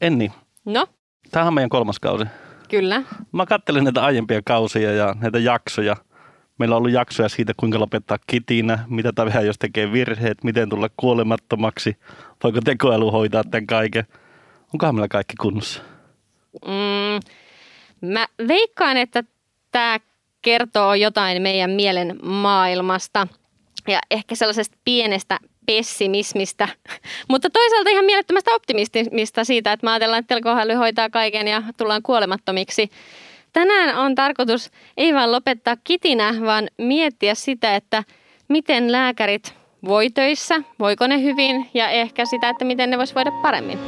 Enni, 0.00 0.32
No, 0.64 0.86
tämähän 1.30 1.48
on 1.48 1.54
meidän 1.54 1.68
kolmas 1.68 2.00
kausi. 2.00 2.24
kyllä. 2.68 3.02
Mä 3.32 3.46
kattelin 3.46 3.84
näitä 3.84 4.04
aiempia 4.04 4.40
kausia 4.44 4.92
ja 4.92 5.14
näitä 5.20 5.38
jaksoja. 5.38 5.96
Meillä 6.58 6.74
on 6.74 6.78
ollut 6.78 6.92
jaksoja 6.92 7.28
siitä, 7.28 7.52
kuinka 7.56 7.80
lopettaa 7.80 8.18
kitinä, 8.26 8.78
mitä 8.88 9.12
tehdä, 9.12 9.40
jos 9.40 9.58
tekee 9.58 9.92
virheet, 9.92 10.44
miten 10.44 10.68
tulla 10.68 10.88
kuolemattomaksi, 10.96 11.96
voiko 12.42 12.60
tekoäly 12.60 13.04
hoitaa 13.10 13.44
tämän 13.50 13.66
kaiken. 13.66 14.04
Onkohan 14.74 14.94
meillä 14.94 15.08
kaikki 15.08 15.34
kunnossa? 15.40 15.82
Mm, 16.66 17.20
mä 18.12 18.26
veikkaan, 18.48 18.96
että 18.96 19.24
tämä 19.72 19.98
kertoo 20.42 20.94
jotain 20.94 21.42
meidän 21.42 21.70
mielen 21.70 22.16
maailmasta 22.22 23.26
ja 23.88 23.98
ehkä 24.10 24.34
sellaisesta 24.34 24.76
pienestä 24.84 25.38
pessimismistä, 25.66 26.68
mutta 27.30 27.50
toisaalta 27.50 27.90
ihan 27.90 28.04
mielettömästä 28.04 28.54
optimismista 28.54 29.44
siitä, 29.44 29.72
että 29.72 29.86
mä 29.86 29.92
ajatellaan, 29.92 30.20
että 30.20 30.34
tekoäly 30.34 30.74
hoitaa 30.74 31.10
kaiken 31.10 31.48
ja 31.48 31.62
tullaan 31.76 32.02
kuolemattomiksi. 32.02 32.90
Tänään 33.52 33.98
on 33.98 34.14
tarkoitus 34.14 34.70
ei 34.96 35.14
vaan 35.14 35.32
lopettaa 35.32 35.76
kitinä, 35.84 36.34
vaan 36.40 36.68
miettiä 36.78 37.34
sitä, 37.34 37.76
että 37.76 38.04
miten 38.48 38.92
lääkärit 38.92 39.54
voi 39.84 40.10
töissä, 40.10 40.62
voiko 40.78 41.06
ne 41.06 41.22
hyvin 41.22 41.70
ja 41.74 41.88
ehkä 41.88 42.24
sitä, 42.24 42.48
että 42.48 42.64
miten 42.64 42.90
ne 42.90 42.98
vois 42.98 43.14
voida 43.14 43.30
paremmin. 43.30 43.78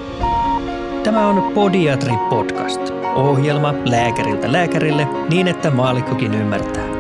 Tämä 1.03 1.29
on 1.29 1.53
Podiatri 1.55 2.13
Podcast. 2.31 2.81
Ohjelma 3.15 3.75
lääkäriltä 3.85 4.53
lääkärille 4.53 5.07
niin, 5.31 5.49
että 5.49 5.71
maalikkokin 5.71 6.35
ymmärtää. 6.35 6.98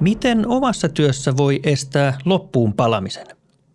Miten 0.00 0.48
omassa 0.48 0.88
työssä 0.88 1.36
voi 1.36 1.60
estää 1.64 2.18
loppuun 2.24 2.72
palamisen? 2.72 3.26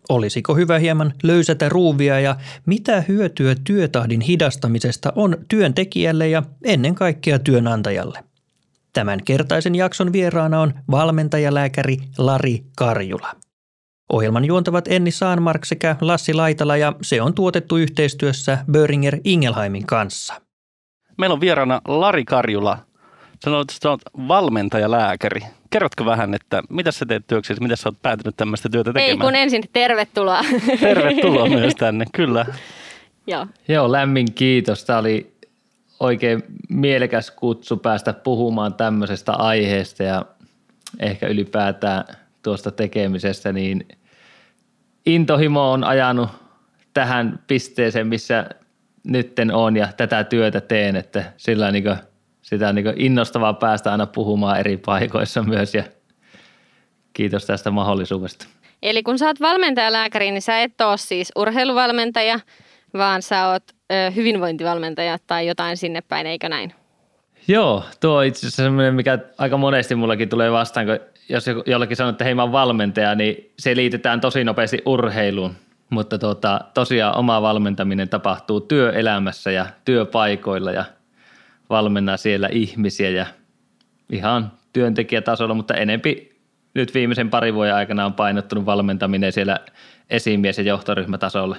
Olisiko 0.08 0.54
hyvä 0.54 0.78
hieman 0.78 1.14
löysätä 1.22 1.68
ruuvia 1.68 2.20
ja 2.20 2.36
mitä 2.66 3.00
hyötyä 3.08 3.54
työtahdin 3.64 4.20
hidastamisesta 4.20 5.12
on 5.16 5.36
työntekijälle 5.48 6.28
ja 6.28 6.42
ennen 6.64 6.94
kaikkea 6.94 7.38
työnantajalle? 7.38 8.24
Tämän 8.92 9.24
kertaisen 9.24 9.74
jakson 9.74 10.12
vieraana 10.12 10.60
on 10.60 10.74
valmentajalääkäri 10.90 11.96
Lari 12.18 12.62
Karjula. 12.76 13.36
Ohjelman 14.12 14.44
juontavat 14.44 14.88
Enni 14.88 15.10
Saanmark 15.10 15.64
sekä 15.64 15.96
Lassi 16.00 16.34
Laitala 16.34 16.76
ja 16.76 16.92
se 17.02 17.22
on 17.22 17.34
tuotettu 17.34 17.76
yhteistyössä 17.76 18.58
Böringer 18.72 19.18
Ingelheimin 19.24 19.86
kanssa. 19.86 20.42
Meillä 21.18 21.34
on 21.34 21.40
vieraana 21.40 21.80
Lari 21.88 22.24
Karjula. 22.24 22.78
Sanoit, 23.44 23.70
että 23.70 23.90
oot 23.90 24.00
valmentajalääkäri. 24.28 25.40
Kerrotko 25.70 26.04
vähän, 26.04 26.34
että 26.34 26.62
mitä 26.68 26.92
sä 26.92 27.06
teet 27.06 27.26
työksesi, 27.26 27.62
mitä 27.62 27.76
sä 27.76 27.88
oot 27.88 28.02
päätynyt 28.02 28.36
tämmöistä 28.36 28.68
työtä 28.68 28.90
Ei 28.90 28.92
tekemään? 28.94 29.26
kun 29.26 29.36
ensin 29.36 29.62
tervetuloa. 29.72 30.40
Tervetuloa 30.80 31.48
myös 31.58 31.74
tänne, 31.74 32.04
kyllä. 32.12 32.46
Joo. 33.26 33.46
Joo, 33.68 33.92
lämmin 33.92 34.34
kiitos. 34.34 34.84
Tämä 34.84 34.98
oli 34.98 35.32
oikein 36.00 36.42
mielekäs 36.68 37.30
kutsu 37.30 37.76
päästä 37.76 38.12
puhumaan 38.12 38.74
tämmöisestä 38.74 39.32
aiheesta 39.32 40.02
ja 40.02 40.24
ehkä 41.00 41.26
ylipäätään 41.26 42.04
tuosta 42.42 42.70
tekemisestä, 42.70 43.52
niin 43.52 43.88
intohimo 45.06 45.72
on 45.72 45.84
ajanut 45.84 46.28
tähän 46.94 47.40
pisteeseen, 47.46 48.06
missä 48.06 48.46
nytten 49.04 49.54
on 49.54 49.76
ja 49.76 49.88
tätä 49.96 50.24
työtä 50.24 50.60
teen, 50.60 50.96
että 50.96 51.32
sillä 51.36 51.70
niin 51.70 51.84
sitä 52.52 52.68
on 52.68 52.74
niin 52.74 52.94
innostavaa 52.96 53.54
päästä 53.54 53.92
aina 53.92 54.06
puhumaan 54.06 54.60
eri 54.60 54.76
paikoissa 54.76 55.42
myös 55.42 55.74
ja 55.74 55.84
kiitos 57.12 57.46
tästä 57.46 57.70
mahdollisuudesta. 57.70 58.46
Eli 58.82 59.02
kun 59.02 59.18
sä 59.18 59.26
oot 59.26 59.40
valmentajalääkäri, 59.40 60.30
niin 60.30 60.42
sä 60.42 60.62
et 60.62 60.80
ole 60.80 60.96
siis 60.96 61.32
urheiluvalmentaja, 61.36 62.40
vaan 62.94 63.22
sä 63.22 63.48
oot 63.48 63.62
ö, 63.92 64.10
hyvinvointivalmentaja 64.10 65.18
tai 65.26 65.46
jotain 65.46 65.76
sinne 65.76 66.00
päin, 66.00 66.26
eikö 66.26 66.48
näin? 66.48 66.74
Joo, 67.48 67.84
tuo 68.00 68.16
on 68.16 68.24
itse 68.24 68.38
asiassa 68.38 68.62
semmoinen, 68.62 68.94
mikä 68.94 69.18
aika 69.38 69.56
monesti 69.56 69.94
mullakin 69.94 70.28
tulee 70.28 70.52
vastaan, 70.52 70.86
kun 70.86 70.98
jos 71.28 71.44
jollakin 71.66 71.96
sanoo, 71.96 72.10
että 72.10 72.24
hei 72.24 72.34
mä 72.34 72.42
oon 72.42 72.52
valmentaja, 72.52 73.14
niin 73.14 73.52
se 73.58 73.76
liitetään 73.76 74.20
tosi 74.20 74.44
nopeasti 74.44 74.82
urheiluun. 74.86 75.54
Mutta 75.90 76.18
tuota, 76.18 76.60
tosiaan 76.74 77.16
oma 77.16 77.42
valmentaminen 77.42 78.08
tapahtuu 78.08 78.60
työelämässä 78.60 79.50
ja 79.50 79.66
työpaikoilla 79.84 80.72
ja 80.72 80.84
valmenna 81.72 82.16
siellä 82.16 82.48
ihmisiä 82.52 83.10
ja 83.10 83.26
ihan 84.12 84.52
työntekijätasolla, 84.72 85.54
mutta 85.54 85.74
enempi 85.74 86.32
nyt 86.74 86.94
viimeisen 86.94 87.30
parin 87.30 87.54
vuoden 87.54 87.74
aikana 87.74 88.06
on 88.06 88.14
painottunut 88.14 88.66
valmentaminen 88.66 89.32
siellä 89.32 89.60
esimies- 90.10 90.58
ja 90.58 90.64
johtoryhmätasolla. 90.64 91.56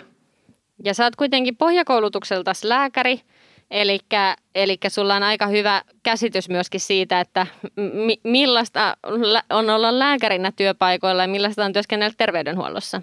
Ja 0.85 0.93
sä 0.93 1.03
oot 1.03 1.15
kuitenkin 1.15 1.57
pohjakoulutukselta 1.57 2.51
lääkäri, 2.63 3.21
eli 4.55 4.77
sulla 4.87 5.15
on 5.15 5.23
aika 5.23 5.47
hyvä 5.47 5.81
käsitys 6.03 6.49
myöskin 6.49 6.79
siitä, 6.79 7.19
että 7.19 7.47
mi- 7.93 8.21
millaista 8.23 8.97
on 9.49 9.69
olla 9.69 9.99
lääkärinä 9.99 10.51
työpaikoilla 10.51 11.21
ja 11.21 11.27
millaista 11.27 11.65
on 11.65 11.73
työskennellä 11.73 12.13
terveydenhuollossa. 12.17 13.01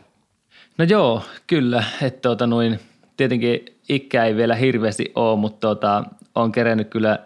No 0.78 0.84
joo, 0.84 1.22
kyllä. 1.47 1.84
Että 2.03 2.21
tuota 2.21 2.47
noin, 2.47 2.81
tietenkin 3.16 3.65
ikä 3.88 4.25
ei 4.25 4.37
vielä 4.37 4.54
hirveästi 4.54 5.12
ole, 5.15 5.38
mutta 5.38 5.60
tuota, 5.60 6.04
on 6.42 6.52
kerennyt 6.52 6.88
kyllä 6.88 7.18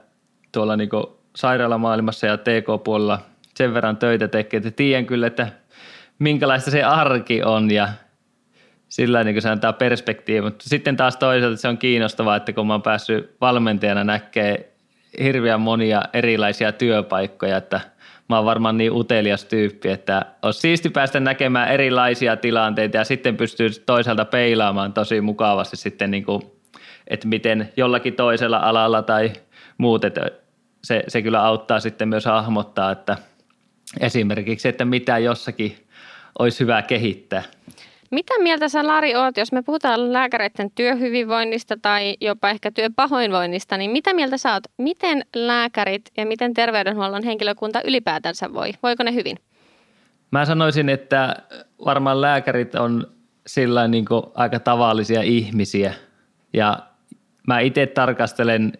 tuolla 0.52 0.76
niinku 0.76 1.20
sairaalamaailmassa 1.36 2.26
ja 2.26 2.36
TK-puolella 2.36 3.19
sen 3.54 3.75
verran 3.75 3.97
töitä 3.97 4.28
tekee, 4.28 4.58
että 4.58 4.70
tiedän 4.70 5.06
kyllä, 5.06 5.26
että 5.26 5.48
minkälaista 6.19 6.70
se 6.70 6.82
arki 6.82 7.42
on 7.42 7.70
ja 7.70 7.88
sillä 8.88 9.24
niin 9.24 9.42
se 9.42 9.48
antaa 9.48 9.72
perspektiivi, 9.72 10.41
mutta 10.41 10.69
sitten 10.69 10.97
taas 10.97 11.16
toisaalta 11.16 11.56
se 11.56 11.69
on 11.69 11.78
kiinnostavaa, 11.78 12.36
että 12.36 12.53
kun 12.53 12.66
mä 12.66 12.74
oon 12.74 12.82
päässyt 12.82 13.36
valmentajana 13.41 14.04
näkee 14.04 14.72
hirveän 15.22 15.60
monia 15.60 16.03
erilaisia 16.12 16.72
työpaikkoja, 16.72 17.56
että 17.56 17.80
mä 18.28 18.36
oon 18.36 18.44
varmaan 18.44 18.76
niin 18.76 18.92
utelias 18.92 19.44
tyyppi, 19.44 19.88
että 19.88 20.26
on 20.42 20.54
siisti 20.54 20.91
päästä 20.91 21.20
näkemään 21.20 21.69
erilaisia 21.69 22.36
tilanteita 22.36 22.97
ja 22.97 23.04
sitten 23.04 23.36
pystyy 23.36 23.70
toisaalta 23.86 24.24
peilaamaan 24.24 24.92
tosi 24.92 25.20
mukavasti 25.20 25.76
sitten 25.76 26.10
niin 26.10 26.24
kuin, 26.24 26.42
että 27.06 27.28
miten 27.28 27.72
jollakin 27.76 28.15
toisella 28.15 28.56
alalla 28.56 29.03
tai 29.03 29.32
muut, 29.78 30.04
että 30.04 30.31
se, 30.84 31.04
se 31.09 31.22
kyllä 31.22 31.42
auttaa 31.42 31.81
sitten 31.81 32.09
myös 32.09 32.25
hahmottaa, 32.25 32.91
että 32.91 33.16
esimerkiksi, 34.00 34.69
että 34.69 34.84
mitä 34.84 35.19
jossakin 35.19 35.76
olisi 36.38 36.60
hyvä 36.60 36.82
kehittää. 36.82 37.42
Mitä 38.10 38.34
mieltä 38.38 38.69
sä 38.69 38.87
Lari 38.87 39.16
oot, 39.16 39.37
jos 39.37 39.53
me 39.53 39.62
puhutaan 39.62 40.12
lääkäreiden 40.12 40.70
työhyvinvoinnista 40.75 41.76
tai 41.82 42.16
jopa 42.20 42.50
ehkä 42.50 42.70
työpahoinvoinnista, 42.70 43.76
niin 43.76 43.91
mitä 43.91 44.15
mieltä 44.15 44.36
sä 44.36 44.53
oot? 44.53 44.62
Miten 44.78 45.25
lääkärit 45.36 46.10
ja 46.16 46.26
miten 46.26 46.54
terveydenhuollon 46.54 47.25
henkilökunta 47.25 47.81
ylipäätänsä 47.84 48.53
voi? 48.53 48.71
Voiko 48.82 49.03
ne 49.03 49.15
hyvin? 49.15 49.36
Mä 50.31 50.44
sanoisin, 50.44 50.88
että 50.88 51.36
varmaan 51.84 52.21
lääkärit 52.21 52.75
on 52.75 53.06
sillä 53.47 53.88
niin 53.88 54.04
aika 54.34 54.59
tavallisia 54.59 55.22
ihmisiä 55.22 55.94
ja 56.53 56.78
mä 57.49 57.60
itse 57.60 57.87
tarkastelen 57.87 58.72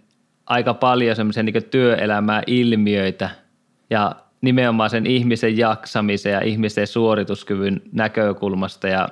aika 0.47 0.75
paljon 0.75 1.17
semmoisia 1.17 1.43
niin 1.43 1.65
työelämää 1.71 2.43
ilmiöitä 2.47 3.31
ja 3.91 4.17
nimenomaan 4.41 4.91
sen 4.91 5.07
ihmisen 5.07 5.59
jaksamisen 5.59 6.33
ja 6.33 6.41
ihmisen 6.41 6.87
suorituskyvyn 6.87 7.83
näkökulmasta. 7.93 8.89
Ja 8.89 9.09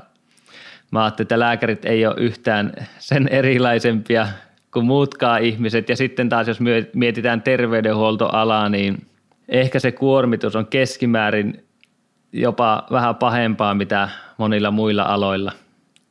mä 0.91 1.05
ajattelin, 1.05 1.25
että 1.25 1.39
lääkärit 1.39 1.85
ei 1.85 2.07
ole 2.07 2.15
yhtään 2.19 2.73
sen 2.99 3.29
erilaisempia 3.29 4.29
kuin 4.73 4.87
muutkaan 4.87 5.43
ihmiset. 5.43 5.89
Ja 5.89 5.97
sitten 5.97 6.29
taas 6.29 6.49
jos 6.49 6.59
mietitään 6.95 7.43
terveydenhuoltoalaa, 7.43 8.69
niin 8.69 9.07
ehkä 9.49 9.79
se 9.79 9.93
kuormitus 9.93 10.57
on 10.57 10.67
keskimäärin 10.67 11.65
jopa 12.33 12.87
vähän 12.91 13.15
pahempaa 13.15 13.75
mitä 13.75 14.09
monilla 14.39 14.71
muilla 14.71 15.03
aloilla. 15.03 15.53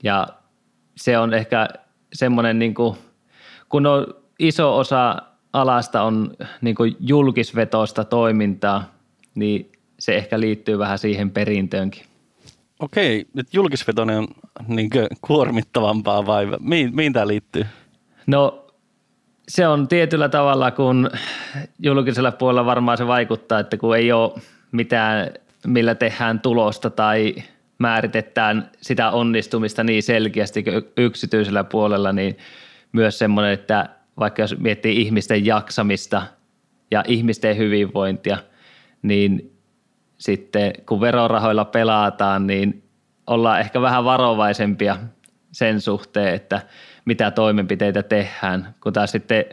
Ja 0.04 0.28
se 0.96 1.18
on 1.18 1.34
ehkä 1.34 1.68
semmoinen 2.14 2.60
niin 2.60 2.74
kuin, 2.74 2.98
kun 3.72 3.86
on 3.86 4.08
iso 4.40 4.78
osa 4.78 5.16
alasta 5.54 6.02
on 6.02 6.34
niin 6.62 6.76
kuin 6.76 6.96
julkisvetoista 7.00 8.04
toimintaa, 8.04 8.84
niin 9.36 9.72
se 10.00 10.16
ehkä 10.16 10.40
liittyy 10.40 10.80
vähän 10.80 11.00
siihen 11.00 11.32
perintöönkin. 11.32 12.04
Okei, 12.80 13.26
nyt 13.34 13.54
julkisvetoinen 13.54 14.18
on 14.18 14.28
niin 14.68 14.90
kuormittavampaa 15.22 16.26
vai 16.26 16.48
mihin, 16.60 16.96
mihin 16.96 17.14
tämä 17.14 17.28
liittyy? 17.28 17.66
No 18.28 18.66
se 19.48 19.68
on 19.68 19.88
tietyllä 19.88 20.30
tavalla, 20.30 20.72
kun 20.72 21.10
julkisella 21.80 22.32
puolella 22.32 22.66
varmaan 22.66 22.98
se 22.98 23.08
vaikuttaa, 23.08 23.60
että 23.60 23.78
kun 23.78 23.98
ei 23.98 24.12
ole 24.12 24.32
mitään, 24.72 25.32
millä 25.68 25.96
tehdään 25.96 26.40
tulosta 26.40 26.90
tai 26.90 27.36
määritetään 27.78 28.72
sitä 28.82 29.12
onnistumista 29.12 29.84
niin 29.84 30.04
selkeästi 30.04 30.64
kuin 30.64 30.84
yksityisellä 30.98 31.64
puolella, 31.64 32.14
niin 32.14 32.38
myös 32.92 33.20
semmoinen, 33.20 33.52
että 33.52 33.90
vaikka 34.20 34.42
jos 34.42 34.58
miettii 34.58 35.02
ihmisten 35.02 35.46
jaksamista 35.46 36.22
ja 36.92 37.04
ihmisten 37.08 37.58
hyvinvointia, 37.58 38.38
niin 39.02 39.58
sitten 40.18 40.74
kun 40.86 41.02
verorahoilla 41.02 41.66
pelataan, 41.66 42.48
niin 42.48 42.84
ollaan 43.28 43.60
ehkä 43.60 43.82
vähän 43.82 44.06
varovaisempia 44.06 44.98
sen 45.52 45.82
suhteen, 45.82 46.34
että 46.34 46.62
mitä 47.06 47.32
toimenpiteitä 47.32 48.04
tehdään, 48.04 48.76
kun 48.84 48.94
taas 48.94 49.12
sitten 49.12 49.46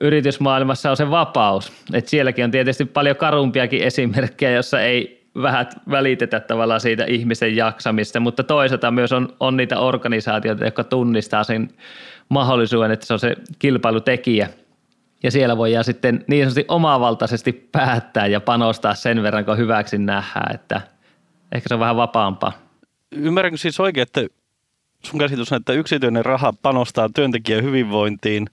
yritysmaailmassa 0.00 0.90
on 0.90 0.96
se 0.96 1.10
vapaus. 1.10 1.72
Et 1.92 2.08
sielläkin 2.08 2.44
on 2.44 2.50
tietysti 2.50 2.84
paljon 2.84 3.16
karumpiakin 3.16 3.82
esimerkkejä, 3.82 4.50
jossa 4.50 4.80
ei 4.80 5.26
vähän 5.42 5.66
välitetä 5.90 6.40
tavallaan 6.40 6.80
siitä 6.80 7.04
ihmisen 7.04 7.56
jaksamista, 7.56 8.20
mutta 8.20 8.42
toisaalta 8.42 8.90
myös 8.90 9.12
on, 9.12 9.28
on 9.40 9.56
niitä 9.56 9.78
organisaatioita, 9.78 10.64
jotka 10.64 10.84
tunnistaa 10.84 11.44
sen 11.44 11.68
mahdollisuuden, 12.28 12.90
että 12.90 13.06
se 13.06 13.12
on 13.12 13.18
se 13.18 13.36
kilpailutekijä. 13.58 14.48
Ja 15.22 15.30
siellä 15.30 15.56
voidaan 15.56 15.84
sitten 15.84 16.24
niin 16.26 16.44
sanotusti 16.44 16.64
omavaltaisesti 16.68 17.52
päättää 17.52 18.26
ja 18.26 18.40
panostaa 18.40 18.94
sen 18.94 19.22
verran, 19.22 19.44
kun 19.44 19.58
hyväksi 19.58 19.98
nähdään, 19.98 20.54
että 20.54 20.80
ehkä 21.52 21.68
se 21.68 21.74
on 21.74 21.80
vähän 21.80 21.96
vapaampaa. 21.96 22.52
Ymmärränkö 23.12 23.56
siis 23.56 23.80
oikein, 23.80 24.02
että 24.02 24.26
sun 25.04 25.20
käsitys 25.20 25.52
on, 25.52 25.56
että 25.56 25.72
yksityinen 25.72 26.24
raha 26.24 26.52
panostaa 26.62 27.08
työntekijän 27.14 27.64
hyvinvointiin, 27.64 28.46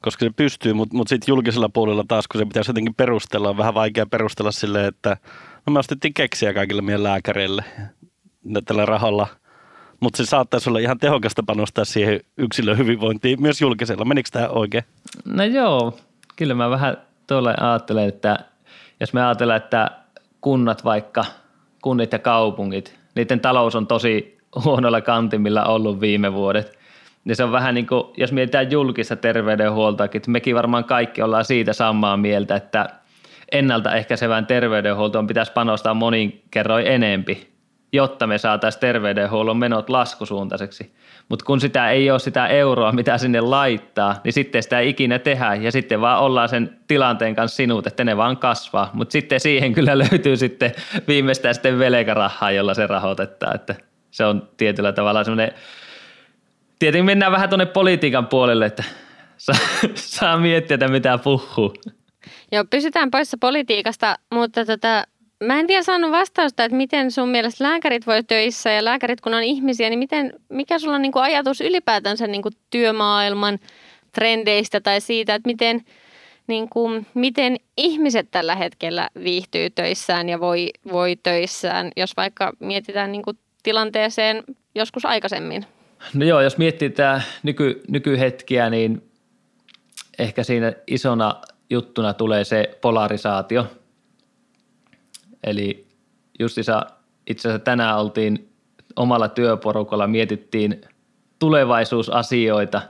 koska 0.00 0.24
se 0.24 0.30
pystyy, 0.36 0.72
mutta 0.72 0.96
mut 0.96 1.08
sitten 1.08 1.32
julkisella 1.32 1.68
puolella 1.68 2.04
taas, 2.08 2.28
kun 2.28 2.40
se 2.40 2.44
pitäisi 2.44 2.70
jotenkin 2.70 2.94
perustella, 2.94 3.48
on 3.48 3.56
vähän 3.56 3.74
vaikea 3.74 4.06
perustella 4.06 4.52
silleen, 4.52 4.86
että 4.86 5.16
no 5.66 5.72
me 5.72 5.78
ostettiin 5.78 6.14
keksiä 6.14 6.54
kaikille 6.54 6.82
meidän 6.82 7.02
lääkäreille 7.02 7.64
tällä 8.64 8.86
rahalla, 8.86 9.26
mutta 10.02 10.16
se 10.16 10.24
saattaisi 10.26 10.70
olla 10.70 10.78
ihan 10.78 10.98
tehokasta 10.98 11.42
panostaa 11.46 11.84
siihen 11.84 12.20
yksilön 12.38 12.78
hyvinvointiin 12.78 13.42
myös 13.42 13.60
julkisella. 13.60 14.04
Menikö 14.04 14.28
tämä 14.32 14.48
oikein? 14.48 14.84
No 15.24 15.44
joo, 15.44 15.98
kyllä 16.36 16.54
mä 16.54 16.70
vähän 16.70 16.96
tuolle 17.26 17.54
ajattelen, 17.60 18.08
että 18.08 18.38
jos 19.00 19.12
me 19.12 19.24
ajatellaan, 19.24 19.56
että 19.56 19.90
kunnat 20.40 20.84
vaikka, 20.84 21.24
kunnit 21.82 22.12
ja 22.12 22.18
kaupungit, 22.18 22.98
niiden 23.14 23.40
talous 23.40 23.74
on 23.74 23.86
tosi 23.86 24.38
huonolla 24.64 25.00
kantimilla 25.00 25.64
ollut 25.64 26.00
viime 26.00 26.32
vuodet. 26.32 26.78
Ja 27.24 27.36
se 27.36 27.44
on 27.44 27.52
vähän 27.52 27.74
niin 27.74 27.86
kuin, 27.86 28.02
jos 28.16 28.32
mietitään 28.32 28.70
julkista 28.70 29.16
terveydenhuoltoakin, 29.16 30.18
että 30.18 30.30
mekin 30.30 30.54
varmaan 30.54 30.84
kaikki 30.84 31.22
ollaan 31.22 31.44
siitä 31.44 31.72
samaa 31.72 32.16
mieltä, 32.16 32.56
että 32.56 32.88
ennaltaehkäisevään 33.52 34.46
terveydenhuoltoon 34.46 35.26
pitäisi 35.26 35.52
panostaa 35.52 35.94
monin 35.94 36.42
kerroin 36.50 36.86
enempi, 36.86 37.51
jotta 37.92 38.26
me 38.26 38.38
saataisiin 38.38 38.80
terveydenhuollon 38.80 39.56
menot 39.56 39.90
laskusuuntaiseksi. 39.90 40.92
Mutta 41.28 41.44
kun 41.44 41.60
sitä 41.60 41.90
ei 41.90 42.10
ole 42.10 42.18
sitä 42.18 42.46
euroa, 42.46 42.92
mitä 42.92 43.18
sinne 43.18 43.40
laittaa, 43.40 44.20
niin 44.24 44.32
sitten 44.32 44.62
sitä 44.62 44.78
ei 44.78 44.88
ikinä 44.88 45.18
tehdä 45.18 45.54
ja 45.54 45.72
sitten 45.72 46.00
vaan 46.00 46.20
ollaan 46.20 46.48
sen 46.48 46.78
tilanteen 46.88 47.34
kanssa 47.34 47.56
sinut, 47.56 47.86
että 47.86 48.04
ne 48.04 48.16
vaan 48.16 48.36
kasvaa. 48.36 48.90
Mutta 48.92 49.12
sitten 49.12 49.40
siihen 49.40 49.72
kyllä 49.76 49.98
löytyy 49.98 50.36
sitten 50.36 50.72
viimeistään 51.08 51.54
sitten 51.54 51.78
velkarahaa, 51.78 52.50
jolla 52.50 52.74
se 52.74 52.86
rahoitetaan, 52.86 53.54
että 53.54 53.74
se 54.10 54.24
on 54.24 54.48
tietyllä 54.56 54.92
tavalla 54.92 55.24
semmoinen, 55.24 55.52
tietenkin 56.78 57.06
mennään 57.06 57.32
vähän 57.32 57.48
tuonne 57.48 57.66
politiikan 57.66 58.26
puolelle, 58.26 58.66
että 58.66 58.84
saa, 59.36 59.56
saa 59.94 60.36
miettiä, 60.36 60.74
että 60.74 60.88
mitä 60.88 61.18
puhuu. 61.18 61.74
Joo, 62.52 62.64
pysytään 62.70 63.10
poissa 63.10 63.36
politiikasta, 63.40 64.16
mutta 64.34 64.64
tota, 64.64 65.04
mä 65.46 65.60
en 65.60 65.68
vielä 65.68 65.82
saanut 65.82 66.10
vastausta, 66.10 66.64
että 66.64 66.76
miten 66.76 67.10
sun 67.10 67.28
mielestä 67.28 67.64
lääkärit 67.64 68.06
voi 68.06 68.22
töissä 68.24 68.70
ja 68.70 68.84
lääkärit 68.84 69.20
kun 69.20 69.34
on 69.34 69.42
ihmisiä, 69.42 69.90
niin 69.90 69.98
miten, 69.98 70.32
mikä 70.48 70.78
sulla 70.78 70.94
on 70.94 71.02
niin 71.02 71.12
kuin 71.12 71.22
ajatus 71.22 71.60
ylipäätänsä 71.60 72.26
niin 72.26 72.42
kuin 72.42 72.54
työmaailman 72.70 73.58
trendeistä 74.12 74.80
tai 74.80 75.00
siitä, 75.00 75.34
että 75.34 75.48
miten, 75.48 75.80
niin 76.46 76.68
kuin, 76.68 77.06
miten 77.14 77.56
ihmiset 77.76 78.28
tällä 78.30 78.56
hetkellä 78.56 79.08
viihtyy 79.24 79.70
töissään 79.70 80.28
ja 80.28 80.40
voi, 80.40 80.70
voi 80.92 81.16
töissään, 81.22 81.90
jos 81.96 82.16
vaikka 82.16 82.52
mietitään 82.58 83.12
niin 83.12 83.22
kuin 83.22 83.38
tilanteeseen 83.62 84.44
joskus 84.74 85.06
aikaisemmin? 85.06 85.66
No 86.14 86.24
joo, 86.24 86.40
jos 86.40 86.58
miettii 86.58 86.90
tämä 86.90 87.20
nyky, 87.42 87.82
nykyhetkiä, 87.88 88.70
niin 88.70 89.02
ehkä 90.18 90.42
siinä 90.42 90.72
isona 90.86 91.34
juttuna 91.70 92.14
tulee 92.14 92.44
se 92.44 92.78
polarisaatio. 92.80 93.66
Eli 95.42 95.86
justissa 96.38 96.86
itse 97.26 97.48
asiassa 97.48 97.64
tänään 97.64 97.98
oltiin 97.98 98.48
omalla 98.96 99.28
työporukalla, 99.28 100.06
mietittiin 100.06 100.80
tulevaisuusasioita, 101.38 102.82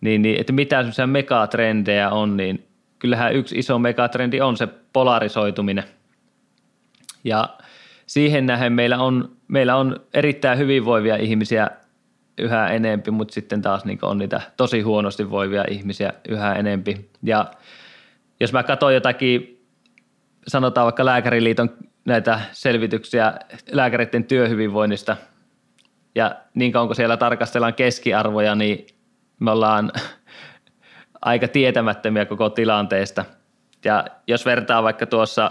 niin, 0.00 0.22
niin 0.22 0.40
että 0.40 0.52
mitä 0.52 0.76
semmoisia 0.76 1.06
megatrendejä 1.06 2.10
on, 2.10 2.36
niin 2.36 2.66
kyllähän 2.98 3.34
yksi 3.34 3.58
iso 3.58 3.78
megatrendi 3.78 4.40
on 4.40 4.56
se 4.56 4.68
polarisoituminen. 4.92 5.84
Ja 7.24 7.48
siihen 8.06 8.46
nähden 8.46 8.72
meillä 8.72 8.98
on, 8.98 9.36
meillä 9.48 9.76
on 9.76 10.00
erittäin 10.14 10.58
hyvinvoivia 10.58 11.16
ihmisiä 11.16 11.70
yhä 12.38 12.68
enempi, 12.68 13.10
mutta 13.10 13.34
sitten 13.34 13.62
taas 13.62 13.84
niin 13.84 13.98
on 14.02 14.18
niitä 14.18 14.40
tosi 14.56 14.80
huonosti 14.80 15.30
voivia 15.30 15.64
ihmisiä 15.70 16.12
yhä 16.28 16.54
enempi. 16.54 17.10
Ja 17.22 17.50
jos 18.40 18.52
mä 18.52 18.62
katson 18.62 18.94
jotakin, 18.94 19.63
sanotaan 20.48 20.84
vaikka 20.84 21.04
Lääkäriliiton 21.04 21.70
näitä 22.04 22.40
selvityksiä 22.52 23.34
lääkäreiden 23.72 24.24
työhyvinvoinnista, 24.24 25.16
ja 26.14 26.36
niin 26.54 26.72
kauan 26.72 26.88
kun 26.88 26.96
siellä 26.96 27.16
tarkastellaan 27.16 27.74
keskiarvoja, 27.74 28.54
niin 28.54 28.86
me 29.40 29.50
ollaan 29.50 29.92
aika 31.22 31.48
tietämättömiä 31.48 32.26
koko 32.26 32.50
tilanteesta. 32.50 33.24
Ja 33.84 34.04
jos 34.26 34.46
vertaa 34.46 34.82
vaikka 34.82 35.06
tuossa, 35.06 35.50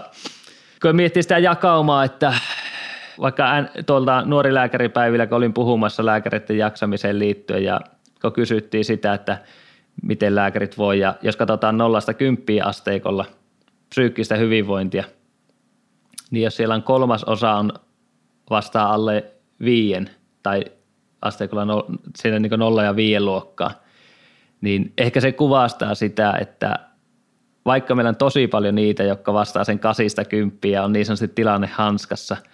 kun 0.82 0.96
miettii 0.96 1.22
sitä 1.22 1.38
jakaumaa, 1.38 2.04
että 2.04 2.34
vaikka 3.20 3.44
tuolta 3.86 4.22
nuori 4.22 4.54
lääkäripäivillä, 4.54 5.26
kun 5.26 5.36
olin 5.36 5.52
puhumassa 5.52 6.06
lääkäreiden 6.06 6.58
jaksamiseen 6.58 7.18
liittyen 7.18 7.64
ja 7.64 7.80
kun 8.22 8.32
kysyttiin 8.32 8.84
sitä, 8.84 9.14
että 9.14 9.38
miten 10.02 10.34
lääkärit 10.34 10.78
voi 10.78 10.98
ja 10.98 11.14
jos 11.22 11.36
katsotaan 11.36 11.78
nollasta 11.78 12.14
kymppiä 12.14 12.64
asteikolla 12.64 13.24
psyykkistä 13.88 14.36
hyvinvointia, 14.36 15.04
niin 16.30 16.44
jos 16.44 16.56
siellä 16.56 16.74
on 16.74 16.82
kolmas 16.82 17.24
osa 17.24 17.54
on 17.54 17.72
vastaa 18.50 18.94
alle 18.94 19.32
viien 19.60 20.10
tai 20.42 20.64
asteikolla 21.22 21.64
no, 21.64 21.86
siinä 22.16 22.38
niin 22.38 22.52
nolla 22.56 22.82
ja 22.82 22.96
viien 22.96 23.24
luokkaa, 23.24 23.70
niin 24.60 24.92
ehkä 24.98 25.20
se 25.20 25.32
kuvastaa 25.32 25.94
sitä, 25.94 26.34
että 26.40 26.74
vaikka 27.66 27.94
meillä 27.94 28.08
on 28.08 28.16
tosi 28.16 28.46
paljon 28.46 28.74
niitä, 28.74 29.02
jotka 29.02 29.32
vastaa 29.32 29.64
sen 29.64 29.78
kasista 29.78 30.24
kymppiä 30.24 30.84
on 30.84 30.92
niin 30.92 31.06
sanotusti 31.06 31.28
tilanne 31.28 31.66
hanskassa– 31.66 32.36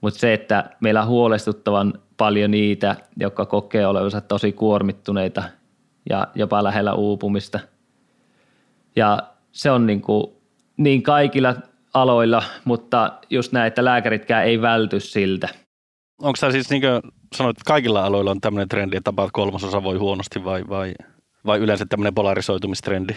mutta 0.00 0.20
se, 0.20 0.32
että 0.32 0.70
meillä 0.80 1.02
on 1.02 1.08
huolestuttavan 1.08 1.94
paljon 2.16 2.50
niitä, 2.50 2.96
jotka 3.16 3.46
kokee 3.46 3.86
olevansa 3.86 4.20
tosi 4.20 4.52
kuormittuneita 4.52 5.42
ja 6.10 6.28
jopa 6.34 6.64
lähellä 6.64 6.94
uupumista. 6.94 7.60
Ja 8.96 9.22
se 9.52 9.70
on 9.70 9.86
niin, 9.86 10.00
kuin, 10.00 10.26
niin 10.78 11.02
kaikilla 11.02 11.54
aloilla, 11.94 12.42
mutta 12.64 13.12
just 13.30 13.52
näin, 13.52 13.66
että 13.66 13.84
lääkäritkään 13.84 14.44
ei 14.44 14.62
välty 14.62 15.00
siltä. 15.00 15.48
Onko 16.22 16.36
tämä 16.40 16.52
siis 16.52 16.70
niin 16.70 16.82
kuin 16.82 17.12
sanoit, 17.36 17.58
että 17.58 17.68
kaikilla 17.68 18.04
aloilla 18.04 18.30
on 18.30 18.40
tämmöinen 18.40 18.68
trendi, 18.68 18.96
että 18.96 19.04
tapaat 19.04 19.30
kolmasosa 19.32 19.82
voi 19.82 19.96
huonosti 19.96 20.44
vai, 20.44 20.64
vai, 20.68 20.94
vai 21.46 21.58
yleensä 21.58 21.86
tämmöinen 21.88 22.14
polarisoitumistrendi? 22.14 23.14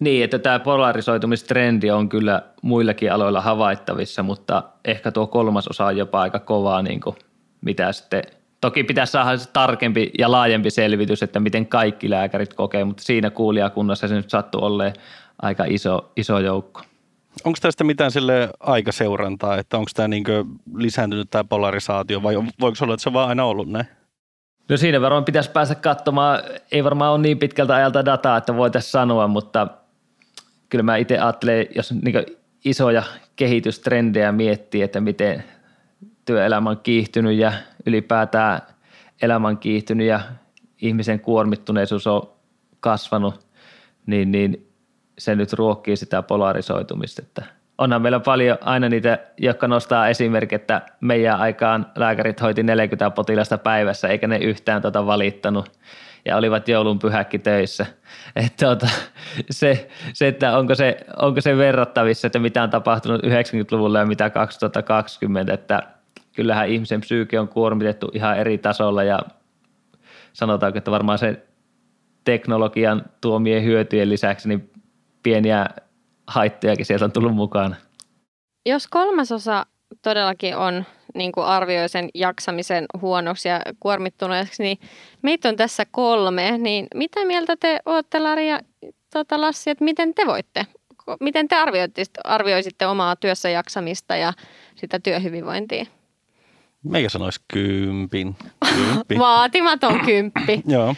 Niin, 0.00 0.24
että 0.24 0.38
tämä 0.38 0.58
polarisoitumistrendi 0.58 1.90
on 1.90 2.08
kyllä 2.08 2.42
muillakin 2.62 3.12
aloilla 3.12 3.40
havaittavissa, 3.40 4.22
mutta 4.22 4.62
ehkä 4.84 5.12
tuo 5.12 5.26
kolmas 5.26 5.68
osa 5.68 5.86
on 5.86 5.96
jopa 5.96 6.20
aika 6.20 6.38
kovaa, 6.38 6.82
niin 6.82 7.00
kuin 7.00 7.16
mitä 7.60 7.92
sitten 7.92 8.22
Toki 8.60 8.84
pitäisi 8.84 9.10
saada 9.10 9.38
tarkempi 9.52 10.10
ja 10.18 10.30
laajempi 10.30 10.70
selvitys, 10.70 11.22
että 11.22 11.40
miten 11.40 11.66
kaikki 11.66 12.10
lääkärit 12.10 12.54
kokee, 12.54 12.84
mutta 12.84 13.02
siinä 13.02 13.30
kuulijakunnassa 13.30 14.08
se 14.08 14.14
nyt 14.14 14.30
sattuu 14.30 14.64
olleen 14.64 14.92
aika 15.42 15.64
iso, 15.68 16.12
iso 16.16 16.38
joukko. 16.38 16.82
Onko 17.44 17.58
tästä 17.62 17.84
mitään 17.84 18.10
sille 18.10 18.50
aikaseurantaa, 18.60 19.58
että 19.58 19.78
onko 19.78 19.90
tämä 19.94 20.08
niin 20.08 20.24
lisääntynyt 20.76 21.30
tämä 21.30 21.44
polarisaatio 21.44 22.22
vai 22.22 22.34
voiko 22.60 22.76
olla, 22.82 22.94
että 22.94 23.02
se 23.02 23.08
on 23.08 23.12
vaan 23.12 23.28
aina 23.28 23.44
ollut 23.44 23.70
näin? 23.70 23.86
No 24.68 24.76
siinä 24.76 25.00
varmaan 25.00 25.24
pitäisi 25.24 25.50
päästä 25.50 25.74
katsomaan, 25.74 26.40
ei 26.72 26.84
varmaan 26.84 27.12
ole 27.12 27.22
niin 27.22 27.38
pitkältä 27.38 27.74
ajalta 27.74 28.04
dataa, 28.04 28.36
että 28.36 28.56
voitaisiin 28.56 28.90
sanoa, 28.90 29.28
mutta 29.28 29.68
kyllä 30.68 30.82
mä 30.82 30.96
itse 30.96 31.18
ajattelen, 31.18 31.66
jos 31.74 31.92
niin 31.92 32.26
isoja 32.64 33.02
kehitystrendejä 33.36 34.32
miettii, 34.32 34.82
että 34.82 35.00
miten 35.00 35.44
työelämä 36.24 36.70
on 36.70 36.80
kiihtynyt 36.82 37.36
ja 37.36 37.52
ylipäätään 37.86 38.60
elämä 39.22 39.48
on 39.48 39.58
kiihtynyt 39.58 40.06
ja 40.06 40.20
ihmisen 40.82 41.20
kuormittuneisuus 41.20 42.06
on 42.06 42.30
kasvanut, 42.80 43.46
niin, 44.06 44.32
niin 44.32 44.65
se 45.18 45.34
nyt 45.34 45.52
ruokkii 45.52 45.96
sitä 45.96 46.22
polarisoitumista. 46.22 47.22
Että 47.22 47.42
onhan 47.78 48.02
meillä 48.02 48.20
paljon 48.20 48.58
aina 48.60 48.88
niitä, 48.88 49.18
jotka 49.38 49.68
nostaa 49.68 50.08
esimerkki, 50.08 50.54
että 50.54 50.82
meidän 51.00 51.40
aikaan 51.40 51.86
lääkärit 51.96 52.40
hoiti 52.40 52.62
40 52.62 53.10
potilasta 53.10 53.58
päivässä, 53.58 54.08
eikä 54.08 54.26
ne 54.26 54.36
yhtään 54.36 54.82
tota 54.82 55.06
valittanut 55.06 55.72
ja 56.24 56.36
olivat 56.36 56.68
joulun 56.68 56.98
pyhäkki 56.98 57.38
töissä. 57.38 57.86
Että 58.36 58.66
tuota, 58.66 58.86
se, 59.50 59.88
se, 60.12 60.28
että 60.28 60.58
onko 60.58 60.74
se, 60.74 61.06
onko 61.16 61.40
se 61.40 61.56
verrattavissa, 61.56 62.26
että 62.26 62.38
mitä 62.38 62.62
on 62.62 62.70
tapahtunut 62.70 63.22
90-luvulla 63.22 63.98
ja 63.98 64.06
mitä 64.06 64.30
2020, 64.30 65.54
että 65.54 65.82
kyllähän 66.32 66.68
ihmisen 66.68 67.00
psyyke 67.00 67.40
on 67.40 67.48
kuormitettu 67.48 68.10
ihan 68.12 68.38
eri 68.38 68.58
tasolla 68.58 69.02
ja 69.02 69.18
sanotaanko, 70.32 70.78
että 70.78 70.90
varmaan 70.90 71.18
se 71.18 71.46
teknologian 72.24 73.04
tuomien 73.20 73.64
hyötyjen 73.64 74.10
lisäksi 74.10 74.48
niin 74.48 74.70
pieniä 75.26 75.66
haittojakin 76.26 76.86
sieltä 76.86 77.04
on 77.04 77.12
tullut 77.12 77.34
mukaan. 77.34 77.76
Jos 78.66 78.86
kolmasosa 78.86 79.66
todellakin 80.02 80.56
on 80.56 80.84
niin 81.14 81.32
kuin 81.32 81.46
arvioi 81.46 81.88
sen 81.88 82.08
jaksamisen 82.14 82.84
huonoksi 83.00 83.48
ja 83.48 83.60
kuormittuneeksi, 83.80 84.62
niin 84.62 84.78
meitä 85.22 85.48
on 85.48 85.56
tässä 85.56 85.84
kolme. 85.90 86.58
Niin 86.58 86.86
mitä 86.94 87.24
mieltä 87.24 87.56
te 87.60 87.78
olette, 87.86 88.18
Lari 88.18 88.48
ja 88.48 88.60
tota 89.12 89.40
Lassi, 89.40 89.70
että 89.70 89.84
miten 89.84 90.14
te 90.14 90.26
voitte? 90.26 90.66
Miten 91.20 91.48
te 91.48 91.56
arvioisitte, 91.56 92.20
arvioisitte 92.24 92.86
omaa 92.86 93.16
työssä 93.16 93.48
jaksamista 93.48 94.16
ja 94.16 94.32
sitä 94.74 94.98
työhyvinvointia? 94.98 95.86
Meikä 96.82 97.08
sanoisi 97.08 97.40
kympin. 97.52 98.36
Kymppi. 98.74 99.18
Vaatimaton 99.18 100.00
kymppi. 100.00 100.62
Joo. 100.66 100.94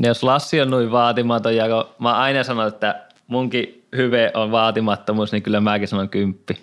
Jos 0.00 0.22
Lassi 0.22 0.60
on 0.60 0.70
noin 0.70 0.92
vaatimaton 0.92 1.56
ja 1.56 1.66
mä 1.98 2.14
aina 2.14 2.44
sanon, 2.44 2.68
että 2.68 3.09
munkin 3.30 3.84
hyve 3.96 4.30
on 4.34 4.50
vaatimattomuus, 4.50 5.32
niin 5.32 5.42
kyllä 5.42 5.60
mäkin 5.60 5.88
sanon 5.88 6.08
kymppi. 6.08 6.54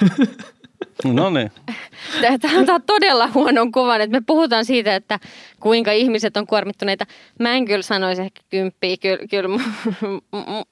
No 1.04 1.30
niin. 1.30 1.52
Tämä 2.20 2.58
antaa 2.58 2.80
todella 2.80 3.28
huonon 3.34 3.72
kuvan, 3.72 4.00
että 4.00 4.16
me 4.16 4.22
puhutaan 4.26 4.64
siitä, 4.64 4.96
että 4.96 5.18
kuinka 5.60 5.92
ihmiset 5.92 6.36
on 6.36 6.46
kuormittuneita. 6.46 7.06
Mä 7.38 7.54
en 7.54 7.64
kyllä 7.64 7.82
sanoisi 7.82 8.22
ehkä 8.22 8.40
kymppiä, 8.50 8.96
kyllä, 8.96 9.26
kyllä 9.30 9.48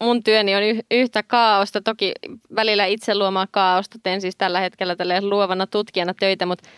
mun 0.02 0.22
työni 0.24 0.56
on 0.56 0.62
yhtä 0.90 1.22
kaaosta. 1.22 1.80
Toki 1.80 2.12
välillä 2.56 2.86
itse 2.86 3.14
luomaan 3.14 3.48
kaaosta, 3.50 3.98
teen 4.02 4.20
siis 4.20 4.36
tällä 4.36 4.60
hetkellä 4.60 4.96
luovana 5.20 5.66
tutkijana 5.66 6.14
töitä, 6.14 6.46
mutta 6.46 6.68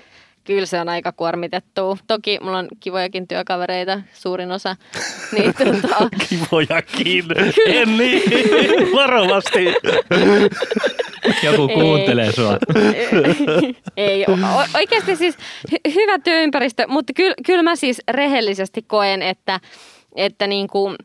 Kyllä 0.45 0.67
se 0.67 0.81
on 0.81 0.89
aika 0.89 1.13
kuormitettu. 1.13 1.99
Toki 2.07 2.39
mulla 2.43 2.59
on 2.59 2.69
kivojakin 2.81 3.29
työkavereita, 3.29 4.01
suurin 4.13 4.53
osa. 4.53 4.77
Niin, 5.33 5.55
tota... 5.55 6.11
Kivojakin. 6.29 7.25
En 7.67 7.99
niin. 7.99 8.23
Varovasti. 8.97 9.67
Joku 11.43 11.69
kuuntelee 11.69 12.27
ei, 12.27 12.33
sua. 12.33 12.59
Ei, 13.97 14.25
o- 14.27 14.79
oikeasti 14.79 15.17
siis 15.17 15.37
hy- 15.71 15.95
hyvä 15.95 16.19
työympäristö, 16.19 16.87
mutta 16.89 17.13
kyllä, 17.13 17.35
kyllä 17.47 17.63
mä 17.63 17.77
siis 17.77 18.03
rehellisesti 18.09 18.83
koen, 18.83 19.23
että, 19.23 19.61
että 20.17 20.47
niin 20.47 20.69
kuin 20.69 20.97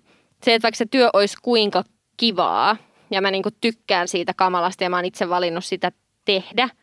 se, 0.44 0.54
että 0.54 0.66
vaikka 0.66 0.78
se 0.78 0.86
työ 0.86 1.10
olisi 1.14 1.38
kuinka 1.42 1.84
kivaa 2.18 2.78
ja 3.12 3.22
mä 3.22 3.32
niin 3.32 3.44
kuin 3.44 3.56
tykkään 3.62 4.08
siitä 4.08 4.34
kamalasti 4.34 4.84
ja 4.84 4.90
mä 4.90 4.96
oon 4.96 5.06
itse 5.06 5.30
valinnut 5.30 5.66
sitä 5.66 5.92
tehdä– 6.26 6.70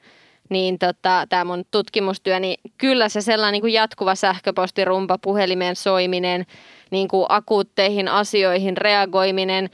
niin 0.51 0.79
tota, 0.79 1.27
tämä 1.29 1.45
mun 1.45 1.65
tutkimustyö, 1.71 2.41
niin 2.41 2.61
kyllä 2.79 3.09
se 3.09 3.21
sellainen 3.21 3.53
niin 3.53 3.61
kuin 3.61 3.73
jatkuva 3.73 4.15
sähköpostirumpa, 4.15 5.19
puhelimeen 5.19 5.77
soiminen, 5.77 6.47
niin 6.91 7.09
kuin 7.09 7.27
akuutteihin 7.29 8.09
asioihin 8.09 8.77
reagoiminen, 8.77 9.71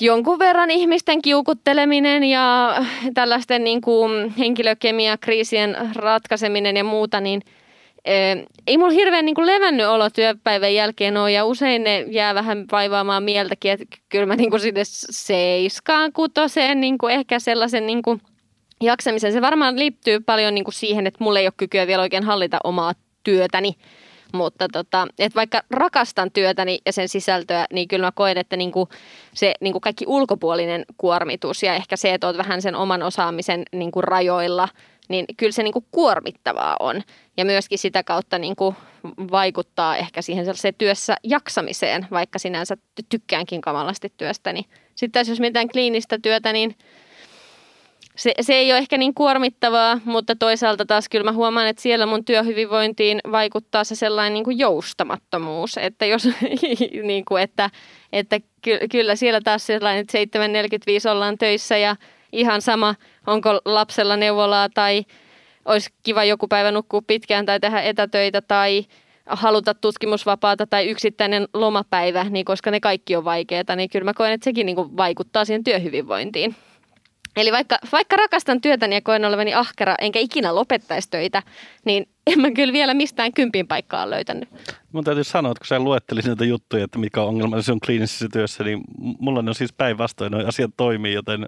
jonkun 0.00 0.38
verran 0.38 0.70
ihmisten 0.70 1.22
kiukutteleminen 1.22 2.24
ja 2.24 2.76
tällaisten 3.14 3.64
niin 3.64 3.80
kuin 3.80 4.34
henkilökemiakriisien 4.38 5.76
ratkaiseminen 5.94 6.76
ja 6.76 6.84
muuta, 6.84 7.20
niin 7.20 7.42
ei 8.66 8.78
mulla 8.78 8.92
hirveän 8.92 9.24
niin 9.24 9.34
kuin 9.34 9.46
levännyt 9.46 9.86
olo 9.86 10.10
työpäivän 10.10 10.74
jälkeen 10.74 11.16
ole 11.16 11.32
ja 11.32 11.44
usein 11.44 11.84
ne 11.84 12.00
jää 12.00 12.34
vähän 12.34 12.64
vaivaamaan 12.72 13.22
mieltäkin, 13.22 13.72
että 13.72 13.96
kyllä 14.08 14.26
mä 14.26 14.36
niin 14.36 14.50
kuin 14.50 14.60
sinne 14.60 14.82
seiskaan 14.84 16.12
kutoseen 16.12 16.80
niin 16.80 16.98
kuin 16.98 17.14
ehkä 17.14 17.38
sellaisen 17.38 17.86
niin 17.86 18.02
kuin 18.02 18.20
jaksamisen. 18.80 19.32
Se 19.32 19.40
varmaan 19.40 19.78
liittyy 19.78 20.20
paljon 20.20 20.54
niin 20.54 20.64
kuin 20.64 20.74
siihen, 20.74 21.06
että 21.06 21.24
mulla 21.24 21.38
ei 21.38 21.46
ole 21.46 21.52
kykyä 21.56 21.86
vielä 21.86 22.02
oikein 22.02 22.24
hallita 22.24 22.58
omaa 22.64 22.92
työtäni. 23.24 23.74
Mutta 24.32 24.68
tota, 24.72 25.06
että 25.18 25.36
vaikka 25.36 25.62
rakastan 25.70 26.30
työtäni 26.30 26.78
ja 26.86 26.92
sen 26.92 27.08
sisältöä, 27.08 27.66
niin 27.72 27.88
kyllä 27.88 28.06
mä 28.06 28.12
koen, 28.14 28.38
että 28.38 28.56
niinku 28.56 28.88
se 29.34 29.54
niinku 29.60 29.80
kaikki 29.80 30.04
ulkopuolinen 30.08 30.84
kuormitus 30.96 31.62
ja 31.62 31.74
ehkä 31.74 31.96
se, 31.96 32.14
että 32.14 32.26
oot 32.26 32.36
vähän 32.36 32.62
sen 32.62 32.74
oman 32.74 33.02
osaamisen 33.02 33.62
niinku 33.72 34.00
rajoilla, 34.00 34.68
niin 35.08 35.26
kyllä 35.36 35.52
se 35.52 35.62
niinku 35.62 35.84
kuormittavaa 35.90 36.76
on. 36.80 37.02
Ja 37.36 37.44
myöskin 37.44 37.78
sitä 37.78 38.02
kautta 38.02 38.38
niinku 38.38 38.74
vaikuttaa 39.32 39.96
ehkä 39.96 40.22
siihen 40.22 40.46
työssä 40.78 41.16
jaksamiseen, 41.24 42.06
vaikka 42.10 42.38
sinänsä 42.38 42.76
tykkäänkin 43.08 43.60
kamalasti 43.60 44.12
työstäni. 44.16 44.62
Sitten 44.94 45.24
jos 45.28 45.40
mietitään 45.40 45.68
kliinistä 45.68 46.18
työtä, 46.22 46.52
niin– 46.52 46.76
se, 48.16 48.34
se 48.40 48.54
ei 48.54 48.72
ole 48.72 48.78
ehkä 48.78 48.98
niin 48.98 49.14
kuormittavaa, 49.14 50.00
mutta 50.04 50.36
toisaalta 50.36 50.86
taas 50.86 51.08
kyllä 51.08 51.24
mä 51.24 51.32
huomaan, 51.32 51.66
että 51.66 51.82
siellä 51.82 52.06
mun 52.06 52.24
työhyvinvointiin 52.24 53.20
vaikuttaa 53.32 53.84
se 53.84 53.94
sellainen 53.94 54.34
niin 54.34 54.44
kuin 54.44 54.58
joustamattomuus, 54.58 55.78
että 55.78 56.06
jos 56.06 56.28
niin 57.02 57.24
kuin, 57.24 57.42
että, 57.42 57.70
että 58.12 58.40
ky, 58.62 58.78
kyllä 58.90 59.16
siellä 59.16 59.40
taas 59.40 59.66
sellainen, 59.66 60.00
että 60.00 60.38
7.45 61.08 61.10
ollaan 61.10 61.38
töissä 61.38 61.76
ja 61.76 61.96
ihan 62.32 62.62
sama, 62.62 62.94
onko 63.26 63.60
lapsella 63.64 64.16
neuvolaa 64.16 64.68
tai 64.68 65.04
olisi 65.64 65.90
kiva 66.02 66.24
joku 66.24 66.48
päivä 66.48 66.70
nukkua 66.70 67.02
pitkään 67.06 67.46
tai 67.46 67.60
tehdä 67.60 67.82
etätöitä 67.82 68.42
tai 68.42 68.84
haluta 69.26 69.74
tutkimusvapaata 69.74 70.66
tai 70.66 70.88
yksittäinen 70.88 71.48
lomapäivä, 71.54 72.24
niin 72.24 72.44
koska 72.44 72.70
ne 72.70 72.80
kaikki 72.80 73.16
on 73.16 73.24
vaikeita, 73.24 73.76
niin 73.76 73.90
kyllä 73.90 74.04
mä 74.04 74.14
koen, 74.14 74.32
että 74.32 74.44
sekin 74.44 74.66
niin 74.66 74.76
kuin 74.76 74.96
vaikuttaa 74.96 75.44
siihen 75.44 75.64
työhyvinvointiin. 75.64 76.54
Eli 77.36 77.52
vaikka, 77.52 77.78
vaikka 77.92 78.16
rakastan 78.16 78.60
työtäni 78.60 78.94
ja 78.94 79.00
koen 79.00 79.24
olevani 79.24 79.54
ahkera, 79.54 79.94
enkä 80.00 80.18
ikinä 80.18 80.54
lopettaisi 80.54 81.10
töitä, 81.10 81.42
niin 81.84 82.08
en 82.26 82.40
mä 82.40 82.50
kyllä 82.50 82.72
vielä 82.72 82.94
mistään 82.94 83.32
kympin 83.32 83.68
paikkaa 83.68 84.10
löytänyt. 84.10 84.48
Mun 84.92 85.04
täytyy 85.04 85.24
sanoa, 85.24 85.52
että 85.52 85.60
kun 85.60 85.66
sä 85.66 85.78
luettelit 85.78 86.24
näitä 86.24 86.44
juttuja, 86.44 86.84
että 86.84 86.98
mikä 86.98 87.22
on 87.22 87.28
ongelma 87.28 87.62
se 87.62 87.72
on 87.72 87.80
kliinisessä 87.80 88.26
työssä, 88.32 88.64
niin 88.64 88.80
mulla 89.18 89.38
on 89.38 89.54
siis 89.54 89.72
päinvastoin, 89.72 90.32
noin 90.32 90.46
asiat 90.46 90.70
toimii, 90.76 91.14
joten 91.14 91.46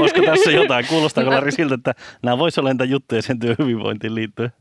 olisiko 0.00 0.22
tässä 0.26 0.50
jotain? 0.50 0.86
Kuulostaako 0.86 1.30
Lari 1.30 1.52
siltä, 1.52 1.74
että 1.74 1.94
nämä 2.22 2.38
voisi 2.38 2.60
olla 2.60 2.72
niitä 2.72 2.84
juttuja 2.84 3.22
sen 3.22 3.38
työhyvinvointiin 3.38 4.14
liittyen? 4.14 4.52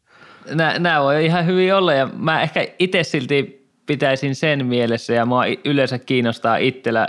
Nämä, 0.53 0.79
nämä 0.79 1.03
voi 1.03 1.25
ihan 1.25 1.46
hyvin 1.46 1.75
olla 1.75 1.94
ja 1.94 2.10
mä 2.17 2.41
ehkä 2.41 2.67
itse 2.79 3.03
silti 3.03 3.65
pitäisin 3.86 4.36
sen 4.36 4.65
mielessä 4.65 5.13
ja 5.13 5.25
mua 5.25 5.44
yleensä 5.65 6.00
kiinnostaa 6.00 6.58
itsellä 6.58 7.08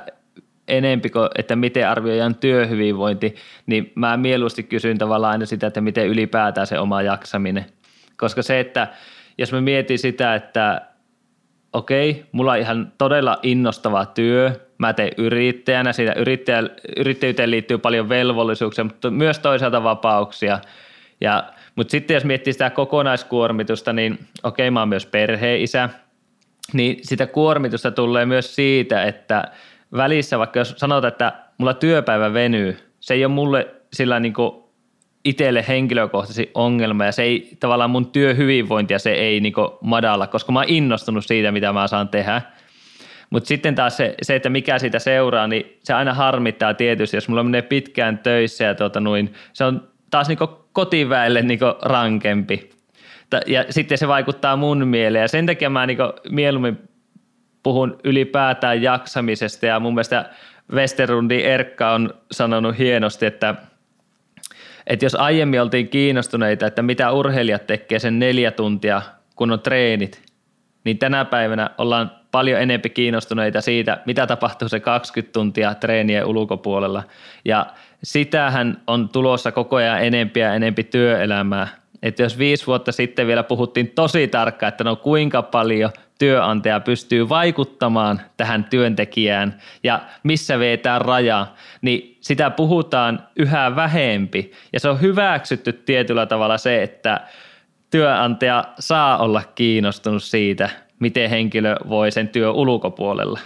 enempi 0.68 1.10
kuin, 1.10 1.28
että 1.38 1.56
miten 1.56 1.88
arvioidaan 1.88 2.34
työhyvinvointi, 2.34 3.34
niin 3.66 3.92
mä 3.94 4.16
mieluusti 4.16 4.62
kysyn 4.62 4.98
tavallaan 4.98 5.32
aina 5.32 5.46
sitä, 5.46 5.66
että 5.66 5.80
miten 5.80 6.06
ylipäätään 6.06 6.66
se 6.66 6.78
oma 6.78 7.02
jaksaminen. 7.02 7.66
Koska 8.16 8.42
se, 8.42 8.60
että 8.60 8.88
jos 9.38 9.52
mä 9.52 9.60
mietin 9.60 9.98
sitä, 9.98 10.34
että 10.34 10.80
okei, 11.72 12.24
mulla 12.32 12.52
on 12.52 12.58
ihan 12.58 12.92
todella 12.98 13.38
innostava 13.42 14.06
työ, 14.06 14.52
mä 14.78 14.92
teen 14.92 15.12
yrittäjänä, 15.16 15.92
siitä 15.92 16.12
yrittäjä, 16.12 16.62
yrittäjyyteen 16.96 17.50
liittyy 17.50 17.78
paljon 17.78 18.08
velvollisuuksia, 18.08 18.84
mutta 18.84 19.10
myös 19.10 19.38
toisaalta 19.38 19.82
vapauksia. 19.82 20.58
Ja, 21.20 21.44
mutta 21.74 21.90
sitten 21.90 22.14
jos 22.14 22.24
miettii 22.24 22.52
sitä 22.52 22.70
kokonaiskuormitusta, 22.70 23.92
niin 23.92 24.18
okei, 24.42 24.70
mä 24.70 24.80
oon 24.80 24.88
myös 24.88 25.06
perheisä, 25.06 25.88
niin 26.72 26.98
sitä 27.02 27.26
kuormitusta 27.26 27.90
tulee 27.90 28.26
myös 28.26 28.54
siitä, 28.54 29.04
että– 29.04 29.44
välissä, 29.92 30.38
vaikka 30.38 30.58
jos 30.58 30.74
sanotaan, 30.76 31.12
että 31.12 31.32
mulla 31.58 31.74
työpäivä 31.74 32.32
venyy, 32.32 32.76
se 33.00 33.14
ei 33.14 33.24
ole 33.24 33.32
mulle 33.32 33.74
sillä 33.92 34.20
niin 34.20 34.34
itselle 35.24 35.64
henkilökohtaisesti 35.68 36.50
ongelma 36.54 37.04
ja 37.04 37.12
se 37.12 37.22
ei 37.22 37.56
tavallaan 37.60 37.90
mun 37.90 38.12
työhyvinvointia 38.12 38.98
se 38.98 39.12
ei 39.12 39.40
niin 39.40 39.54
madalla, 39.80 40.26
koska 40.26 40.52
mä 40.52 40.58
oon 40.58 40.68
innostunut 40.68 41.24
siitä, 41.24 41.52
mitä 41.52 41.72
mä 41.72 41.86
saan 41.86 42.08
tehdä. 42.08 42.42
Mutta 43.30 43.46
sitten 43.46 43.74
taas 43.74 43.96
se, 43.96 44.14
se, 44.22 44.34
että 44.34 44.50
mikä 44.50 44.78
siitä 44.78 44.98
seuraa, 44.98 45.46
niin 45.46 45.78
se 45.84 45.94
aina 45.94 46.14
harmittaa 46.14 46.74
tietysti, 46.74 47.16
jos 47.16 47.28
mulla 47.28 47.42
menee 47.42 47.62
pitkään 47.62 48.18
töissä 48.18 48.64
ja 48.64 48.74
tuota 48.74 49.00
noin, 49.00 49.32
se 49.52 49.64
on 49.64 49.88
taas 50.10 50.28
niin 50.28 50.38
kotiväelle 50.72 51.42
niin 51.42 51.60
rankempi. 51.82 52.70
Ja 53.46 53.64
sitten 53.70 53.98
se 53.98 54.08
vaikuttaa 54.08 54.56
mun 54.56 54.88
mieleen 54.88 55.22
ja 55.22 55.28
sen 55.28 55.46
takia 55.46 55.70
mä 55.70 55.86
niin 55.86 55.98
mieluummin 56.30 56.78
puhun 57.66 57.98
ylipäätään 58.04 58.82
jaksamisesta 58.82 59.66
ja 59.66 59.80
mun 59.80 59.94
mielestä 59.94 60.30
Westerundin 60.72 61.40
Erkka 61.40 61.92
on 61.92 62.14
sanonut 62.30 62.78
hienosti, 62.78 63.26
että, 63.26 63.54
että 64.86 65.04
jos 65.04 65.14
aiemmin 65.14 65.62
oltiin 65.62 65.88
kiinnostuneita, 65.88 66.66
että 66.66 66.82
mitä 66.82 67.12
urheilijat 67.12 67.66
tekee 67.66 67.98
sen 67.98 68.18
neljä 68.18 68.50
tuntia, 68.50 69.02
kun 69.36 69.52
on 69.52 69.60
treenit, 69.60 70.22
niin 70.84 70.98
tänä 70.98 71.24
päivänä 71.24 71.70
ollaan 71.78 72.10
paljon 72.30 72.60
enempi 72.60 72.90
kiinnostuneita 72.90 73.60
siitä, 73.60 73.98
mitä 74.06 74.26
tapahtuu 74.26 74.68
se 74.68 74.80
20 74.80 75.32
tuntia 75.32 75.74
treenien 75.74 76.26
ulkopuolella. 76.26 77.02
Ja 77.44 77.66
sitähän 78.02 78.82
on 78.86 79.08
tulossa 79.08 79.52
koko 79.52 79.76
ajan 79.76 80.04
enempiä 80.04 80.46
ja 80.46 80.54
enempi 80.54 80.84
työelämää. 80.84 81.68
Että 82.02 82.22
jos 82.22 82.38
viisi 82.38 82.66
vuotta 82.66 82.92
sitten 82.92 83.26
vielä 83.26 83.42
puhuttiin 83.42 83.90
tosi 83.90 84.28
tarkkaan, 84.28 84.68
että 84.68 84.84
no 84.84 84.96
kuinka 84.96 85.42
paljon 85.42 85.90
työnantaja 86.18 86.80
pystyy 86.80 87.28
vaikuttamaan 87.28 88.20
tähän 88.36 88.64
työntekijään 88.64 89.60
ja 89.82 90.00
missä 90.22 90.58
vetää 90.58 90.98
raja, 90.98 91.46
niin 91.82 92.16
sitä 92.20 92.50
puhutaan 92.50 93.28
yhä 93.36 93.76
vähempi. 93.76 94.52
Ja 94.72 94.80
se 94.80 94.88
on 94.88 95.00
hyväksytty 95.00 95.72
tietyllä 95.72 96.26
tavalla 96.26 96.58
se, 96.58 96.82
että 96.82 97.20
työnantaja 97.90 98.64
saa 98.78 99.18
olla 99.18 99.42
kiinnostunut 99.54 100.22
siitä, 100.22 100.70
miten 100.98 101.30
henkilö 101.30 101.76
voi 101.88 102.10
sen 102.10 102.28
työ 102.28 102.50
ulkopuolella. 102.50 103.40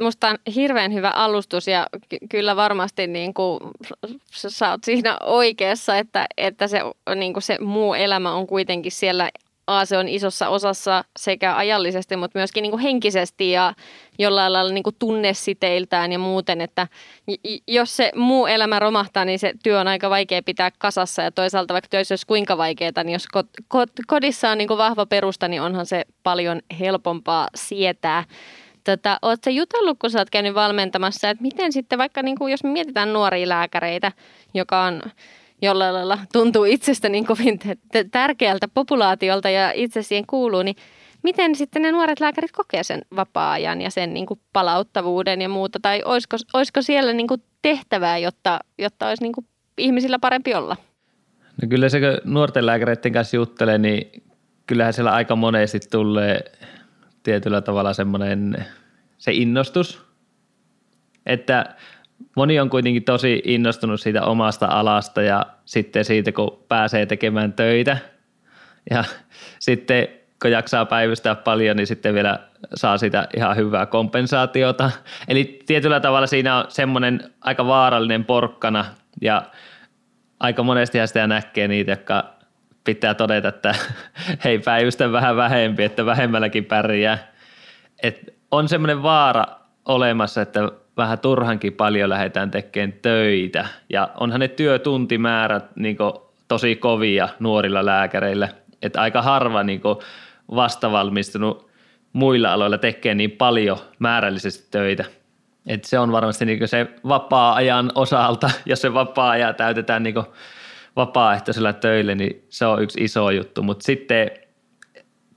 Musta 0.00 0.28
on 0.28 0.38
hirveän 0.54 0.92
hyvä 0.92 1.10
alustus 1.10 1.68
ja 1.68 1.86
ky- 2.08 2.18
kyllä 2.30 2.56
varmasti 2.56 3.06
niin 3.06 3.34
kuin, 3.34 3.60
sä 4.30 4.70
oot 4.70 4.84
siinä 4.84 5.16
oikeassa, 5.22 5.98
että, 5.98 6.26
että 6.36 6.68
se, 6.68 6.80
niin 7.14 7.32
kuin 7.32 7.42
se 7.42 7.58
muu 7.60 7.94
elämä 7.94 8.34
on 8.34 8.46
kuitenkin 8.46 8.92
siellä 8.92 9.30
A, 9.68 9.84
se 9.84 9.98
on 9.98 10.08
isossa 10.08 10.48
osassa 10.48 11.04
sekä 11.18 11.56
ajallisesti, 11.56 12.16
mutta 12.16 12.38
myöskin 12.38 12.62
niin 12.62 12.70
kuin 12.70 12.82
henkisesti 12.82 13.50
ja 13.50 13.74
jollain 14.18 14.52
lailla 14.52 14.72
niin 14.72 14.82
kuin 14.82 14.96
tunnesiteiltään 14.98 16.12
ja 16.12 16.18
muuten, 16.18 16.60
että 16.60 16.88
jos 17.66 17.96
se 17.96 18.12
muu 18.14 18.46
elämä 18.46 18.78
romahtaa, 18.78 19.24
niin 19.24 19.38
se 19.38 19.52
työ 19.62 19.80
on 19.80 19.88
aika 19.88 20.10
vaikea 20.10 20.42
pitää 20.42 20.70
kasassa 20.78 21.22
ja 21.22 21.30
toisaalta 21.30 21.74
vaikka 21.74 21.88
työssä 21.88 22.12
olisi 22.12 22.26
kuinka 22.26 22.58
vaikeaa, 22.58 23.04
niin 23.04 23.12
jos 23.12 23.26
kodissa 24.06 24.50
on 24.50 24.58
niin 24.58 24.68
kuin 24.68 24.78
vahva 24.78 25.06
perusta, 25.06 25.48
niin 25.48 25.62
onhan 25.62 25.86
se 25.86 26.04
paljon 26.22 26.60
helpompaa 26.80 27.48
sietää. 27.54 28.24
Tota, 28.84 29.18
Oletko 29.22 29.50
jutellut, 29.50 29.98
kun 29.98 30.10
sä 30.10 30.18
oot 30.18 30.30
käynyt 30.30 30.54
valmentamassa, 30.54 31.30
että 31.30 31.42
miten 31.42 31.72
sitten 31.72 31.98
vaikka, 31.98 32.22
niin 32.22 32.38
kuin, 32.38 32.50
jos 32.50 32.64
mietitään 32.64 33.12
nuoria 33.12 33.48
lääkäreitä, 33.48 34.12
joka 34.54 34.82
on 34.82 35.02
jollain 35.62 35.94
lailla 35.94 36.18
tuntuu 36.32 36.64
itsestä 36.64 37.08
niin 37.08 37.26
kovin 37.26 37.58
tärkeältä 38.10 38.68
populaatiolta 38.74 39.50
ja 39.50 39.72
itse 39.74 40.02
siihen 40.02 40.26
kuuluu, 40.26 40.62
niin 40.62 40.76
miten 41.22 41.54
sitten 41.54 41.82
ne 41.82 41.92
nuoret 41.92 42.20
lääkärit 42.20 42.52
kokee 42.52 42.82
sen 42.82 43.02
vapaa-ajan 43.16 43.80
ja 43.80 43.90
sen 43.90 44.14
niin 44.14 44.26
kuin 44.26 44.40
palauttavuuden 44.52 45.42
ja 45.42 45.48
muuta? 45.48 45.78
Tai 45.82 46.02
olisiko, 46.04 46.36
olisiko 46.54 46.82
siellä 46.82 47.12
niin 47.12 47.26
kuin 47.26 47.42
tehtävää, 47.62 48.18
jotta, 48.18 48.58
jotta 48.78 49.08
olisi 49.08 49.22
niin 49.22 49.32
kuin 49.32 49.46
ihmisillä 49.78 50.18
parempi 50.18 50.54
olla? 50.54 50.76
No 51.62 51.68
kyllä 51.68 51.88
se, 51.88 52.00
kun 52.00 52.32
nuorten 52.32 52.66
lääkäreiden 52.66 53.12
kanssa 53.12 53.36
juttelee, 53.36 53.78
niin 53.78 54.22
kyllähän 54.66 54.92
siellä 54.92 55.12
aika 55.12 55.36
monesti 55.36 55.80
tulee 55.90 56.44
tietyllä 57.22 57.60
tavalla 57.60 57.92
semmoinen 57.92 58.66
se 59.18 59.32
innostus, 59.32 60.02
että 61.26 61.74
moni 62.36 62.60
on 62.60 62.70
kuitenkin 62.70 63.04
tosi 63.04 63.42
innostunut 63.44 64.00
siitä 64.00 64.22
omasta 64.22 64.66
alasta 64.66 65.22
ja 65.22 65.46
sitten 65.64 66.04
siitä, 66.04 66.32
kun 66.32 66.64
pääsee 66.68 67.06
tekemään 67.06 67.52
töitä 67.52 67.96
ja 68.90 69.04
sitten 69.58 70.08
kun 70.42 70.50
jaksaa 70.50 70.86
päivystää 70.86 71.34
paljon, 71.34 71.76
niin 71.76 71.86
sitten 71.86 72.14
vielä 72.14 72.38
saa 72.74 72.98
sitä 72.98 73.28
ihan 73.36 73.56
hyvää 73.56 73.86
kompensaatiota. 73.86 74.90
Eli 75.28 75.58
tietyllä 75.66 76.00
tavalla 76.00 76.26
siinä 76.26 76.56
on 76.56 76.64
semmoinen 76.68 77.30
aika 77.40 77.66
vaarallinen 77.66 78.24
porkkana 78.24 78.84
ja 79.20 79.42
aika 80.40 80.62
monesti 80.62 80.98
sitä 81.06 81.26
näkee 81.26 81.68
niitä, 81.68 81.92
jotka 81.92 82.24
pitää 82.84 83.14
todeta, 83.14 83.48
että 83.48 83.74
hei 84.44 84.58
päivystä 84.58 85.12
vähän 85.12 85.36
vähempi, 85.36 85.84
että 85.84 86.06
vähemmälläkin 86.06 86.64
pärjää. 86.64 87.32
Et 88.02 88.34
on 88.50 88.68
semmoinen 88.68 89.02
vaara 89.02 89.44
olemassa, 89.84 90.42
että 90.42 90.60
vähän 90.98 91.18
turhankin 91.18 91.72
paljon 91.72 92.08
lähdetään 92.08 92.50
tekemään 92.50 92.98
töitä 93.02 93.66
ja 93.90 94.10
onhan 94.20 94.40
ne 94.40 94.48
työtuntimäärät 94.48 95.76
niin 95.76 95.96
tosi 96.48 96.76
kovia 96.76 97.28
nuorilla 97.40 97.86
lääkäreillä, 97.86 98.48
että 98.82 99.00
aika 99.00 99.22
harva 99.22 99.62
niin 99.62 99.80
vastavalmistunut 100.54 101.68
muilla 102.12 102.52
aloilla 102.52 102.78
tekee 102.78 103.14
niin 103.14 103.30
paljon 103.30 103.78
määrällisesti 103.98 104.68
töitä. 104.70 105.04
Et 105.66 105.84
se 105.84 105.98
on 105.98 106.12
varmasti 106.12 106.44
niin 106.44 106.68
se 106.68 106.86
vapaa-ajan 107.08 107.92
osalta, 107.94 108.50
jos 108.66 108.80
se 108.80 108.94
vapaa-aja 108.94 109.52
täytetään 109.52 110.02
niin 110.02 110.14
vapaaehtoisella 110.96 111.72
töille, 111.72 112.14
niin 112.14 112.44
se 112.48 112.66
on 112.66 112.82
yksi 112.82 113.04
iso 113.04 113.30
juttu. 113.30 113.62
Mutta 113.62 113.84
sitten 113.84 114.30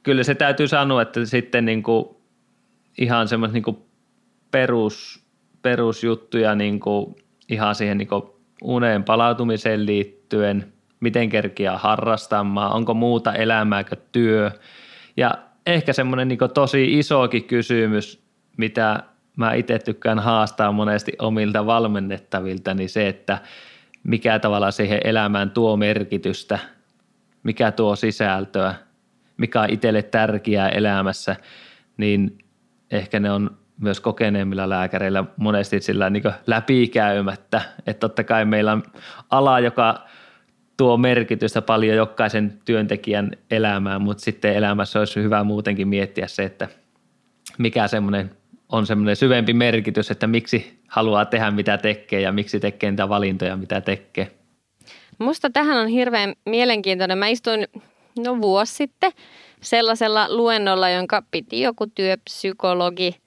kyllä 0.03 0.24
se 0.24 0.36
täytyy 0.36 0.68
sanoa, 0.68 1.01
että 1.01 1.25
sitten 1.25 1.65
niin 1.65 1.84
ihan 2.98 3.27
semmoista 3.27 3.53
niin 3.53 3.77
perus 4.51 5.20
perusjuttuja 5.62 6.56
niin 6.56 6.80
kuin 6.80 7.15
ihan 7.50 7.76
siihen 7.76 7.97
niin 7.97 8.08
kuin 8.08 8.24
uneen 8.63 9.04
palautumiseen 9.04 9.86
liittyen, 9.86 10.74
miten 11.00 11.30
kerkiä 11.30 11.78
harrastamaan, 11.78 12.74
onko 12.74 12.93
muuta 12.93 13.34
elämää 13.34 13.84
kuin 13.84 14.00
työ. 14.12 14.52
Ja 15.17 15.34
ehkä 15.65 15.93
semmoinen 15.93 16.28
niin 16.28 16.39
tosi 16.54 17.00
isokin 17.00 17.43
kysymys, 17.43 18.24
mitä 18.58 19.04
mä 19.36 19.54
itse 19.54 19.80
tykkään 19.80 20.19
haastaa 20.19 20.71
monesti 20.71 21.12
omilta 21.19 21.65
valmennettavilta, 21.65 22.74
niin 22.74 22.89
se, 22.89 23.08
että 23.08 23.41
mikä 24.04 24.39
tavalla 24.39 24.71
siihen 24.71 25.00
elämään 25.04 25.52
tuo 25.52 25.78
merkitystä, 25.78 26.60
mikä 27.43 27.71
tuo 27.71 27.95
sisältöä, 27.95 28.76
mikä 29.38 29.62
on 29.62 29.69
itselle 29.69 30.02
tärkeää 30.02 30.69
elämässä, 30.69 31.36
niin 31.97 32.38
ehkä 32.91 33.19
ne 33.19 33.32
on 33.32 33.58
myös 33.82 34.00
kokeneemmilla 34.00 34.70
lääkäreillä 34.70 35.24
monesti 35.38 35.82
sillä 35.82 36.10
niin 36.10 36.24
läpikäymättä. 36.48 37.62
Että 37.88 38.00
totta 38.00 38.24
kai 38.24 38.46
meillä 38.46 38.72
on 38.72 38.84
ala, 39.30 39.60
joka 39.60 40.06
tuo 40.78 40.98
merkitystä 40.98 41.62
paljon 41.62 41.98
jokaisen 41.98 42.60
työntekijän 42.65 43.32
elämään, 43.52 44.02
mutta 44.02 44.24
sitten 44.24 44.56
elämässä 44.56 45.00
olisi 45.00 45.22
hyvä 45.22 45.44
muutenkin 45.44 45.88
miettiä 45.88 46.28
se, 46.28 46.44
että 46.44 46.67
mikä 47.58 47.88
semmoinen 47.88 48.32
on 48.70 48.86
semmoinen 48.86 49.15
syvempi 49.15 49.54
merkitys, 49.54 50.12
että 50.12 50.28
miksi 50.28 50.80
haluaa 50.88 51.26
tehdä 51.26 51.52
mitä 51.52 51.78
tekee 51.78 52.22
ja 52.22 52.32
miksi 52.32 52.60
tekee 52.60 52.91
niitä 52.91 53.10
valintoja, 53.10 53.58
mitä 53.58 53.82
tekee. 53.82 54.32
Musta 55.17 55.50
tähän 55.50 55.78
on 55.78 55.88
hirveän 55.88 56.34
mielenkiintoinen. 56.46 57.17
Mä 57.17 57.28
istuin 57.28 57.67
no 58.26 58.41
vuosi 58.41 58.74
sitten 58.74 59.12
sellaisella 59.62 60.28
luennolla, 60.30 60.89
jonka 60.89 61.24
piti 61.32 61.62
joku 61.62 61.88
työpsykologi– 61.88 63.15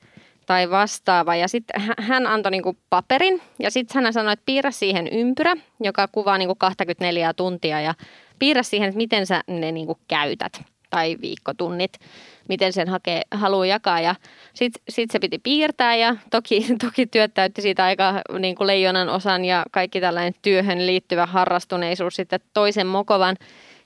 tai 0.46 0.70
vastaava. 0.70 1.36
Ja 1.36 1.48
sitten 1.48 1.82
hän 1.98 2.26
antoi 2.26 2.50
niinku 2.50 2.76
paperin 2.90 3.42
ja 3.58 3.70
sitten 3.70 4.02
hän 4.02 4.12
sanoi, 4.12 4.32
että 4.32 4.42
piirrä 4.46 4.70
siihen 4.70 5.08
ympyrä, 5.08 5.54
joka 5.80 6.08
kuvaa 6.08 6.38
niinku 6.38 6.54
24 6.54 7.34
tuntia 7.34 7.80
ja 7.80 7.94
piirrä 8.38 8.62
siihen, 8.62 8.88
että 8.88 8.96
miten 8.96 9.26
sä 9.26 9.40
ne 9.46 9.72
niinku 9.72 9.98
käytät 10.08 10.62
tai 10.90 11.16
viikkotunnit, 11.20 11.92
miten 12.48 12.72
sen 12.72 12.88
hakee, 12.88 13.22
haluaa 13.30 13.66
jakaa. 13.66 14.00
Ja 14.00 14.14
sitten 14.54 14.82
sit 14.88 15.10
se 15.10 15.18
piti 15.18 15.38
piirtää 15.38 15.96
ja 15.96 16.16
toki, 16.30 16.66
toki 16.86 17.06
työt 17.06 17.34
täytti 17.34 17.62
siitä 17.62 17.84
aika 17.84 18.22
niin 18.38 18.54
kuin 18.54 18.66
leijonan 18.66 19.08
osan 19.08 19.44
ja 19.44 19.64
kaikki 19.70 20.00
tällainen 20.00 20.34
työhön 20.42 20.86
liittyvä 20.86 21.26
harrastuneisuus 21.26 22.16
sitten 22.16 22.40
toisen 22.52 22.86
mokovan. 22.86 23.36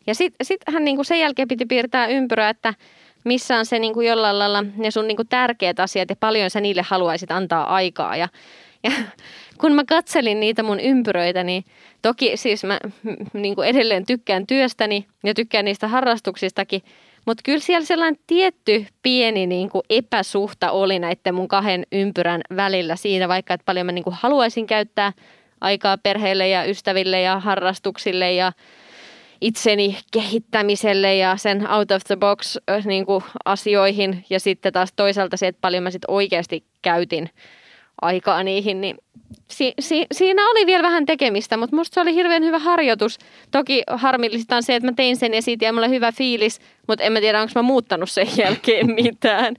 Ja 0.07 0.14
sitten 0.14 0.47
sit 0.47 0.61
hän 0.73 0.85
niin 0.85 0.97
kuin 0.97 1.07
sen 1.07 1.21
jälkeen 1.21 1.49
piti 1.49 1.66
piirtää 1.66 2.07
ympyrää, 2.07 2.51
että– 2.51 2.75
missä 3.25 3.59
on 3.59 3.67
se 3.67 3.79
niin 3.79 3.95
kuin 3.95 4.07
jollain 4.07 4.39
lailla 4.39 4.65
ne 4.77 4.91
sun 4.91 5.09
niin 5.09 5.17
kuin 5.17 5.29
tärkeät 5.29 5.81
asiat 5.81 6.11
ja 6.11 6.17
paljon 6.17 6.51
sä 6.51 6.61
niille 6.61 6.83
haluaisit 6.83 7.31
antaa 7.31 7.75
aikaa. 7.75 8.17
Ja, 8.17 8.29
ja 8.83 8.91
kun 9.61 9.73
mä 9.73 9.85
katselin 9.85 10.41
niitä 10.41 10.63
mun 10.63 10.81
ympyröitä, 10.81 11.45
niin 11.45 11.65
toki 12.03 12.37
siis 12.37 12.65
mä 12.65 12.79
niin 13.33 13.55
kuin 13.55 13.69
edelleen 13.69 14.07
tykkään 14.07 14.47
työstäni 14.47 15.07
ja 15.25 15.35
tykkään 15.35 15.65
niistä 15.65 15.89
harrastuksistakin, 15.89 16.83
mutta 17.27 17.43
kyllä 17.45 17.59
siellä 17.59 17.87
sellainen 17.87 18.21
tietty 18.27 18.87
pieni 19.03 19.47
niin 19.47 19.71
kuin 19.71 19.83
epäsuhta 19.91 20.71
oli 20.71 20.99
näiden 20.99 21.35
mun 21.35 21.49
kahden 21.49 21.87
ympyrän 21.93 22.41
välillä 22.57 22.97
siinä, 22.97 23.29
vaikka 23.29 23.55
että 23.55 23.65
paljon 23.65 23.87
mä 23.87 23.93
niin 23.93 24.05
kuin 24.05 24.17
haluaisin 24.21 24.67
käyttää 24.67 25.13
aikaa 25.61 25.99
perheelle 25.99 26.49
ja 26.49 26.65
ystäville 26.65 27.21
ja 27.21 27.41
harrastuksille 27.41 28.33
ja 28.33 28.53
itseni 29.40 29.98
kehittämiselle 30.12 31.16
ja 31.16 31.37
sen 31.37 31.70
out 31.70 31.90
of 31.90 32.03
the 32.07 32.16
box 32.16 32.57
niin 32.85 33.07
kuin 33.07 33.24
asioihin 33.44 34.24
ja 34.31 34.40
sitten 34.40 34.72
taas 34.72 34.92
toisaalta 34.96 35.37
se, 35.37 35.46
että 35.46 35.61
paljon 35.61 35.83
mä 35.83 35.90
sitten 35.90 36.11
oikeasti 36.11 36.64
käytin 36.83 37.31
aikaa 38.03 38.42
niihin, 38.42 38.81
niin 38.81 38.96
si- 39.51 39.74
si- 39.81 40.07
siinä 40.12 40.51
oli 40.51 40.66
vielä 40.66 40.83
vähän 40.83 41.07
tekemistä, 41.07 41.57
mutta 41.57 41.77
musta 41.77 41.94
se 41.94 42.01
oli 42.01 42.14
hirveän 42.14 42.44
hyvä 42.44 42.59
harjoitus. 42.59 43.18
Toki 43.51 43.83
harmillista 43.90 44.57
on 44.57 44.62
se, 44.62 44.74
että 44.77 44.88
mä 44.88 44.92
tein 44.96 45.16
sen 45.16 45.35
ja 45.35 45.42
siitä 45.42 45.64
jäi 45.64 45.72
mulle 45.72 45.88
hyvä 45.88 46.12
fiilis, 46.12 46.61
mutta 46.88 47.05
en 47.05 47.12
mä 47.12 47.20
tiedä, 47.20 47.40
onko 47.40 47.53
mä 47.55 47.62
muuttanut 47.62 48.11
sen 48.11 48.29
jälkeen 48.44 48.94
mitään 48.94 49.55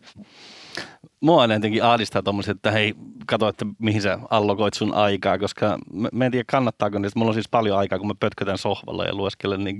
mua 1.21 1.45
jotenkin 1.45 1.83
ahdistaa 1.83 2.23
tuommoiset, 2.23 2.57
että 2.57 2.71
hei, 2.71 2.95
kato, 3.25 3.47
että 3.47 3.65
mihin 3.79 4.01
sä 4.01 4.19
allokoit 4.29 4.73
sun 4.73 4.93
aikaa, 4.93 5.37
koska 5.37 5.79
mä, 5.93 6.09
mä 6.13 6.25
en 6.25 6.31
tiedä 6.31 6.45
kannattaako 6.51 6.99
niistä. 6.99 7.19
Mulla 7.19 7.29
on 7.29 7.33
siis 7.33 7.49
paljon 7.49 7.77
aikaa, 7.77 7.99
kun 7.99 8.07
mä 8.07 8.13
pötkötän 8.19 8.57
sohvalla 8.57 9.05
ja 9.05 9.15
lueskelen 9.15 9.63
niin 9.63 9.77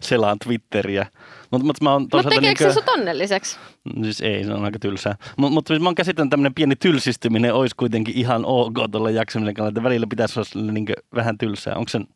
selaan 0.00 0.38
Twitteriä. 0.44 1.06
Mutta 1.50 1.66
mut 1.66 1.80
mä 1.80 1.92
oon 1.92 2.02
Mutta 2.02 2.22
tekeekö 2.22 2.64
niin, 2.64 2.72
se 2.72 2.80
sut 2.80 2.88
onnelliseksi? 2.88 3.58
Siis 4.02 4.20
ei, 4.20 4.44
se 4.44 4.52
on 4.52 4.64
aika 4.64 4.78
tylsää. 4.78 5.16
Mutta 5.36 5.54
mut, 5.54 5.66
siis 5.66 5.80
mä 5.80 5.88
oon 5.88 5.94
käsittänyt 5.94 6.30
tämmöinen 6.30 6.54
pieni 6.54 6.76
tylsistyminen 6.76 7.54
olisi 7.54 7.76
kuitenkin 7.76 8.16
ihan 8.16 8.44
ok 8.44 8.74
tuolla 8.92 9.10
jaksaminen 9.10 9.54
kannalta, 9.54 9.78
että 9.78 9.88
välillä 9.88 10.06
pitäisi 10.10 10.40
olla 10.40 10.72
niin 10.72 10.86
vähän 11.14 11.38
tylsää. 11.38 11.74
Onko 11.74 11.88
sen 11.88 12.06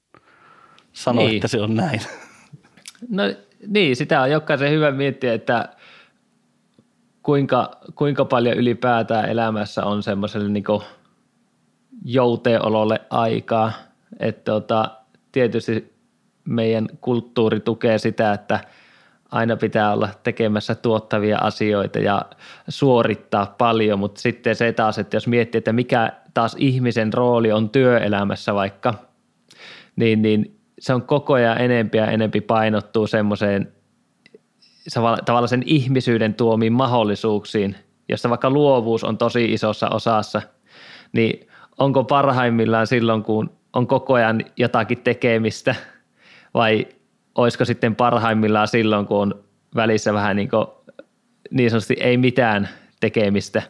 sanoa, 0.92 1.24
niin. 1.24 1.37
että 1.37 1.48
se 1.48 1.61
on 1.61 1.74
näin? 1.74 2.00
No 3.09 3.22
niin, 3.66 3.96
sitä 3.96 4.20
on 4.20 4.30
jokaisen 4.30 4.70
hyvä 4.70 4.90
miettiä, 4.90 5.35
että– 5.35 5.68
kuinka, 7.24 7.70
kuinka 7.94 8.24
paljon 8.24 8.56
ylipäätään 8.56 9.30
elämässä 9.30 9.84
on 9.84 10.02
semmoiselle 10.02 10.48
niin 10.48 10.64
jouteololle 12.04 13.00
aikaa. 13.10 13.72
Että 14.20 14.52
tota, 14.52 14.90
tietysti 15.32 15.94
meidän 16.44 16.88
kulttuuri 17.00 17.60
tukee 17.60 17.98
sitä, 17.98 18.32
että 18.32 18.60
aina 19.30 19.56
pitää 19.56 19.92
olla 19.92 20.08
tekemässä 20.22 20.74
tuottavia 20.74 21.38
asioita 21.38 21.98
ja 21.98 22.22
suorittaa 22.68 23.54
paljon, 23.58 23.98
mutta 23.98 24.20
sitten 24.20 24.56
se 24.56 24.72
taas, 24.72 24.98
että 24.98 25.16
jos 25.16 25.26
miettii, 25.26 25.58
että 25.58 25.72
mikä 25.72 26.12
taas 26.34 26.56
ihmisen 26.58 27.12
rooli 27.12 27.52
on 27.52 27.70
työelämässä 27.70 28.54
vaikka, 28.54 28.94
niin, 29.96 30.22
niin 30.22 30.60
se 30.78 30.94
on 30.94 31.02
koko 31.02 31.34
ajan 31.34 31.60
enempi 31.60 31.98
ja 31.98 32.06
enempi 32.06 32.40
painottuu 32.40 33.06
semmoiseen 33.06 33.73
tavallaan 35.25 35.49
sen 35.49 35.62
ihmisyyden 35.66 36.35
tuomiin 36.35 36.73
mahdollisuuksiin, 36.73 37.77
jossa 38.09 38.31
vaikka 38.31 38.51
luovuus 38.51 39.05
on 39.05 39.18
tosi 39.18 39.53
isossa 39.53 39.88
osassa, 39.88 40.42
niin 41.12 41.49
onko 41.79 42.05
parhaimmillaan 42.05 42.87
silloin, 42.87 43.23
kun 43.23 43.51
on 43.73 43.87
koko 43.87 44.14
ajan 44.14 44.40
jotakin 44.57 44.99
tekemistä 44.99 45.75
vai 46.55 46.87
olisiko 47.35 47.64
sitten 47.64 47.97
parhaimmillaan 47.97 48.68
silloin, 48.68 49.07
kun 49.07 49.18
on 49.18 49.44
välissä 49.77 50.14
vähän 50.14 50.37
niin, 50.37 50.51
kuin, 50.51 50.66
niin 51.51 51.70
sanotusti 51.70 51.97
ei 52.01 52.16
mitään 52.16 52.68
tekemistä. 53.01 53.62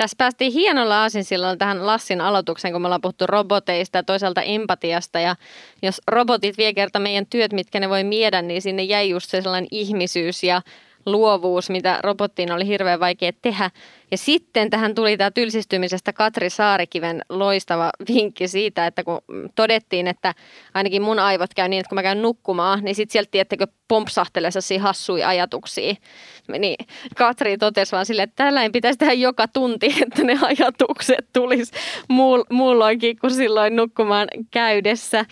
Tässä 0.00 0.14
päästiin 0.18 0.52
hienolla 0.52 1.08
silloin 1.08 1.58
tähän 1.58 1.86
Lassin 1.86 2.20
aloitukseen, 2.20 2.72
kun 2.72 2.82
me 2.82 2.86
ollaan 2.86 3.00
puhuttu 3.00 3.26
roboteista 3.26 3.98
ja 3.98 4.02
toisaalta 4.02 4.42
empatiasta. 4.42 5.20
Ja 5.20 5.36
jos 5.82 6.00
robotit 6.06 6.58
vie 6.58 6.74
kerta 6.74 6.98
meidän 6.98 7.26
työt, 7.26 7.52
mitkä 7.52 7.80
ne 7.80 7.88
voi 7.88 8.04
miedä, 8.04 8.42
niin 8.42 8.62
sinne 8.62 8.82
jäi 8.82 9.10
just 9.10 9.30
se 9.30 9.42
sellainen 9.42 9.68
ihmisyys 9.70 10.42
ja 10.42 10.62
luovuus, 11.06 11.70
mitä 11.70 11.98
robottiin 12.02 12.52
oli 12.52 12.66
hirveän 12.66 13.00
vaikea 13.00 13.32
tehdä. 13.42 13.70
Ja 14.10 14.18
sitten 14.18 14.70
tähän 14.70 14.94
tuli 14.94 15.16
tämä 15.16 15.30
tylsistymisestä 15.30 16.12
Katri 16.12 16.50
Saarikiven 16.50 17.22
loistava 17.28 17.90
vinkki 18.08 18.48
siitä, 18.48 18.86
että 18.86 19.04
kun 19.04 19.18
todettiin, 19.54 20.06
että 20.06 20.34
ainakin 20.74 21.02
mun 21.02 21.18
aivot 21.18 21.54
käy 21.54 21.68
niin, 21.68 21.80
että 21.80 21.88
kun 21.88 21.96
mä 21.96 22.02
käyn 22.02 22.22
nukkumaan, 22.22 22.84
niin 22.84 22.94
sitten 22.94 23.12
sieltä 23.12 23.30
tiettekö 23.30 23.66
pompsahtelee 23.88 24.50
sellaisia 24.50 24.82
hassuja 24.82 25.28
ajatuksia. 25.28 25.94
Niin 26.58 26.76
Katri 27.16 27.58
totesi 27.58 27.92
vaan 27.92 28.06
silleen, 28.06 28.28
että 28.28 28.44
tällainen 28.44 28.72
pitäisi 28.72 28.98
tehdä 28.98 29.12
joka 29.12 29.48
tunti, 29.48 29.94
että 30.02 30.24
ne 30.24 30.38
ajatukset 30.42 31.26
tulisi 31.32 31.72
muulloinkin 32.50 33.18
kuin 33.18 33.34
silloin 33.34 33.76
nukkumaan 33.76 34.28
käydessä. 34.50 35.24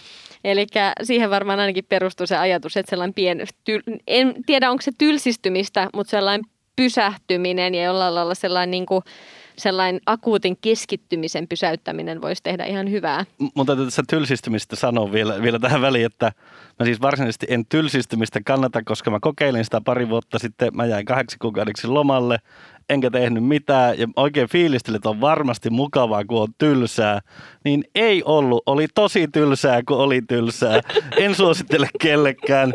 Eli 0.45 0.67
siihen 1.03 1.31
varmaan 1.31 1.61
ainakin 1.61 1.85
perustuu 1.89 2.27
se 2.27 2.37
ajatus, 2.37 2.77
että 2.77 2.91
sellainen 2.91 3.15
pien, 3.15 3.41
en 4.07 4.35
tiedä 4.47 4.71
onko 4.71 4.83
se 4.83 4.93
tylsistymistä, 4.99 5.89
mutta 5.95 6.11
sellainen 6.11 6.45
pysähtyminen 6.77 7.75
ja 7.75 7.85
jollain 7.85 8.15
lailla 8.15 8.35
sellainen, 8.35 8.71
niin 8.71 8.87
kuin, 8.87 9.03
sellainen 9.57 10.01
akuutin 10.07 10.57
keskittymisen 10.61 11.49
pysäyttäminen 11.49 12.23
voisi 12.23 12.43
tehdä 12.43 12.65
ihan 12.65 12.91
hyvää. 12.91 13.25
Mutta 13.55 13.77
tässä 13.77 14.03
tylsistymistä 14.09 14.77
sanoa 14.77 15.13
vielä, 15.13 15.43
vielä 15.43 15.59
tähän 15.59 15.81
väliin, 15.81 16.07
että 16.07 16.33
mä 16.79 16.87
siis 16.87 17.01
varsinaisesti 17.01 17.47
en 17.51 17.67
tylsistymistä 17.67 18.41
kannata, 18.47 18.83
koska 18.83 19.11
mä 19.11 19.19
kokeilin 19.21 19.65
sitä 19.65 19.81
pari 19.81 20.09
vuotta 20.09 20.39
sitten. 20.39 20.77
Mä 20.77 20.87
jäin 20.87 21.05
kahdeksi 21.05 21.37
kuukaudeksi 21.39 21.87
lomalle, 21.87 22.39
enkä 22.89 23.11
tehnyt 23.11 23.45
mitään 23.45 23.99
ja 23.99 24.07
oikein 24.17 24.49
fiilistelin, 24.49 24.97
että 24.97 25.09
on 25.09 25.21
varmasti 25.21 25.71
mukavaa, 25.71 26.25
kun 26.25 26.43
on 26.43 26.49
tylsää, 26.59 27.21
niin 27.65 27.85
ei 27.95 28.23
ollut. 28.25 28.63
Oli 28.67 28.87
tosi 28.95 29.29
tylsää, 29.29 29.83
kun 29.83 29.97
oli 29.97 30.23
tylsää. 30.23 30.81
En 31.17 31.35
suosittele 31.35 31.89
kellekään. 32.01 32.75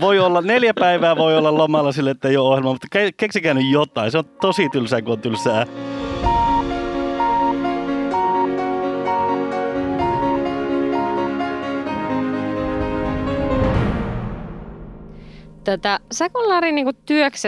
Voi 0.00 0.18
olla 0.18 0.40
neljä 0.40 0.74
päivää, 0.74 1.16
voi 1.16 1.36
olla 1.36 1.54
lomalla 1.58 1.92
sille, 1.92 2.10
että 2.10 2.28
ei 2.28 2.36
ole 2.36 2.48
ohjelma, 2.48 2.70
mutta 2.70 2.88
keksikää 3.16 3.54
nyt 3.54 3.70
jotain. 3.70 4.10
Se 4.10 4.18
on 4.18 4.24
tosi 4.40 4.68
tylsää, 4.68 5.02
kun 5.02 5.12
on 5.12 5.20
tylsää. 5.20 5.66
Tätä, 15.66 16.00
sä 16.12 16.28
kun 16.28 16.48
Lari 16.48 16.72
niin 16.72 16.84
kuin 16.84 16.96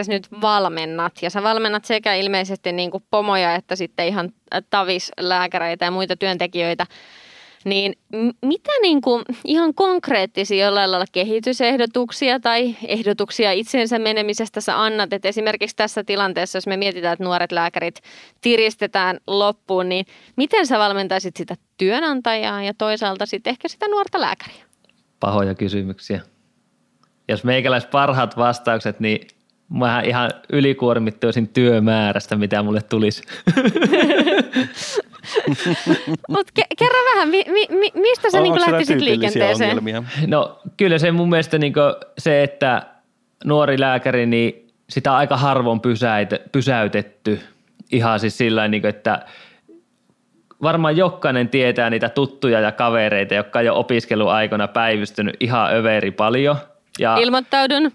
nyt 0.07 0.27
valmennat 0.41 1.13
ja 1.21 1.29
sä 1.29 1.43
valmennat 1.43 1.85
sekä 1.85 2.15
ilmeisesti 2.15 2.71
niin 2.71 2.91
kuin 2.91 3.03
pomoja 3.11 3.55
että 3.55 3.75
sitten 3.75 4.07
ihan 4.07 4.29
tavislääkäreitä 4.69 5.85
ja 5.85 5.91
muita 5.91 6.15
työntekijöitä, 6.15 6.85
niin 7.65 7.93
mitä 8.41 8.71
niin 8.81 9.01
kuin 9.01 9.23
ihan 9.45 9.73
konkreettisia 9.73 10.65
jollain 10.65 10.91
lailla 10.91 11.05
kehitysehdotuksia 11.11 12.39
tai 12.39 12.75
ehdotuksia 12.87 13.51
itsensä 13.51 13.99
menemisestä 13.99 14.61
sä 14.61 14.83
annat? 14.83 15.13
Et 15.13 15.25
esimerkiksi 15.25 15.75
tässä 15.75 16.03
tilanteessa, 16.03 16.57
jos 16.57 16.67
me 16.67 16.77
mietitään, 16.77 17.13
että 17.13 17.25
nuoret 17.25 17.51
lääkärit 17.51 18.01
tiristetään 18.41 19.17
loppuun, 19.27 19.89
niin 19.89 20.05
miten 20.35 20.67
sä 20.67 20.79
valmentaisit 20.79 21.35
sitä 21.35 21.55
työnantajaa 21.77 22.63
ja 22.63 22.73
toisaalta 22.77 23.25
sitten 23.25 23.51
ehkä 23.51 23.67
sitä 23.67 23.87
nuorta 23.87 24.21
lääkäriä? 24.21 24.65
Pahoja 25.19 25.55
kysymyksiä 25.55 26.21
jos 27.29 27.43
meikäläis 27.43 27.85
parhaat 27.85 28.37
vastaukset, 28.37 28.99
niin 28.99 29.27
mä 29.69 30.01
ihan 30.01 30.31
ylikuormittuisin 30.53 31.47
työmäärästä, 31.47 32.35
mitä 32.35 32.63
mulle 32.63 32.81
tulisi. 32.81 33.23
Mutta 36.29 36.53
ke- 36.59 36.75
kerro 36.79 36.99
vähän, 37.13 37.29
mi- 37.29 37.45
mi- 37.69 37.91
mistä 37.93 38.29
sä 38.29 38.39
niinku 38.39 38.59
lähtisit 38.59 39.01
liikenteeseen? 39.01 39.69
Ongelmia? 39.69 40.03
No 40.27 40.59
kyllä 40.77 40.97
se 40.97 41.11
mun 41.11 41.29
mielestä 41.29 41.57
niinku 41.57 41.79
se, 42.17 42.43
että 42.43 42.83
nuori 43.45 43.79
lääkäri, 43.79 44.25
niin 44.25 44.67
sitä 44.89 45.15
aika 45.15 45.37
harvoin 45.37 45.81
pysäytetty. 46.51 47.39
Ihan 47.91 48.19
siis 48.19 48.37
sillä 48.37 48.67
niinku, 48.67 48.87
että 48.87 49.25
varmaan 50.61 50.97
jokainen 50.97 51.49
tietää 51.49 51.89
niitä 51.89 52.09
tuttuja 52.09 52.59
ja 52.59 52.71
kavereita, 52.71 53.33
jotka 53.33 53.59
on 53.59 53.65
jo 53.65 53.75
opiskeluaikana 53.75 54.67
päivystynyt 54.67 55.37
ihan 55.39 55.75
överi 55.75 56.11
paljon– 56.11 56.55
ja... 56.99 57.17
Ilmoittaudun. 57.17 57.91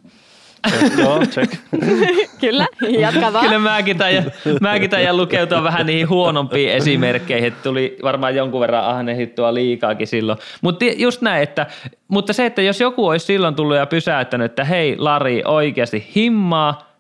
Joo, 0.99 1.21
check. 1.27 1.55
Kyllä, 2.41 2.67
jatka 2.99 3.33
vaan. 3.33 3.45
Kyllä 3.45 3.59
mäkin 3.59 3.99
taidan, 3.99 4.33
mäkin 4.61 4.91
taidan 4.91 5.17
lukeutua 5.17 5.63
vähän 5.63 5.87
niihin 5.87 6.09
huonompiin 6.09 6.73
esimerkkeihin, 6.73 7.49
että 7.49 7.63
tuli 7.63 7.97
varmaan 8.03 8.35
jonkun 8.35 8.61
verran 8.61 8.85
ahnehittua 8.85 9.55
liikaakin 9.55 10.07
silloin. 10.07 10.39
Mutta 10.61 10.85
just 10.85 11.23
näin, 11.23 11.43
että, 11.43 11.67
mutta 12.09 12.33
se, 12.33 12.47
että 12.47 12.63
jos 12.63 12.81
joku 12.81 13.07
olisi 13.07 13.27
silloin 13.27 13.55
tullut 13.55 13.77
ja 13.77 13.87
pysäyttänyt, 13.87 14.45
että 14.45 14.65
hei 14.65 14.97
Lari, 14.99 15.43
oikeasti 15.45 16.13
himmaa, 16.17 16.97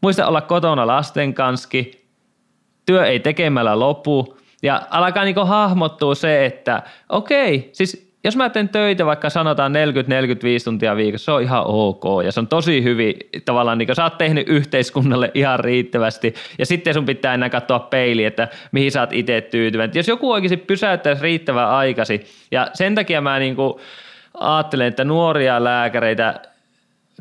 muista 0.00 0.26
olla 0.26 0.40
kotona 0.40 0.86
lasten 0.86 1.34
kanski, 1.34 2.08
työ 2.86 3.06
ei 3.06 3.20
tekemällä 3.20 3.78
lopu, 3.78 4.38
ja 4.62 4.82
alkaa 4.90 5.24
niinku 5.24 5.44
hahmottua 5.44 6.14
se, 6.14 6.46
että 6.46 6.82
okei, 7.08 7.70
siis 7.72 8.13
jos 8.24 8.36
mä 8.36 8.50
teen 8.50 8.68
töitä 8.68 9.06
vaikka 9.06 9.30
sanotaan 9.30 9.72
40-45 9.72 9.76
tuntia 10.64 10.96
viikossa, 10.96 11.24
se 11.24 11.32
on 11.32 11.42
ihan 11.42 11.62
ok 11.66 12.04
ja 12.24 12.32
se 12.32 12.40
on 12.40 12.48
tosi 12.48 12.82
hyvin 12.82 13.14
tavallaan, 13.44 13.78
niin 13.78 13.96
sä 13.96 14.04
oot 14.04 14.18
tehnyt 14.18 14.48
yhteiskunnalle 14.48 15.30
ihan 15.34 15.60
riittävästi 15.60 16.34
ja 16.58 16.66
sitten 16.66 16.94
sun 16.94 17.06
pitää 17.06 17.34
enää 17.34 17.50
katsoa 17.50 17.78
peiliin, 17.78 18.28
että 18.28 18.48
mihin 18.72 18.92
sä 18.92 19.00
oot 19.00 19.12
itse 19.12 19.40
tyytyväinen. 19.40 19.96
Jos 19.96 20.08
joku 20.08 20.32
oikeasti 20.32 20.56
pysäyttäisi 20.56 21.22
riittävän 21.22 21.68
aikasi 21.68 22.26
ja 22.50 22.68
sen 22.74 22.94
takia 22.94 23.20
mä 23.20 23.38
niin 23.38 23.56
kuin 23.56 23.74
ajattelen, 24.34 24.86
että 24.86 25.04
nuoria 25.04 25.64
lääkäreitä 25.64 26.40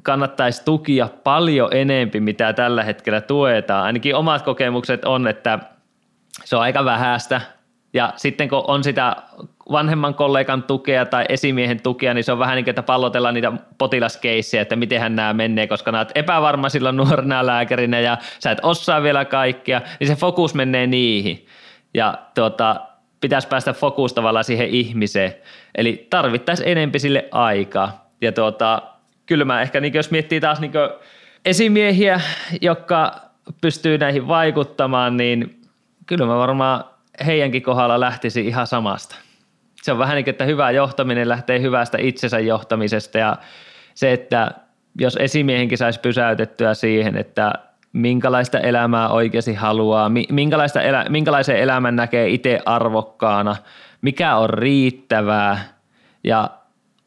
kannattaisi 0.03 0.65
tukia 0.65 1.09
paljon 1.23 1.69
enempi, 1.73 2.19
mitä 2.19 2.53
tällä 2.53 2.83
hetkellä 2.83 3.21
tuetaan. 3.21 3.85
Ainakin 3.85 4.15
omat 4.15 4.41
kokemukset 4.41 5.05
on, 5.05 5.27
että 5.27 5.59
se 6.45 6.55
on 6.55 6.61
aika 6.61 6.85
vähäistä 6.85 7.41
ja 7.93 8.13
sitten 8.15 8.49
kun 8.49 8.63
on 8.67 8.83
sitä 8.83 9.15
vanhemman 9.71 10.15
kollegan 10.15 10.63
tukea 10.63 11.05
tai 11.05 11.25
esimiehen 11.29 11.81
tukea, 11.81 12.13
niin 12.13 12.23
se 12.23 12.31
on 12.31 12.39
vähän 12.39 12.55
niin 12.55 12.63
kuin, 12.65 12.69
että 12.69 12.83
pallotellaan 12.83 13.33
niitä 13.33 13.53
potilaskeissejä, 13.77 14.61
että 14.61 14.75
miten 14.75 15.15
nämä 15.15 15.33
menee, 15.33 15.67
koska 15.67 15.91
nämä 15.91 16.05
epävarma 16.15 16.69
silloin 16.69 16.97
nuorena 16.97 17.45
lääkärinä 17.45 17.99
ja 17.99 18.17
sä 18.39 18.51
et 18.51 18.59
osaa 18.63 19.03
vielä 19.03 19.25
kaikkia, 19.25 19.81
niin 19.99 20.07
se 20.07 20.15
fokus 20.15 20.53
menee 20.53 20.87
niihin. 20.87 21.45
Ja 21.93 22.17
tuota, 22.35 22.81
pitäisi 23.21 23.47
päästä 23.47 23.73
fokus 23.73 24.13
tavallaan 24.13 24.45
siihen 24.45 24.67
ihmiseen. 24.67 25.35
Eli 25.75 26.07
tarvittaisiin 26.09 26.69
enempi 26.69 26.99
sille 26.99 27.25
aikaa. 27.31 28.09
Ja 28.21 28.31
tuota, 28.31 28.81
kyllä 29.25 29.45
mä 29.45 29.61
ehkä, 29.61 29.79
niin 29.79 29.93
jos 29.93 30.11
miettii 30.11 30.39
taas 30.39 30.59
niin 30.59 30.71
esimiehiä, 31.45 32.21
jotka 32.61 33.15
pystyy 33.61 33.97
näihin 33.97 34.27
vaikuttamaan, 34.27 35.17
niin 35.17 35.61
kyllä 36.05 36.25
mä 36.25 36.37
varmaan 36.37 36.83
heidänkin 37.25 37.61
kohdalla 37.61 37.99
lähtisi 37.99 38.47
ihan 38.47 38.67
samasta 38.67 39.15
se 39.83 39.91
on 39.91 39.97
vähän 39.97 40.15
niin 40.15 40.23
kuin, 40.25 40.31
että 40.31 40.45
hyvä 40.45 40.71
johtaminen 40.71 41.29
lähtee 41.29 41.61
hyvästä 41.61 41.97
itsensä 42.01 42.39
johtamisesta 42.39 43.17
ja 43.17 43.37
se, 43.93 44.13
että 44.13 44.51
jos 44.99 45.17
esimiehenkin 45.21 45.77
saisi 45.77 45.99
pysäytettyä 45.99 46.73
siihen, 46.73 47.17
että 47.17 47.53
minkälaista 47.93 48.59
elämää 48.59 49.09
oikeasti 49.09 49.53
haluaa, 49.53 50.11
minkälaista 50.29 50.81
elä, 50.81 51.05
minkälaisen 51.09 51.57
elämän 51.57 51.95
näkee 51.95 52.29
itse 52.29 52.59
arvokkaana, 52.65 53.55
mikä 54.01 54.35
on 54.35 54.49
riittävää 54.49 55.59
ja 56.23 56.49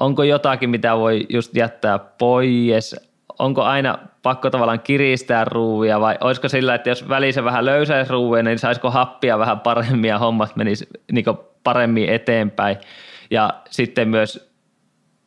onko 0.01 0.23
jotakin, 0.23 0.71
mitä 0.71 0.97
voi 0.97 1.27
just 1.29 1.57
jättää 1.57 1.99
pois, 1.99 2.97
onko 3.39 3.63
aina 3.63 3.99
pakko 4.23 4.51
tavallaan 4.51 4.81
kiristää 4.81 5.45
ruuvia 5.45 6.01
vai 6.01 6.19
olisiko 6.21 6.49
sillä, 6.49 6.75
että 6.75 6.89
jos 6.89 7.09
välissä 7.09 7.45
vähän 7.45 7.65
löysäisi 7.65 8.13
ruuvia, 8.13 8.43
niin 8.43 8.59
saisiko 8.59 8.91
happia 8.91 9.39
vähän 9.39 9.61
paremmin 9.61 10.09
ja 10.09 10.19
hommat 10.19 10.57
menisi 10.57 10.87
niin 11.13 11.25
paremmin 11.67 12.09
eteenpäin. 12.09 12.77
Ja 13.31 13.51
sitten 13.71 14.09
myös 14.09 14.51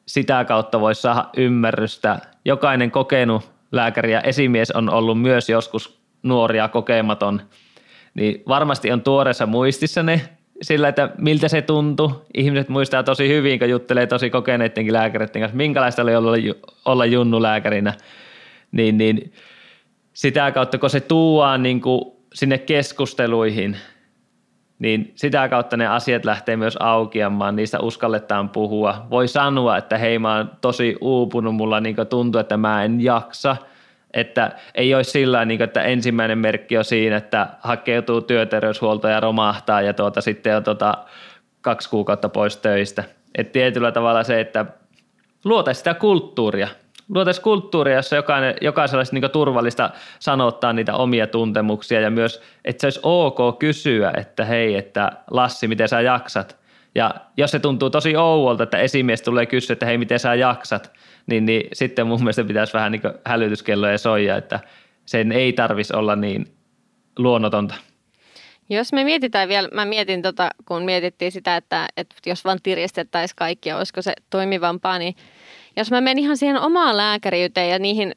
sitä 0.07 0.45
kautta 0.45 0.79
voisi 0.79 1.01
saada 1.01 1.29
ymmärrystä. 1.37 2.19
Jokainen 2.45 2.91
kokenut 2.91 3.51
lääkäri 3.71 4.11
ja 4.11 4.21
esimies 4.21 4.71
on 4.71 4.89
ollut 4.89 5.21
myös 5.21 5.49
joskus 5.49 5.99
nuoria 6.23 6.67
kokematon, 6.67 7.41
niin 8.13 8.43
varmasti 8.47 8.91
on 8.91 9.01
tuoreessa 9.01 9.45
muistissa 9.45 10.03
ne 10.03 10.21
sillä, 10.61 10.87
että 10.87 11.09
miltä 11.17 11.47
se 11.47 11.61
tuntui. 11.61 12.21
Ihmiset 12.33 12.69
muistaa 12.69 13.03
tosi 13.03 13.27
hyvin, 13.27 13.59
kun 13.59 13.69
juttelee 13.69 14.07
tosi 14.07 14.29
kokeneidenkin 14.29 14.93
lääkäreiden 14.93 15.41
kanssa, 15.41 15.57
minkälaista 15.57 16.01
oli 16.01 16.15
olla, 16.15 16.31
olla 16.85 17.05
junnulääkärinä. 17.05 17.93
Niin, 18.71 18.97
niin 18.97 19.33
sitä 20.13 20.51
kautta, 20.51 20.77
kun 20.77 20.89
se 20.89 20.99
tuuaa 20.99 21.57
niin 21.57 21.81
sinne 22.33 22.57
keskusteluihin, 22.57 23.77
niin 24.79 25.11
sitä 25.15 25.49
kautta 25.49 25.77
ne 25.77 25.87
asiat 25.87 26.25
lähtee 26.25 26.57
myös 26.57 26.77
aukeamaan, 26.79 27.55
niistä 27.55 27.79
uskalletaan 27.79 28.49
puhua. 28.49 29.05
Voi 29.09 29.27
sanoa, 29.27 29.77
että 29.77 29.97
hei 29.97 30.19
mä 30.19 30.35
oon 30.37 30.51
tosi 30.61 30.97
uupunut, 31.01 31.55
mulla 31.55 31.79
niin 31.79 31.95
tuntuu, 32.09 32.41
että 32.41 32.57
mä 32.57 32.83
en 32.83 33.01
jaksa– 33.01 33.55
että 34.13 34.51
ei 34.75 34.95
olisi 34.95 35.11
sillä 35.11 35.45
niin 35.45 35.61
että 35.61 35.83
ensimmäinen 35.83 36.37
merkki 36.37 36.77
on 36.77 36.85
siinä, 36.85 37.17
että 37.17 37.47
hakeutuu 37.61 38.21
työterveyshuoltoon 38.21 39.13
ja 39.13 39.19
romahtaa 39.19 39.81
ja 39.81 39.93
tuota, 39.93 40.21
sitten 40.21 40.57
on 40.57 40.63
tuota, 40.63 40.97
kaksi 41.61 41.89
kuukautta 41.89 42.29
pois 42.29 42.57
töistä. 42.57 43.03
Et 43.35 43.51
tietyllä 43.51 43.91
tavalla 43.91 44.23
se, 44.23 44.39
että 44.39 44.65
luotaisiin 45.43 45.79
sitä 45.79 45.93
kulttuuria. 45.93 46.67
Luotaisiin 47.09 47.43
kulttuuria, 47.43 47.95
jossa 47.95 48.15
jokainen, 48.15 48.55
jokaisella 48.61 48.99
olisi 48.99 49.19
niin 49.19 49.31
turvallista 49.31 49.89
sanottaa 50.19 50.73
niitä 50.73 50.95
omia 50.95 51.27
tuntemuksia 51.27 52.01
ja 52.01 52.11
myös, 52.11 52.41
että 52.65 52.81
se 52.81 52.87
olisi 52.87 52.99
ok 53.03 53.59
kysyä, 53.59 54.13
että 54.17 54.45
hei, 54.45 54.75
että 54.75 55.11
Lassi, 55.31 55.67
miten 55.67 55.89
sä 55.89 56.01
jaksat? 56.01 56.59
Ja 56.95 57.15
jos 57.37 57.51
se 57.51 57.59
tuntuu 57.59 57.89
tosi 57.89 58.15
ouolta, 58.15 58.63
että 58.63 58.77
esimies 58.77 59.21
tulee 59.21 59.45
kysyä, 59.45 59.73
että 59.73 59.85
hei, 59.85 59.97
miten 59.97 60.19
sä 60.19 60.35
jaksat, 60.35 60.91
niin, 61.27 61.45
niin 61.45 61.67
sitten 61.73 62.07
mun 62.07 62.19
mielestä 62.19 62.43
pitäisi 62.43 62.73
vähän 62.73 62.91
niin 62.91 63.01
hälytyskelloja 63.25 63.97
soija, 63.97 64.37
että 64.37 64.59
sen 65.05 65.31
ei 65.31 65.53
tarvisi 65.53 65.95
olla 65.95 66.15
niin 66.15 66.45
luonnotonta. 67.17 67.75
Jos 68.69 68.93
me 68.93 69.03
mietitään 69.03 69.49
vielä, 69.49 69.69
mä 69.73 69.85
mietin 69.85 70.21
tota, 70.21 70.49
kun 70.65 70.83
mietittiin 70.83 71.31
sitä, 71.31 71.55
että, 71.55 71.87
että 71.97 72.15
jos 72.25 72.45
vaan 72.45 72.59
tirjestettäisiin 72.63 73.35
kaikkia, 73.35 73.77
olisiko 73.77 74.01
se 74.01 74.13
toimivampaa, 74.29 74.99
niin 74.99 75.15
jos 75.79 75.91
mä 75.91 76.01
menen 76.01 76.19
ihan 76.19 76.37
siihen 76.37 76.59
omaan 76.59 76.97
lääkäriyteen 76.97 77.69
ja 77.69 77.79
niihin 77.79 78.13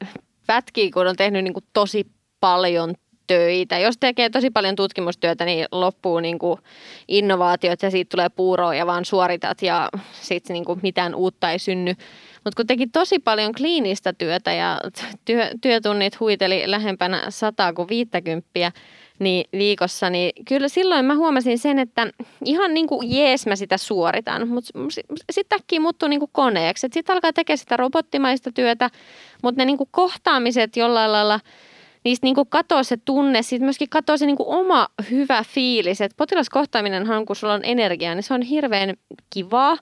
pätkiin, 0.47 0.91
kun 0.91 1.07
on 1.07 1.15
tehnyt 1.15 1.43
niin 1.43 1.53
kuin 1.53 1.65
tosi 1.73 2.07
paljon 2.39 2.93
töitä. 3.27 3.79
Jos 3.79 3.97
tekee 3.99 4.29
tosi 4.29 4.49
paljon 4.49 4.75
tutkimustyötä, 4.75 5.45
niin 5.45 5.65
loppuu 5.71 6.19
niin 6.19 6.39
kuin 6.39 6.59
innovaatiot 7.07 7.81
ja 7.81 7.91
siitä 7.91 8.09
tulee 8.09 8.29
puuroa 8.29 8.75
ja 8.75 8.85
vaan 8.85 9.05
suoritat 9.05 9.61
ja 9.61 9.89
sitten 10.21 10.53
niin 10.53 10.79
mitään 10.81 11.15
uutta 11.15 11.51
ei 11.51 11.59
synny. 11.59 11.93
Mutta 12.33 12.55
kun 12.55 12.67
teki 12.67 12.87
tosi 12.87 13.19
paljon 13.19 13.53
kliinistä 13.53 14.13
työtä 14.13 14.53
ja 14.53 14.79
työ, 15.25 15.49
työtunnit 15.61 16.19
huiteli 16.19 16.63
lähempänä 16.65 17.25
100 17.29 17.73
kuin 17.73 17.89
50 17.89 18.71
niin 19.23 19.45
viikossa, 19.51 20.09
niin 20.09 20.45
kyllä 20.47 20.67
silloin 20.67 21.05
mä 21.05 21.15
huomasin 21.15 21.59
sen, 21.59 21.79
että 21.79 22.07
ihan 22.45 22.73
niin 22.73 22.87
kuin 22.87 23.11
jees 23.17 23.47
mä 23.47 23.55
sitä 23.55 23.77
suoritan, 23.77 24.47
mutta 24.47 24.71
sitten 25.31 25.59
äkkiä 25.59 25.79
muuttuu 25.79 26.09
niin 26.09 26.19
kuin 26.19 26.31
koneeksi. 26.33 26.87
Sitten 26.91 27.13
alkaa 27.13 27.33
tekemään 27.33 27.57
sitä 27.57 27.77
robottimaista 27.77 28.51
työtä, 28.51 28.89
mutta 29.43 29.61
ne 29.61 29.65
niin 29.65 29.77
kuin 29.77 29.89
kohtaamiset 29.91 30.77
jollain 30.77 31.11
lailla– 31.11 31.39
niistä 32.03 32.25
niin 32.25 32.35
katoaa 32.49 32.83
se 32.83 32.97
tunne, 32.97 33.41
sitten 33.41 33.65
myöskin 33.65 33.89
katoaa 33.89 34.17
se 34.17 34.25
niin 34.25 34.35
oma 34.39 34.87
hyvä 35.11 35.43
fiilis. 35.43 36.01
Että 36.01 36.15
potilaskohtaaminenhan, 36.17 37.25
kun 37.25 37.35
sulla 37.35 37.53
on 37.53 37.63
energiaa, 37.63 38.15
niin 38.15 38.23
se 38.23 38.33
on 38.33 38.41
hirveän 38.41 38.93
kivaa 39.29 39.77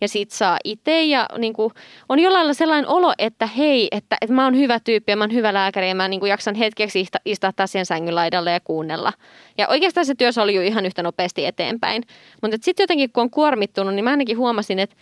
ja 0.00 0.08
sit 0.08 0.30
saa 0.30 0.58
itse 0.64 1.02
ja 1.02 1.26
niin 1.38 1.52
kuin, 1.52 1.72
on 2.08 2.18
jollain 2.18 2.40
lailla 2.40 2.54
sellainen 2.54 2.90
olo, 2.90 3.12
että 3.18 3.46
hei, 3.46 3.88
että, 3.90 4.16
että 4.20 4.34
mä 4.34 4.44
oon 4.44 4.56
hyvä 4.56 4.80
tyyppi 4.80 5.12
ja 5.12 5.16
mä 5.16 5.24
oon 5.24 5.32
hyvä 5.32 5.54
lääkäri 5.54 5.88
ja 5.88 5.94
mä 5.94 6.08
niin 6.08 6.20
kuin 6.20 6.30
jaksan 6.30 6.54
hetkeksi 6.54 7.06
istahtaa 7.24 7.66
siihen 7.66 7.86
sängyn 7.86 8.14
laidalle 8.14 8.52
ja 8.52 8.60
kuunnella. 8.60 9.12
Ja 9.58 9.68
oikeastaan 9.68 10.06
se 10.06 10.14
työssä 10.14 10.42
oli 10.42 10.66
ihan 10.66 10.86
yhtä 10.86 11.02
nopeasti 11.02 11.46
eteenpäin. 11.46 12.02
Mutta 12.42 12.56
sitten 12.60 12.82
jotenkin 12.82 13.12
kun 13.12 13.22
on 13.22 13.30
kuormittunut, 13.30 13.94
niin 13.94 14.04
mä 14.04 14.10
ainakin 14.10 14.38
huomasin, 14.38 14.78
että 14.78 14.96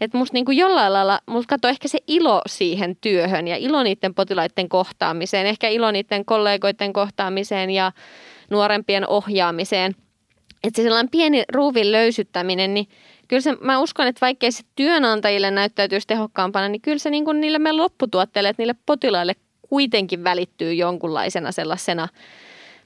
että 0.00 0.18
musta 0.18 0.34
niinku 0.34 0.52
jollain 0.52 0.92
lailla, 0.92 1.20
musta 1.26 1.48
katsoo 1.48 1.70
ehkä 1.70 1.88
se 1.88 1.98
ilo 2.06 2.42
siihen 2.46 2.96
työhön 3.00 3.48
ja 3.48 3.56
ilo 3.56 3.82
niiden 3.82 4.14
potilaiden 4.14 4.68
kohtaamiseen, 4.68 5.46
ehkä 5.46 5.68
ilo 5.68 5.90
niiden 5.90 6.24
kollegoiden 6.24 6.92
kohtaamiseen 6.92 7.70
ja 7.70 7.92
nuorempien 8.50 9.08
ohjaamiseen. 9.08 9.94
Että 10.64 10.76
se 10.76 10.82
sellainen 10.82 11.10
pieni 11.10 11.44
ruuvin 11.52 11.92
löysyttäminen, 11.92 12.74
niin 12.74 12.88
kyllä 13.28 13.40
se, 13.40 13.56
mä 13.60 13.78
uskon, 13.78 14.06
että 14.06 14.20
vaikkei 14.20 14.52
se 14.52 14.62
työnantajille 14.76 15.50
näyttäytyisi 15.50 16.06
tehokkaampana, 16.06 16.68
niin 16.68 16.82
kyllä 16.82 16.98
se 16.98 17.10
niin 17.10 17.24
kuin 17.24 17.40
niille 17.40 17.58
meidän 17.58 17.76
lopputuotteille, 17.76 18.48
että 18.48 18.62
niille 18.62 18.74
potilaille 18.86 19.34
kuitenkin 19.68 20.24
välittyy 20.24 20.74
jonkunlaisena 20.74 21.52
sellaisena 21.52 22.08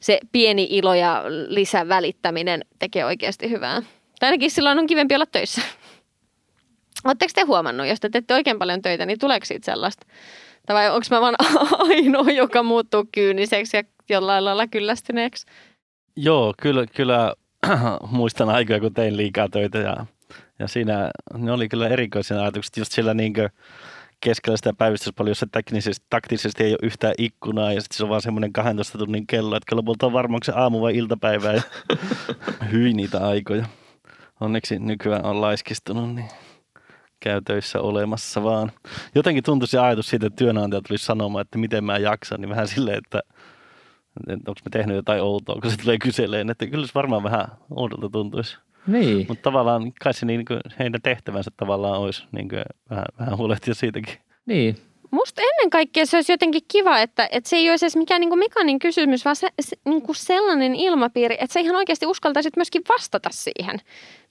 se 0.01 0.21
pieni 0.33 0.67
ilo 0.71 0.95
ja 0.95 1.25
lisävälittäminen 1.49 2.65
tekee 2.79 3.05
oikeasti 3.05 3.51
hyvää. 3.51 3.83
Tai 4.21 4.27
ainakin 4.27 4.51
silloin 4.51 4.79
on 4.79 4.87
kivempi 4.87 5.15
olla 5.15 5.27
töissä. 5.27 5.63
Oletteko 7.05 7.33
te 7.35 7.43
huomannut, 7.43 7.87
jos 7.87 8.01
te 8.01 8.09
teette 8.09 8.35
oikein 8.35 8.59
paljon 8.59 8.83
töitä, 8.83 9.07
niin 9.07 9.19
tuleeko 9.19 9.47
siitä 9.47 9.65
sellaista? 9.65 10.07
Tai 10.67 10.77
vai 10.77 10.91
onko 10.91 11.07
mä 11.11 11.21
vaan 11.21 11.35
ainoa, 11.89 12.31
joka 12.31 12.63
muuttuu 12.63 13.05
kyyniseksi 13.13 13.77
ja 13.77 13.83
jollain 14.09 14.45
lailla 14.45 14.67
kyllästyneeksi? 14.67 15.47
Joo, 16.17 16.55
kyllä, 16.63 16.87
kyllä 16.87 17.35
muistan 18.11 18.49
aikoja, 18.49 18.81
kun 18.81 18.95
tein 18.95 19.17
liikaa 19.17 19.49
töitä 19.49 19.79
ja, 19.79 20.07
ja 20.59 20.69
siinä 20.69 21.11
ne 21.35 21.53
oli 21.53 21.69
kyllä 21.69 21.89
erikoisia 21.89 22.41
ajatuksia, 22.41 22.81
just 22.81 22.93
sillä 22.93 23.15
niin 23.15 23.33
keskellä 24.21 24.57
sitä 24.57 24.73
päivystyspaljoa, 24.73 25.31
jossa 25.31 25.47
taktisesti, 25.53 26.07
taktisesti 26.11 26.65
ei 26.65 26.71
ole 26.71 26.79
yhtään 26.83 27.15
ikkunaa 27.19 27.73
ja 27.73 27.81
sitten 27.81 27.97
se 27.97 28.05
on 28.05 28.11
vaan 28.11 28.23
semmoinen 28.23 28.53
12 28.53 28.99
tunnin 28.99 29.27
kello, 29.27 29.57
että 29.57 29.77
lopulta 29.77 30.07
on 30.07 30.13
varmaan 30.13 30.41
se 30.45 30.53
aamu 30.53 30.81
vai 30.81 30.97
iltapäivä 30.97 31.53
ja 31.53 31.63
hyi 32.73 32.93
niitä 32.93 33.27
aikoja. 33.27 33.67
Onneksi 34.41 34.79
nykyään 34.79 35.25
on 35.25 35.41
laiskistunut, 35.41 36.15
niin 36.15 36.29
käy 37.21 37.43
töissä 37.45 37.81
olemassa 37.81 38.43
vaan. 38.43 38.73
Jotenkin 39.15 39.45
tuntui 39.45 39.69
se 39.69 39.79
ajatus 39.79 40.09
siitä, 40.11 40.27
että 40.27 40.37
työnantaja 40.37 40.83
tulisi 40.89 41.05
sanomaan, 41.05 41.43
että 41.43 41.59
miten 41.59 41.85
mä 41.85 41.99
jaksan, 41.99 42.41
niin 42.41 42.49
vähän 42.49 42.69
silleen, 42.69 42.99
että, 42.99 43.21
että 44.29 44.51
onko 44.51 44.61
me 44.65 44.71
tehnyt 44.71 44.97
jotain 44.97 45.23
outoa, 45.23 45.61
kun 45.63 45.71
se 45.71 45.77
tulee 45.77 45.99
kyseleen, 45.99 46.51
että 46.51 46.67
kyllä 46.67 46.87
se 46.87 46.93
varmaan 46.95 47.23
vähän 47.23 47.49
oudolta 47.71 48.09
tuntuisi. 48.09 48.59
Niin. 48.87 49.27
Mutta 49.29 49.43
tavallaan 49.43 49.93
kai 49.93 50.15
se 50.15 50.27
niin 50.27 50.45
kuin, 50.45 50.61
heidän 50.79 51.03
tehtävänsä 51.03 51.51
tavallaan 51.57 52.01
olisi 52.01 52.25
niin 52.33 52.49
kuin, 52.49 52.63
vähän, 52.91 53.07
vähän 53.19 53.37
huolehtia 53.37 53.75
siitäkin. 53.75 54.15
Niin, 54.47 54.77
Musta 55.11 55.43
ennen 55.43 55.71
kaikkea 55.71 56.07
se 56.07 56.17
olisi 56.17 56.33
jotenkin 56.33 56.63
kiva, 56.69 56.99
että, 56.99 57.29
että 57.31 57.51
se 57.51 57.57
ei 57.57 57.71
olisi 57.71 57.85
edes 57.85 57.97
mikään 57.97 58.21
niin 58.21 58.39
mekanin 58.39 58.79
kysymys, 58.79 59.25
vaan 59.25 59.37
se, 59.37 59.49
se, 59.61 59.77
niin 59.85 60.03
kuin 60.03 60.17
sellainen 60.17 60.75
ilmapiiri, 60.75 61.37
että 61.41 61.53
sä 61.53 61.61
ihan 61.61 61.77
oikeasti 61.77 62.07
uskaltaisit 62.07 62.57
myöskin 62.57 62.83
vastata 62.89 63.31
siihen. 63.33 63.81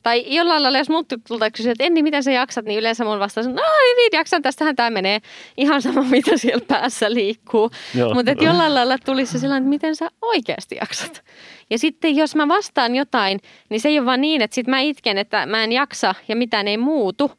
Tai 0.03 0.25
jollain 0.35 0.63
lailla, 0.63 0.77
jos 0.77 0.89
muut 0.89 1.07
tulta 1.27 1.51
kysyä, 1.51 1.71
että 1.71 1.83
Enni, 1.83 2.03
miten 2.03 2.23
sä 2.23 2.31
jaksat, 2.31 2.65
niin 2.65 2.79
yleensä 2.79 3.05
mun 3.05 3.19
vastaus 3.19 3.47
on, 3.47 3.55
no 3.55 3.61
niin, 3.97 4.09
jaksan, 4.13 4.41
tästähän 4.41 4.75
tämä 4.75 4.89
menee. 4.89 5.19
Ihan 5.57 5.81
sama, 5.81 6.03
mitä 6.11 6.37
siellä 6.37 6.65
päässä 6.67 7.13
liikkuu. 7.13 7.71
Mutta 8.13 8.31
että 8.31 8.43
jollain 8.43 8.75
lailla 8.75 8.97
tulisi 8.97 9.31
se 9.31 9.39
sellainen, 9.39 9.63
että 9.63 9.69
miten 9.69 9.95
sä 9.95 10.09
oikeasti 10.21 10.75
jaksat. 10.75 11.23
Ja 11.69 11.77
sitten 11.77 12.15
jos 12.15 12.35
mä 12.35 12.47
vastaan 12.47 12.95
jotain, 12.95 13.39
niin 13.69 13.79
se 13.79 13.89
ei 13.89 13.99
ole 13.99 14.05
vaan 14.05 14.21
niin, 14.21 14.41
että 14.41 14.55
sit 14.55 14.67
mä 14.67 14.79
itken, 14.79 15.17
että 15.17 15.45
mä 15.45 15.63
en 15.63 15.71
jaksa 15.71 16.15
ja 16.27 16.35
mitään 16.35 16.67
ei 16.67 16.77
muutu, 16.77 17.31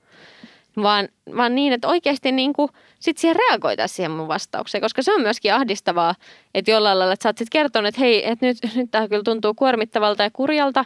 vaan, 0.76 1.08
vaan 1.36 1.54
niin, 1.54 1.72
että 1.72 1.88
oikeasti 1.88 2.32
niin 2.32 2.52
kuin, 2.52 2.70
sit 3.00 3.18
siihen 3.18 3.36
reagoitaisiin 3.36 3.96
siihen 3.96 4.10
mun 4.10 4.28
vastaukseen, 4.28 4.82
koska 4.82 5.02
se 5.02 5.14
on 5.14 5.22
myöskin 5.22 5.54
ahdistavaa, 5.54 6.14
että 6.54 6.70
jollain 6.70 6.98
lailla, 6.98 7.12
että 7.12 7.22
sä 7.22 7.28
oot 7.28 7.38
sitten 7.38 7.60
kertonut, 7.60 7.88
että 7.88 8.00
hei, 8.00 8.28
että 8.28 8.46
nyt, 8.46 8.58
nyt 8.74 8.90
tämä 8.90 9.08
kyllä 9.08 9.22
tuntuu 9.22 9.54
kuormittavalta 9.54 10.22
ja 10.22 10.30
kurjalta, 10.32 10.84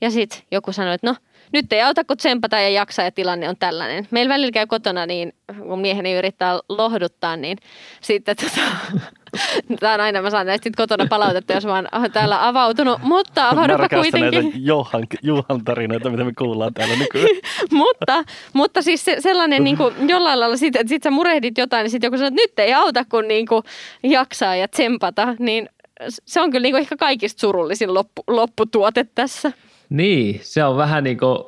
ja 0.00 0.10
sitten 0.10 0.40
joku 0.50 0.72
sanoi, 0.72 0.94
että 0.94 1.06
no, 1.06 1.16
nyt 1.52 1.72
ei 1.72 1.82
auta 1.82 2.04
kuin 2.04 2.16
tsempata 2.16 2.60
ja 2.60 2.68
jaksaa 2.68 3.04
ja 3.04 3.12
tilanne 3.12 3.48
on 3.48 3.56
tällainen. 3.58 4.08
Meillä 4.10 4.32
välillä 4.32 4.52
käy 4.52 4.66
kotona 4.66 5.06
niin, 5.06 5.32
kun 5.68 5.80
mieheni 5.80 6.14
yrittää 6.14 6.60
lohduttaa, 6.68 7.36
niin 7.36 7.58
sitten 8.00 8.36
tota, 8.36 8.60
Tämä 9.80 9.94
on 9.94 10.00
aina, 10.00 10.22
mä 10.22 10.30
saan 10.30 10.46
näistä 10.46 10.70
kotona 10.76 11.06
palautetta, 11.10 11.52
jos 11.52 11.66
mä 11.66 11.72
oon 11.72 12.12
täällä 12.12 12.46
avautunut, 12.46 12.98
mutta 13.02 13.48
avaudupa 13.48 13.88
kuitenkin. 13.88 14.52
Johan, 14.66 15.06
Juhan 15.22 15.64
tarinoita, 15.64 16.10
mitä 16.10 16.24
me 16.24 16.32
kuullaan 16.38 16.74
täällä 16.74 16.96
nykyään. 16.96 17.28
mutta, 17.70 18.24
mutta 18.52 18.82
siis 18.82 19.04
se, 19.04 19.16
sellainen 19.20 19.64
niin 19.64 19.76
kuin, 19.76 19.94
jollain 20.08 20.40
lailla, 20.40 20.56
sit, 20.56 20.76
että 20.76 20.88
sit 20.88 21.02
sä 21.02 21.10
murehdit 21.10 21.58
jotain, 21.58 21.84
niin 21.84 21.90
sitten 21.90 22.06
joku 22.06 22.16
sanoo, 22.16 22.28
että 22.28 22.42
nyt 22.42 22.58
ei 22.58 22.74
auta, 22.74 23.04
kun 23.04 23.28
niin 23.28 23.46
kuin, 23.46 23.62
jaksaa 24.02 24.56
ja 24.56 24.68
tsempata, 24.68 25.34
niin 25.38 25.68
se 26.08 26.40
on 26.40 26.50
kyllä 26.50 26.62
niin 26.62 26.72
kuin 26.72 26.80
ehkä 26.80 26.96
kaikista 26.96 27.40
surullisin 27.40 27.94
loppu, 27.94 28.22
lopputuote 28.26 29.06
tässä. 29.14 29.52
Niin, 29.90 30.40
se 30.42 30.64
on 30.64 30.76
vähän 30.76 31.04
niin 31.04 31.18
kuin, 31.18 31.38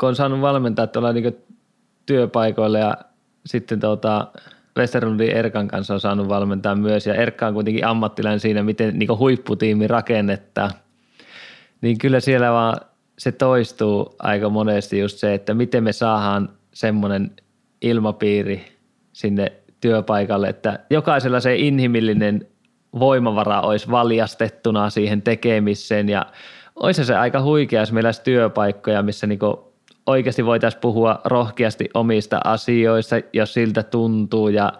kun 0.00 0.08
on 0.08 0.16
saanut 0.16 0.40
valmentaa 0.40 0.86
tuolla 0.86 1.12
niin 1.12 1.36
työpaikoilla 2.06 2.78
ja 2.78 2.96
sitten 3.46 3.80
tuota, 3.80 4.32
Westerlundin 4.76 5.30
Erkan 5.30 5.68
kanssa 5.68 5.94
on 5.94 6.00
saanut 6.00 6.28
valmentaa 6.28 6.74
myös 6.74 7.06
ja 7.06 7.14
Erkka 7.14 7.46
on 7.46 7.54
kuitenkin 7.54 7.86
ammattilainen 7.86 8.40
siinä, 8.40 8.62
miten 8.62 8.98
niin 8.98 9.18
huipputiimi 9.18 9.86
rakennetta. 9.86 10.70
Niin 11.80 11.98
kyllä 11.98 12.20
siellä 12.20 12.52
vaan 12.52 12.80
se 13.18 13.32
toistuu 13.32 14.14
aika 14.18 14.48
monesti 14.48 14.98
just 14.98 15.18
se, 15.18 15.34
että 15.34 15.54
miten 15.54 15.84
me 15.84 15.92
saadaan 15.92 16.48
semmoinen 16.72 17.30
ilmapiiri 17.82 18.64
sinne 19.12 19.52
työpaikalle, 19.80 20.48
että 20.48 20.78
jokaisella 20.90 21.40
se 21.40 21.56
inhimillinen 21.56 22.46
voimavara 22.98 23.60
olisi 23.60 23.90
valjastettuna 23.90 24.90
siihen 24.90 25.22
tekemiseen 25.22 26.08
ja 26.08 26.26
olisi 26.76 27.04
se 27.04 27.16
aika 27.16 27.42
huikea, 27.42 27.82
jos 27.82 27.92
meillä 27.92 28.08
olisi 28.08 28.22
työpaikkoja, 28.22 29.02
missä 29.02 29.26
niinku 29.26 29.65
oikeasti 30.06 30.44
voitaisiin 30.44 30.80
puhua 30.80 31.20
rohkeasti 31.24 31.88
omista 31.94 32.40
asioista, 32.44 33.16
jos 33.32 33.54
siltä 33.54 33.82
tuntuu 33.82 34.48
ja 34.48 34.72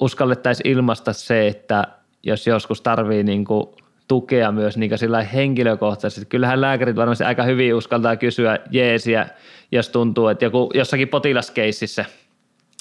uskallettaisiin 0.00 0.72
ilmaista 0.72 1.12
se, 1.12 1.46
että 1.46 1.86
jos 2.22 2.46
joskus 2.46 2.80
tarvii 2.80 3.22
niinku 3.22 3.76
tukea 4.08 4.52
myös 4.52 4.76
niin 4.76 4.98
sillä 4.98 5.22
henkilökohtaisesti. 5.22 6.26
Kyllähän 6.26 6.60
lääkärit 6.60 6.96
varmasti 6.96 7.24
aika 7.24 7.42
hyvin 7.42 7.74
uskaltaa 7.74 8.16
kysyä 8.16 8.58
jeesiä, 8.70 9.26
jos 9.72 9.88
tuntuu, 9.88 10.28
että 10.28 10.44
joku, 10.44 10.70
jossakin 10.74 11.08
potilaskeississä– 11.08 12.04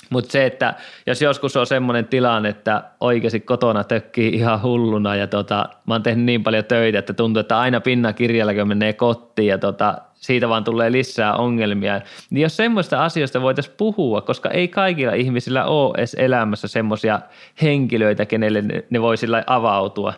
mutta 0.10 0.32
se, 0.32 0.46
että 0.46 0.74
jos 1.08 1.22
joskus 1.22 1.58
on 1.58 1.68
semmoinen 1.68 2.08
tilanne, 2.08 2.50
että 2.50 2.84
oikeasti 3.00 3.40
kotona 3.40 3.84
tökkii 3.84 4.30
ihan 4.30 4.62
hulluna 4.62 5.16
ja 5.16 5.28
tota, 5.28 5.70
mä 5.88 5.94
oon 5.94 6.04
tehnyt 6.04 6.26
niin 6.26 6.44
paljon 6.44 6.66
töitä, 6.66 7.00
että 7.00 7.14
tuntuu, 7.14 7.40
että 7.40 7.60
aina 7.60 7.82
pinnan 7.82 8.16
kirjalläkin 8.16 8.68
menee 8.68 8.94
kotiin 8.94 9.48
ja 9.48 9.58
tota, 9.58 9.98
siitä 10.20 10.50
vaan 10.50 10.64
tulee 10.64 10.92
lisää 10.92 11.34
ongelmia. 11.34 12.02
Niin 12.30 12.42
jos 12.42 12.58
semmoista 12.58 13.06
asioista 13.06 13.42
voitaisiin 13.42 13.76
puhua, 13.78 14.22
koska 14.22 14.50
ei 14.50 14.68
kaikilla 14.68 15.14
ihmisillä 15.14 15.66
ole 15.66 15.94
edes 15.98 16.14
elämässä 16.20 16.68
semmoisia 16.68 17.20
henkilöitä, 17.62 18.26
kenelle 18.26 18.62
ne, 18.62 18.84
ne 18.90 19.02
voi 19.02 19.18
sillä 19.18 19.44
avautua, 19.48 20.14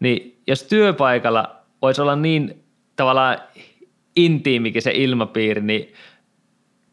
niin 0.00 0.40
jos 0.46 0.62
työpaikalla 0.62 1.56
voisi 1.82 2.00
olla 2.02 2.16
niin 2.16 2.64
tavallaan 2.96 3.38
intiimikin 4.16 4.82
se 4.82 4.90
ilmapiiri, 4.94 5.60
niin 5.60 5.92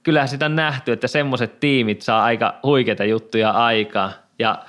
kyllähän 0.03 0.29
sitä 0.29 0.45
on 0.45 0.55
nähty, 0.55 0.91
että 0.91 1.07
semmoiset 1.07 1.59
tiimit 1.59 2.01
saa 2.01 2.23
aika 2.23 2.59
huikeita 2.63 3.03
juttuja 3.05 3.51
aikaa 3.51 4.11
ja 4.39 4.65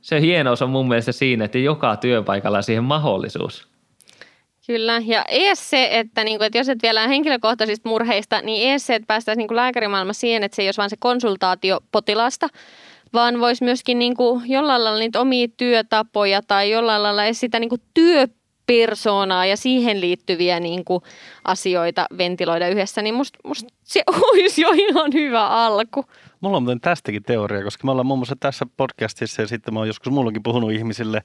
se 0.00 0.20
hienous 0.20 0.62
on 0.62 0.70
mun 0.70 0.88
mielestä 0.88 1.12
siinä, 1.12 1.44
että 1.44 1.58
joka 1.58 1.96
työpaikalla 1.96 2.56
on 2.56 2.62
siihen 2.62 2.84
mahdollisuus. 2.84 3.71
Kyllä, 4.66 5.02
ja 5.06 5.24
ees 5.28 5.70
se, 5.70 5.88
että, 5.92 6.24
niin 6.24 6.38
kuin, 6.38 6.46
että 6.46 6.58
jos 6.58 6.68
et 6.68 6.82
vielä 6.82 7.08
henkilökohtaisista 7.08 7.88
murheista, 7.88 8.42
niin 8.42 8.68
ees 8.70 8.86
se, 8.86 8.94
että 8.94 9.06
päästäisiin 9.06 9.46
niin 9.46 9.56
lääkärimaailma 9.56 10.12
siihen, 10.12 10.42
että 10.42 10.56
se 10.56 10.62
ei 10.62 10.68
olisi 10.68 10.78
vain 10.78 10.90
se 10.90 10.96
konsultaatio 10.98 11.80
potilasta, 11.92 12.48
vaan 13.12 13.40
voisi 13.40 13.64
myöskin 13.64 13.98
niin 13.98 14.16
kuin 14.16 14.50
jollain 14.50 14.84
lailla 14.84 14.98
niitä 14.98 15.20
omia 15.20 15.48
työtapoja 15.56 16.42
tai 16.42 16.70
jollain 16.70 17.02
lailla 17.02 17.32
sitä 17.32 17.58
niin 17.58 17.68
kuin 17.68 17.80
työ 17.94 18.26
persoonaa 18.66 19.46
ja 19.46 19.56
siihen 19.56 20.00
liittyviä 20.00 20.60
niin 20.60 20.84
kuin, 20.84 21.02
asioita 21.44 22.06
ventiloida 22.18 22.68
yhdessä, 22.68 23.02
niin 23.02 23.14
musta 23.14 23.38
must 23.44 23.66
se 23.82 24.02
olisi 24.32 24.62
jo 24.62 24.70
ihan 24.74 25.12
hyvä 25.12 25.48
alku. 25.48 26.04
Mulla 26.40 26.56
on 26.56 26.62
muuten 26.62 26.80
tästäkin 26.80 27.22
teoria, 27.22 27.62
koska 27.62 27.84
me 27.84 27.90
ollaan 27.90 28.06
muun 28.06 28.18
muassa 28.18 28.36
tässä 28.40 28.66
podcastissa 28.76 29.42
ja 29.42 29.48
sitten 29.48 29.74
mä 29.74 29.80
oon 29.80 29.86
joskus 29.86 30.12
mullakin 30.12 30.42
puhunut 30.42 30.72
ihmisille 30.72 31.22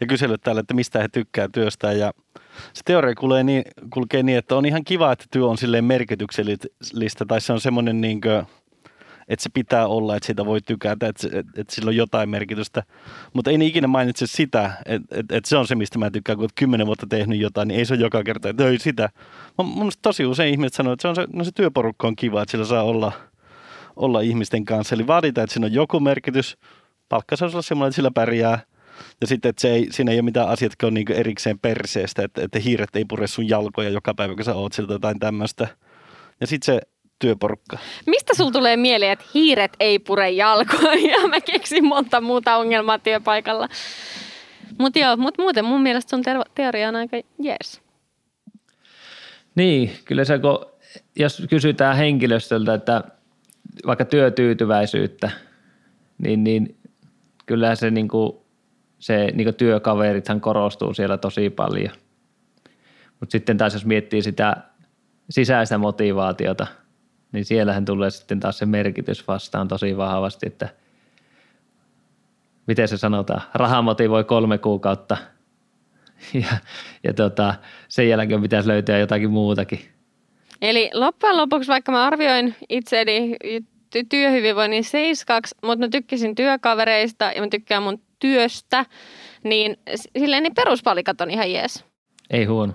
ja 0.00 0.06
kysellyt 0.06 0.40
täällä, 0.40 0.60
että 0.60 0.74
mistä 0.74 0.98
he 0.98 1.08
tykkää 1.08 1.48
työstä 1.52 1.92
ja 1.92 2.12
se 2.72 2.82
teoria 2.84 3.14
kulkee 3.14 3.44
niin, 3.44 3.62
kulkee 3.90 4.22
niin, 4.22 4.38
että 4.38 4.56
on 4.56 4.66
ihan 4.66 4.84
kiva, 4.84 5.12
että 5.12 5.24
työ 5.30 5.46
on 5.46 5.58
silleen 5.58 5.84
merkityksellistä 5.84 7.24
tai 7.28 7.40
se 7.40 7.52
on 7.52 7.60
semmoinen 7.60 8.00
niin 8.00 8.20
kuin, 8.20 8.46
että 9.28 9.42
se 9.42 9.50
pitää 9.54 9.86
olla, 9.86 10.16
että 10.16 10.26
sitä 10.26 10.46
voi 10.46 10.60
tykätä, 10.60 11.08
että, 11.08 11.26
että, 11.32 11.52
että 11.60 11.74
sillä 11.74 11.88
on 11.88 11.96
jotain 11.96 12.28
merkitystä. 12.28 12.82
Mutta 13.32 13.50
ei 13.50 13.58
ne 13.58 13.64
ikinä 13.64 13.86
mainitse 13.86 14.26
sitä, 14.26 14.70
että, 14.86 15.18
että, 15.18 15.36
että 15.36 15.48
se 15.48 15.56
on 15.56 15.66
se, 15.66 15.74
mistä 15.74 15.98
mä 15.98 16.10
tykkään, 16.10 16.36
kun 16.36 16.42
olet 16.42 16.52
kymmenen 16.54 16.86
vuotta 16.86 17.06
tehnyt 17.06 17.40
jotain, 17.40 17.68
niin 17.68 17.78
ei 17.78 17.84
se 17.84 17.94
ole 17.94 18.00
joka 18.00 18.22
kerta, 18.22 18.48
että 18.48 18.68
ei 18.68 18.78
sitä. 18.78 19.08
Mun 19.62 19.92
tosi 20.02 20.26
usein 20.26 20.50
ihmiset 20.50 20.74
sanoo, 20.74 20.92
että 20.92 21.02
se, 21.02 21.08
on 21.08 21.16
se, 21.16 21.26
no 21.32 21.44
se 21.44 21.50
työporukka 21.54 22.06
on 22.06 22.16
kiva, 22.16 22.42
että 22.42 22.50
sillä 22.50 22.64
saa 22.64 22.82
olla, 22.82 23.12
olla 23.96 24.20
ihmisten 24.20 24.64
kanssa. 24.64 24.94
Eli 24.94 25.06
vaaditaan, 25.06 25.44
että 25.44 25.54
siinä 25.54 25.66
on 25.66 25.72
joku 25.72 26.00
merkitys, 26.00 26.56
palkka 27.08 27.36
saa 27.36 27.48
olla 27.48 27.62
semmoinen, 27.62 27.88
että 27.88 27.96
sillä 27.96 28.10
pärjää. 28.10 28.58
Ja 29.20 29.26
sitten, 29.26 29.48
että 29.48 29.62
se 29.62 29.72
ei, 29.72 29.86
siinä 29.90 30.12
ei 30.12 30.16
ole 30.16 30.22
mitään 30.22 30.48
asiat, 30.48 30.72
jotka 30.72 30.86
on 30.86 30.94
niin 30.94 31.12
erikseen 31.12 31.58
perseestä, 31.58 32.22
että, 32.22 32.42
että 32.42 32.58
hiiret 32.58 32.96
ei 32.96 33.04
pure 33.04 33.26
sun 33.26 33.48
jalkoja 33.48 33.90
joka 33.90 34.14
päivä, 34.14 34.34
kun 34.34 34.44
sä 34.44 34.54
oot 34.54 34.72
siltä 34.72 34.92
jotain 34.92 35.18
tämmöistä. 35.18 35.68
Ja 36.40 36.46
sitten 36.46 36.74
se 36.74 36.80
työporukka. 37.18 37.78
Mistä 38.06 38.34
sul 38.34 38.50
tulee 38.50 38.76
mieleen, 38.76 39.12
että 39.12 39.24
hiiret 39.34 39.72
ei 39.80 39.98
pure 39.98 40.30
jalkoja 40.30 40.94
ja 41.12 41.28
mä 41.28 41.40
keksin 41.40 41.84
monta 41.84 42.20
muuta 42.20 42.56
ongelmaa 42.56 42.98
työpaikalla. 42.98 43.68
Mutta 44.78 44.98
joo, 44.98 45.16
mut 45.16 45.38
muuten 45.38 45.64
mun 45.64 45.82
mielestä 45.82 46.10
sun 46.10 46.22
teoria 46.54 46.88
on 46.88 46.96
aika 46.96 47.16
jees. 47.38 47.80
Niin, 49.54 49.90
kyllä 50.04 50.24
se 50.24 50.38
kun, 50.38 50.66
jos 51.16 51.42
kysytään 51.50 51.96
henkilöstöltä, 51.96 52.74
että 52.74 53.04
vaikka 53.86 54.04
työtyytyväisyyttä, 54.04 55.30
niin, 56.18 56.44
niin 56.44 56.76
kyllä 57.46 57.74
se, 57.74 57.90
niin 57.90 58.08
kuin, 58.08 58.43
se 59.04 59.28
niin 59.34 59.54
työkaverithan 59.54 60.40
korostuu 60.40 60.94
siellä 60.94 61.18
tosi 61.18 61.50
paljon. 61.50 61.94
Mutta 63.20 63.32
sitten 63.32 63.56
taas 63.56 63.74
jos 63.74 63.86
miettii 63.86 64.22
sitä 64.22 64.56
sisäistä 65.30 65.78
motivaatiota– 65.78 66.66
niin 67.34 67.44
siellähän 67.44 67.84
tulee 67.84 68.10
sitten 68.10 68.40
taas 68.40 68.58
se 68.58 68.66
merkitys 68.66 69.28
vastaan 69.28 69.68
tosi 69.68 69.96
vahvasti, 69.96 70.46
että 70.46 70.68
miten 72.66 72.88
se 72.88 72.96
sanotaan, 72.96 73.42
raha 73.54 73.82
motivoi 73.82 74.24
kolme 74.24 74.58
kuukautta 74.58 75.16
ja, 76.42 76.56
ja 77.04 77.14
tota, 77.14 77.54
sen 77.88 78.08
jälkeen 78.08 78.42
pitäisi 78.42 78.68
löytyä 78.68 78.98
jotakin 78.98 79.30
muutakin. 79.30 79.80
Eli 80.62 80.90
loppujen 80.94 81.36
lopuksi, 81.36 81.68
vaikka 81.68 81.92
mä 81.92 82.06
arvioin 82.06 82.54
itseäni 83.98 84.08
työhyvinvoinnin 84.08 84.84
seiskaksi, 84.84 85.54
mutta 85.62 85.86
mä 85.86 85.88
tykkäsin 85.88 86.34
työkavereista 86.34 87.24
ja 87.24 87.40
mä 87.40 87.48
tykkään 87.48 87.82
mun 87.82 88.00
työstä, 88.18 88.86
niin 89.44 89.76
silleen 90.18 90.42
niin 90.42 90.54
peruspalikat 90.54 91.20
on 91.20 91.30
ihan 91.30 91.52
jees. 91.52 91.84
Ei 92.30 92.44
huono. 92.44 92.72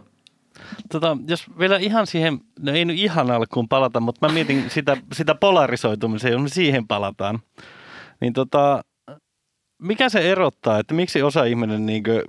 Tota, 0.92 1.18
jos 1.28 1.46
vielä 1.60 1.78
ihan 1.78 2.08
siihen, 2.08 2.40
no 2.60 2.72
ei 2.72 2.86
nyt 2.86 2.98
ihan 2.98 3.32
alkuun 3.32 3.70
palata, 3.70 4.00
mutta 4.00 4.28
mä 4.28 4.34
mietin 4.34 4.70
sitä, 4.70 4.98
sitä 5.14 5.36
polarisoitumista, 5.36 6.30
jos 6.30 6.42
me 6.42 6.50
siihen 6.50 6.88
palataan. 6.88 7.40
Niin 8.22 8.34
tota, 8.34 8.82
mikä 9.78 10.10
se 10.10 10.32
erottaa, 10.32 10.80
että 10.80 10.94
miksi 10.94 11.22
osa 11.22 11.44
ihminen, 11.44 11.86
niin 11.86 12.04
kuin, 12.04 12.22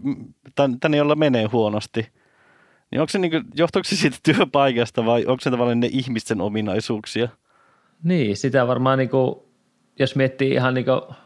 tänne 0.81 0.97
jolla 0.97 1.15
menee 1.15 1.45
huonosti, 1.45 2.09
niin 2.91 3.01
onko 3.01 3.09
se 3.09 3.19
niin 3.19 3.31
kuin, 3.31 3.45
johtuuko 3.55 3.85
se 3.85 3.97
siitä 3.97 4.17
työpaikasta 4.23 5.07
vai 5.07 5.27
onko 5.27 5.41
se 5.41 5.51
tavallaan 5.51 5.81
ne 5.81 5.89
ihmisten 5.93 6.41
ominaisuuksia? 6.41 7.29
Niin, 8.05 8.37
sitä 8.37 8.67
varmaan 8.67 8.99
niin 8.99 9.11
kuin, 9.11 9.35
jos 9.99 10.17
miettii 10.17 10.51
ihan 10.51 10.75
niin 10.75 10.85
kuin, 10.85 11.17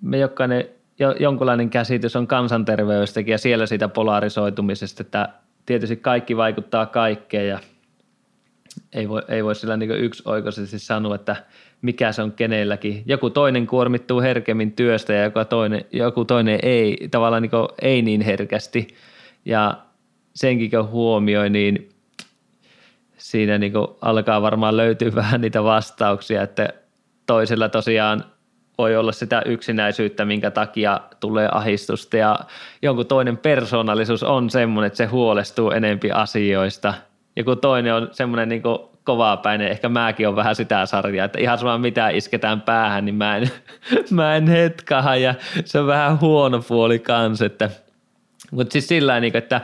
me 0.00 0.18
jokainen, 0.18 0.64
jo, 0.98 1.14
jonkunlainen 1.20 1.70
käsitys 1.70 2.16
on 2.16 2.26
kansanterveystäkin 2.26 3.32
ja 3.32 3.38
siellä 3.38 3.66
siitä 3.66 3.88
polarisoitumisesta, 3.88 5.02
että 5.02 5.28
tietysti 5.66 5.96
kaikki 5.96 6.36
vaikuttaa 6.36 6.86
kaikkeen 6.86 7.48
ja 7.48 7.58
ei 8.92 9.08
voi, 9.08 9.22
ei 9.28 9.44
voi 9.44 9.54
sillä 9.54 9.76
niin 9.76 9.90
yksioikoisesti 9.90 10.78
sanoa, 10.78 11.14
että 11.14 11.36
mikä 11.82 12.12
se 12.12 12.22
on 12.22 12.32
kenelläkin. 12.32 13.02
Joku 13.06 13.30
toinen 13.30 13.66
kuormittuu 13.66 14.20
herkemmin 14.20 14.72
työstä 14.72 15.12
ja 15.12 15.24
joku 15.24 15.44
toinen, 15.48 15.84
joku 15.92 16.24
toinen 16.24 16.58
ei, 16.62 17.08
tavallaan 17.10 17.42
niin 17.42 17.52
ei 17.82 18.02
niin 18.02 18.20
herkästi. 18.20 18.88
Ja 19.44 19.78
senkin 20.34 20.70
kun 20.70 20.88
huomioi, 20.88 21.50
niin 21.50 21.88
siinä 23.18 23.58
niin 23.58 23.72
alkaa 24.00 24.42
varmaan 24.42 24.76
löytyä 24.76 25.14
vähän 25.22 25.40
niitä 25.40 25.64
vastauksia, 25.64 26.42
että 26.42 26.68
toisella 27.26 27.68
tosiaan 27.68 28.24
voi 28.78 28.96
olla 28.96 29.12
sitä 29.12 29.42
yksinäisyyttä, 29.46 30.24
minkä 30.24 30.50
takia 30.50 31.00
tulee 31.20 31.48
ahistusta 31.52 32.16
ja 32.16 32.40
jonkun 32.82 33.06
toinen 33.06 33.36
persoonallisuus 33.36 34.22
on 34.22 34.50
semmoinen, 34.50 34.86
että 34.86 34.96
se 34.96 35.06
huolestuu 35.06 35.70
enempi 35.70 36.10
asioista. 36.10 36.94
Ja 37.36 37.44
kun 37.44 37.58
toinen 37.58 37.94
on 37.94 38.08
semmoinen 38.12 38.48
niin 38.48 38.62
kovapäinen, 39.04 39.68
ehkä 39.68 39.88
mäkin 39.88 40.28
on 40.28 40.36
vähän 40.36 40.56
sitä 40.56 40.86
sarjaa, 40.86 41.24
että 41.24 41.40
ihan 41.40 41.58
sama 41.58 41.78
mitä 41.78 42.08
isketään 42.08 42.60
päähän, 42.60 43.04
niin 43.04 43.14
mä 43.14 43.36
en, 43.36 43.50
mä 44.10 44.36
en 44.36 44.46
hetkaha 44.46 45.16
ja 45.16 45.34
se 45.64 45.80
on 45.80 45.86
vähän 45.86 46.20
huono 46.20 46.62
puoli 46.68 46.98
kanssa. 46.98 47.44
Mutta 48.50 48.72
siis 48.72 48.88
sillä 48.88 49.20
niin 49.20 49.36
että 49.36 49.60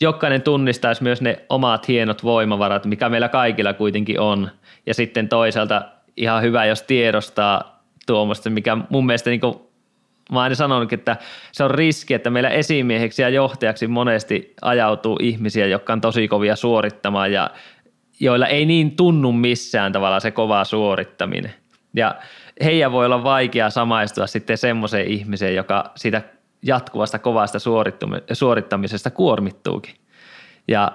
jokainen 0.00 0.42
tunnistaisi 0.42 1.02
myös 1.02 1.20
ne 1.20 1.44
omat 1.48 1.88
hienot 1.88 2.24
voimavarat, 2.24 2.86
mikä 2.86 3.08
meillä 3.08 3.28
kaikilla 3.28 3.72
kuitenkin 3.72 4.20
on. 4.20 4.50
Ja 4.86 4.94
sitten 4.94 5.28
toisaalta 5.28 5.82
ihan 6.16 6.42
hyvä, 6.42 6.64
jos 6.64 6.82
tiedostaa 6.82 7.84
tuommoista, 8.06 8.50
mikä 8.50 8.78
mun 8.90 9.06
mielestä 9.06 9.30
niin 9.30 9.40
kuin, 9.40 9.54
mä 10.32 10.40
aina 10.40 10.54
sanonut, 10.54 10.92
että 10.92 11.16
se 11.52 11.64
on 11.64 11.70
riski, 11.70 12.14
että 12.14 12.30
meillä 12.30 12.48
esimieheksi 12.48 13.22
ja 13.22 13.28
johtajaksi 13.28 13.86
monesti 13.86 14.54
ajautuu 14.62 15.16
ihmisiä, 15.20 15.66
jotka 15.66 15.92
on 15.92 16.00
tosi 16.00 16.28
kovia 16.28 16.56
suorittamaan 16.56 17.32
ja 17.32 17.50
joilla 18.20 18.46
ei 18.46 18.66
niin 18.66 18.96
tunnu 18.96 19.32
missään 19.32 19.92
tavalla 19.92 20.20
se 20.20 20.30
kova 20.30 20.64
suorittaminen. 20.64 21.54
Ja 21.94 22.14
heidän 22.64 22.92
voi 22.92 23.06
olla 23.06 23.24
vaikea 23.24 23.70
samaistua 23.70 24.26
sitten 24.26 24.58
semmoiseen 24.58 25.06
ihmiseen, 25.06 25.54
joka 25.54 25.90
siitä 25.96 26.22
jatkuvasta 26.62 27.18
kovasta 27.18 27.58
suorittamisesta 28.32 29.10
kuormittuukin. 29.10 29.94
Ja 30.68 30.92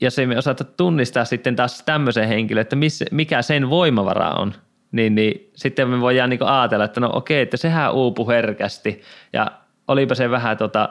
jos 0.00 0.18
ei 0.18 0.26
me 0.26 0.38
osata 0.38 0.64
tunnistaa 0.64 1.24
sitten 1.24 1.56
taas 1.56 1.82
tämmöisen 1.82 2.28
henkilön, 2.28 2.62
että 2.62 2.76
missä, 2.76 3.04
mikä 3.10 3.42
sen 3.42 3.70
voimavara 3.70 4.30
on– 4.30 4.54
niin, 4.92 5.14
niin 5.14 5.50
sitten 5.56 5.88
me 5.88 6.00
voidaan 6.00 6.30
niin 6.30 6.42
ajatella, 6.42 6.84
että 6.84 7.00
no 7.00 7.10
okei, 7.12 7.42
että 7.42 7.56
sehän 7.56 7.94
uupu 7.94 8.28
herkästi 8.28 9.02
ja 9.32 9.50
olipa 9.88 10.14
se 10.14 10.30
vähän 10.30 10.56
tota 10.56 10.88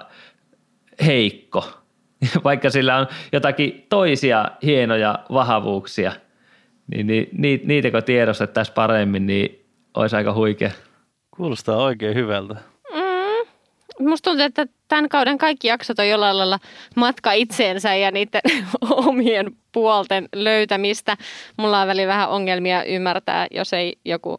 heikko, 1.05 1.69
vaikka 2.43 2.69
sillä 2.69 2.97
on 2.97 3.07
jotakin 3.31 3.85
toisia 3.89 4.45
hienoja 4.63 5.19
vahvuuksia, 5.33 6.11
niin, 6.87 7.07
niin 7.07 7.61
niitä 7.63 7.91
kun 7.91 8.03
tiedostettaisiin 8.03 8.75
paremmin, 8.75 9.25
niin 9.25 9.65
olisi 9.93 10.15
aika 10.15 10.33
huikea. 10.33 10.71
Kuulostaa 11.35 11.77
oikein 11.77 12.15
hyvältä. 12.15 12.55
Musta 13.99 14.29
tuntuu, 14.29 14.45
että 14.45 14.65
tämän 14.87 15.09
kauden 15.09 15.37
kaikki 15.37 15.67
jaksot 15.67 15.99
on 15.99 16.09
jollain 16.09 16.37
lailla 16.37 16.59
matka 16.95 17.31
itseensä 17.31 17.95
ja 17.95 18.11
niiden 18.11 18.41
omien 19.07 19.51
puolten 19.71 20.29
löytämistä. 20.35 21.17
Mulla 21.57 21.81
on 21.81 21.87
väli 21.87 22.07
vähän 22.07 22.29
ongelmia 22.29 22.83
ymmärtää, 22.83 23.47
jos 23.51 23.73
ei 23.73 23.97
joku 24.05 24.37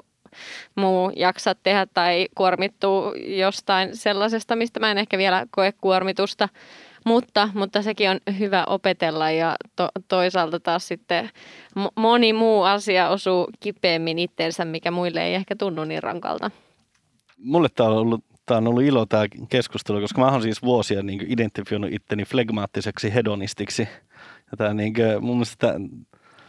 muu 0.75 1.13
jaksa 1.17 1.55
tehdä 1.55 1.87
tai 1.95 2.29
kuormittuu 2.35 3.15
jostain 3.15 3.97
sellaisesta, 3.97 4.57
mistä 4.57 4.81
mä 4.81 4.91
en 4.91 4.99
ehkä 4.99 5.19
vielä 5.19 5.47
koe 5.51 5.73
kuormitusta. 5.81 6.49
Mutta, 7.07 7.49
mutta 7.55 7.83
sekin 7.83 8.11
on 8.11 8.21
hyvä 8.39 8.65
opetella 8.67 9.31
ja 9.31 9.57
to, 9.77 9.89
toisaalta 10.09 10.61
taas 10.61 10.89
sitten 10.89 11.31
moni 11.97 12.33
muu 12.33 12.63
asia 12.63 13.09
osuu 13.09 13.49
kipeämmin 13.61 14.19
itteensä, 14.19 14.65
mikä 14.65 14.91
muille 14.91 15.27
ei 15.27 15.35
ehkä 15.35 15.57
tunnu 15.57 15.85
niin 15.85 16.03
rankalta. 16.03 16.51
Mulle 17.39 17.69
tämä 17.69 17.89
on 17.89 17.97
ollut 17.97 18.25
tämä 18.49 18.59
on 18.59 18.69
ollut 18.69 18.83
ilo 18.83 19.07
tämä 19.07 19.27
keskustelu, 19.49 20.01
koska 20.01 20.21
mä 20.21 20.31
oon 20.31 20.43
siis 20.43 20.63
vuosia 20.63 21.03
niin 21.03 21.27
identifioinut 21.29 21.93
itteni 21.93 22.25
flegmaattiseksi 22.25 23.15
hedonistiksi. 23.15 23.89
Ja 24.51 24.57
tämä 24.57 24.75
niin 24.75 24.95
kuin, 24.95 25.25
mun 25.25 25.37
mielestä 25.37 25.57
tämä, 25.59 25.79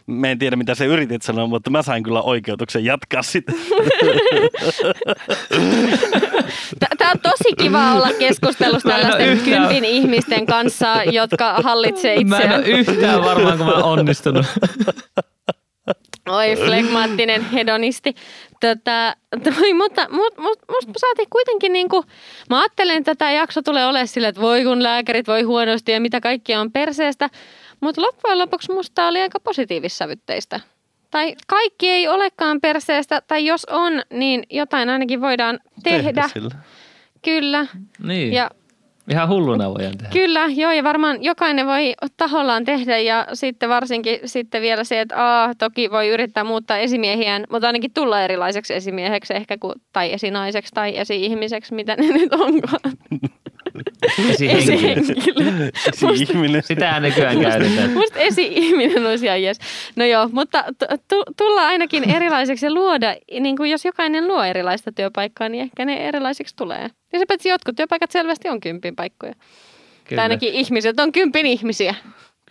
Mä 0.06 0.28
en 0.28 0.38
tiedä, 0.38 0.56
mitä 0.56 0.74
se 0.74 0.86
yritit 0.86 1.22
sanoa, 1.22 1.46
mutta 1.46 1.70
mä 1.70 1.82
sain 1.82 2.02
kyllä 2.02 2.22
oikeutuksen 2.22 2.84
jatkaa 2.84 3.22
sitä. 3.22 3.52
Tämä 6.98 7.10
on 7.10 7.20
tosi 7.22 7.56
kiva 7.58 7.94
olla 7.94 8.08
keskustelussa 8.18 8.88
tällaisten 8.88 9.38
kympin 9.38 9.84
ihmisten 9.84 10.46
kanssa, 10.46 11.04
jotka 11.04 11.54
hallitsee 11.54 12.14
itseään. 12.14 12.48
Mä 12.48 12.54
en 12.54 12.60
ole 12.60 12.68
yhtään 12.68 13.22
varmaan, 13.22 13.58
kun 13.58 13.66
mä 13.66 13.72
onnistunut. 13.72 14.46
Oi, 16.28 16.56
flegmaattinen 16.56 17.50
hedonisti. 17.50 18.14
Tätä, 18.60 19.16
toi, 19.44 19.74
mutta 19.74 20.06
mut, 20.10 20.38
mut, 20.38 20.58
musta 20.68 20.92
saatiin 20.96 21.28
kuitenkin 21.30 21.72
niinku, 21.72 22.04
mä 22.50 22.60
ajattelen, 22.60 22.96
että 22.96 23.14
tämä 23.14 23.32
jakso 23.32 23.62
tulee 23.62 23.86
olemaan 23.86 24.08
sille, 24.08 24.28
että 24.28 24.40
voi 24.40 24.64
kun 24.64 24.82
lääkärit 24.82 25.28
voi 25.28 25.42
huonosti 25.42 25.92
ja 25.92 26.00
mitä 26.00 26.20
kaikkea 26.20 26.60
on 26.60 26.72
perseestä. 26.72 27.30
Mutta 27.80 28.02
loppujen 28.02 28.38
lopuksi 28.38 28.72
musta 28.72 29.06
oli 29.06 29.20
aika 29.20 29.40
positiivissävytteistä. 29.40 30.60
Tai 31.10 31.34
kaikki 31.46 31.88
ei 31.88 32.08
olekaan 32.08 32.60
perseestä, 32.60 33.22
tai 33.26 33.46
jos 33.46 33.64
on, 33.64 34.02
niin 34.10 34.42
jotain 34.50 34.88
ainakin 34.88 35.20
voidaan 35.20 35.60
tehdä. 35.82 36.02
tehdä 36.02 36.28
sillä. 36.28 36.50
Kyllä. 37.22 37.66
Niin. 38.02 38.32
Ja 38.32 38.50
Ihan 39.10 39.28
hulluna 39.28 39.68
voidaan 39.68 39.98
tehdä. 39.98 40.12
Kyllä, 40.12 40.46
joo, 40.54 40.72
ja 40.72 40.84
varmaan 40.84 41.22
jokainen 41.22 41.66
voi 41.66 41.94
tahollaan 42.16 42.64
tehdä, 42.64 42.98
ja 42.98 43.26
sitten 43.32 43.68
varsinkin 43.68 44.18
sitten 44.24 44.62
vielä 44.62 44.84
se, 44.84 45.00
että 45.00 45.16
aa, 45.16 45.54
toki 45.54 45.90
voi 45.90 46.08
yrittää 46.08 46.44
muuttaa 46.44 46.78
esimiehiään, 46.78 47.44
mutta 47.50 47.66
ainakin 47.66 47.92
tulla 47.94 48.22
erilaiseksi 48.22 48.74
esimieheksi 48.74 49.34
ehkä, 49.34 49.58
kuin, 49.58 49.74
tai 49.92 50.12
esinaiseksi 50.12 50.74
tai 50.74 50.98
esi-ihmiseksi, 50.98 51.74
mitä 51.74 51.96
ne 51.96 52.06
nyt 52.06 52.32
onkaan. 52.32 52.80
Esi-henkilö. 54.30 55.70
Esi-ihminen. 55.88 56.62
Sitä 56.62 57.00
nykyään 57.00 57.40
käytetään. 57.40 57.90
Musta 57.90 58.18
esi-ihminen 58.18 59.06
olisi 59.06 59.26
ihan 59.26 59.42
jes. 59.42 59.58
No 59.96 60.04
joo, 60.04 60.28
mutta 60.32 60.64
t- 60.78 61.36
tulla 61.36 61.66
ainakin 61.66 62.10
erilaiseksi 62.10 62.66
ja 62.66 62.74
luoda, 62.74 63.16
niin 63.40 63.56
kuin 63.56 63.70
jos 63.70 63.84
jokainen 63.84 64.28
luo 64.28 64.42
erilaista 64.44 64.92
työpaikkaa, 64.92 65.48
niin 65.48 65.62
ehkä 65.62 65.84
ne 65.84 66.08
erilaisiksi 66.08 66.56
tulee. 66.56 66.88
Ja 67.12 67.18
se 67.18 67.26
paitsi 67.26 67.48
jotkut 67.48 67.76
työpaikat 67.76 68.10
selvästi 68.10 68.48
on 68.48 68.60
kympin 68.60 68.96
paikkoja. 68.96 69.32
Kyllä. 70.04 70.20
Tai 70.20 70.22
ainakin 70.22 70.52
ihmiset 70.54 71.00
on 71.00 71.12
kympin 71.12 71.46
ihmisiä. 71.46 71.94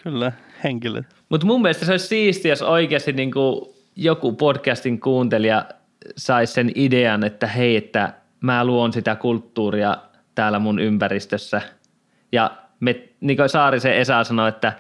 Kyllä, 0.03 0.32
henkilöt. 0.63 1.05
Mutta 1.30 1.47
mun 1.47 1.61
mielestä 1.61 1.86
se 1.86 1.91
olisi 1.91 2.07
siistiä, 2.07 2.51
jos 2.51 2.61
oikeasti 2.61 3.13
niin 3.13 3.32
kuin 3.32 3.65
joku 3.95 4.34
podcastin 4.34 4.99
kuuntelija 4.99 5.65
saisi 6.17 6.53
sen 6.53 6.71
idean, 6.75 7.23
että 7.23 7.47
hei, 7.47 7.75
että 7.75 8.13
mä 8.41 8.65
luon 8.65 8.93
sitä 8.93 9.15
kulttuuria 9.15 9.97
täällä 10.40 10.60
mun 10.60 10.80
ympäristössä. 10.80 11.62
Ja 12.32 12.52
me, 12.80 12.96
niin 13.22 13.38
kuin 13.38 13.50
Saarisen 13.50 13.94
Esa 13.94 14.24
sanoi, 14.24 14.50
että 14.50 14.74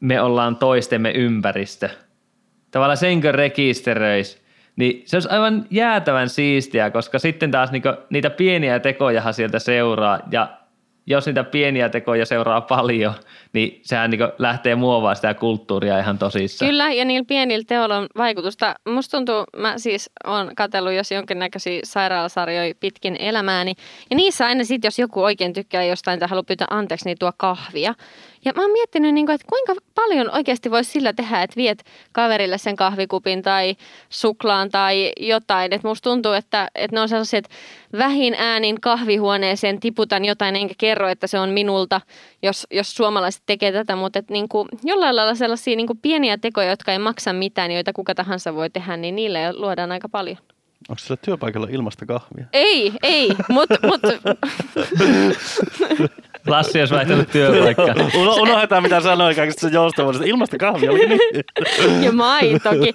me 0.00 0.20
ollaan 0.20 0.56
toistemme 0.56 1.10
ympäristö. 1.10 1.88
Tavallaan 2.70 2.96
senkö 2.96 3.32
rekisteröisi, 3.32 4.38
niin 4.76 5.02
se 5.06 5.16
olisi 5.16 5.28
aivan 5.28 5.66
jäätävän 5.70 6.28
siistiä, 6.28 6.90
koska 6.90 7.18
sitten 7.18 7.50
taas 7.50 7.72
niinku, 7.72 7.88
niitä 8.10 8.30
pieniä 8.30 8.78
tekoja 8.78 9.32
sieltä 9.32 9.58
seuraa 9.58 10.20
ja 10.30 10.48
jos 11.06 11.26
niitä 11.26 11.44
pieniä 11.44 11.88
tekoja 11.88 12.26
seuraa 12.26 12.60
paljon, 12.60 13.14
niin 13.52 13.80
sehän 13.84 14.10
niin 14.10 14.20
lähtee 14.38 14.74
muovaa 14.74 15.14
sitä 15.14 15.34
kulttuuria 15.34 15.98
ihan 15.98 16.18
tosissaan. 16.18 16.68
Kyllä, 16.68 16.92
ja 16.92 17.04
niillä 17.04 17.24
pienillä 17.28 17.64
teoilla 17.66 17.96
on 17.96 18.06
vaikutusta. 18.16 18.74
Musta 18.88 19.16
tuntuu, 19.16 19.44
mä 19.56 19.78
siis 19.78 20.10
olen 20.24 20.54
katsellut 20.56 20.92
jos 20.92 21.10
jonkinnäköisiä 21.10 21.80
sairaalasarjoja 21.84 22.74
pitkin 22.80 23.16
elämääni, 23.18 23.74
ja 24.10 24.16
niissä 24.16 24.46
aina 24.46 24.64
sitten, 24.64 24.86
jos 24.86 24.98
joku 24.98 25.22
oikein 25.22 25.52
tykkää 25.52 25.84
jostain 25.84 26.20
tai 26.20 26.28
haluaa 26.28 26.42
pyytää 26.42 26.66
anteeksi, 26.70 27.04
niin 27.04 27.18
tuo 27.18 27.32
kahvia. 27.36 27.94
Ja 28.44 28.52
mä 28.56 28.62
oon 28.62 28.70
miettinyt, 28.70 29.14
niin 29.14 29.26
kuin, 29.26 29.34
että 29.34 29.46
kuinka 29.48 29.74
paljon 29.94 30.30
oikeasti 30.30 30.70
voisi 30.70 30.90
sillä 30.90 31.12
tehdä, 31.12 31.42
että 31.42 31.56
viet 31.56 31.84
kaverille 32.12 32.58
sen 32.58 32.76
kahvikupin 32.76 33.42
tai 33.42 33.76
suklaan 34.08 34.70
tai 34.70 35.12
jotain. 35.20 35.72
Että 35.72 35.88
musta 35.88 36.10
tuntuu, 36.10 36.32
että, 36.32 36.68
että 36.74 36.96
ne 36.96 37.00
on 37.00 37.08
sellaiset, 37.08 37.44
että 37.44 37.56
vähin 37.98 38.34
äänin 38.38 38.80
kahvihuoneeseen 38.80 39.80
tiputan 39.80 40.24
jotain 40.24 40.56
enkä 40.56 40.74
kerro, 40.78 41.08
että 41.08 41.26
se 41.26 41.38
on 41.38 41.48
minulta, 41.48 42.00
jos, 42.42 42.66
jos 42.70 42.94
suomalaiset 42.94 43.37
tekee 43.46 43.72
tätä. 43.72 43.96
Mutta 43.96 44.18
että 44.18 44.32
niin 44.32 44.48
kuin, 44.48 44.68
jollain 44.84 45.16
lailla 45.16 45.34
sellaisia 45.34 45.76
niin 45.76 45.86
kuin 45.86 45.98
pieniä 46.02 46.38
tekoja, 46.38 46.70
jotka 46.70 46.92
ei 46.92 46.98
maksa 46.98 47.32
mitään, 47.32 47.70
joita 47.70 47.92
kuka 47.92 48.14
tahansa 48.14 48.54
voi 48.54 48.70
tehdä, 48.70 48.96
niin 48.96 49.16
niille 49.16 49.52
luodaan 49.52 49.92
aika 49.92 50.08
paljon. 50.08 50.38
Onko 50.88 50.98
sillä 50.98 51.16
työpaikalla 51.24 51.66
ilmasta 51.70 52.06
kahvia? 52.06 52.44
Ei, 52.52 52.92
ei, 53.02 53.28
mutta... 53.48 53.74
Mut. 53.86 54.00
Lassi 56.46 56.80
olisi 56.80 56.94
vaihtanut 56.94 57.28
työpaikkaa. 57.32 57.94
Unohdetaan 58.40 58.82
mitä 58.82 59.00
sanoin 59.00 59.36
kaikista 59.36 59.68
se 59.68 59.74
joustavuudesta. 59.74 60.26
Ilmasta 60.26 60.58
kahvia 60.58 60.90
oli 60.90 61.06
niin. 61.06 61.20
Ja 62.04 62.12
toki. 62.62 62.94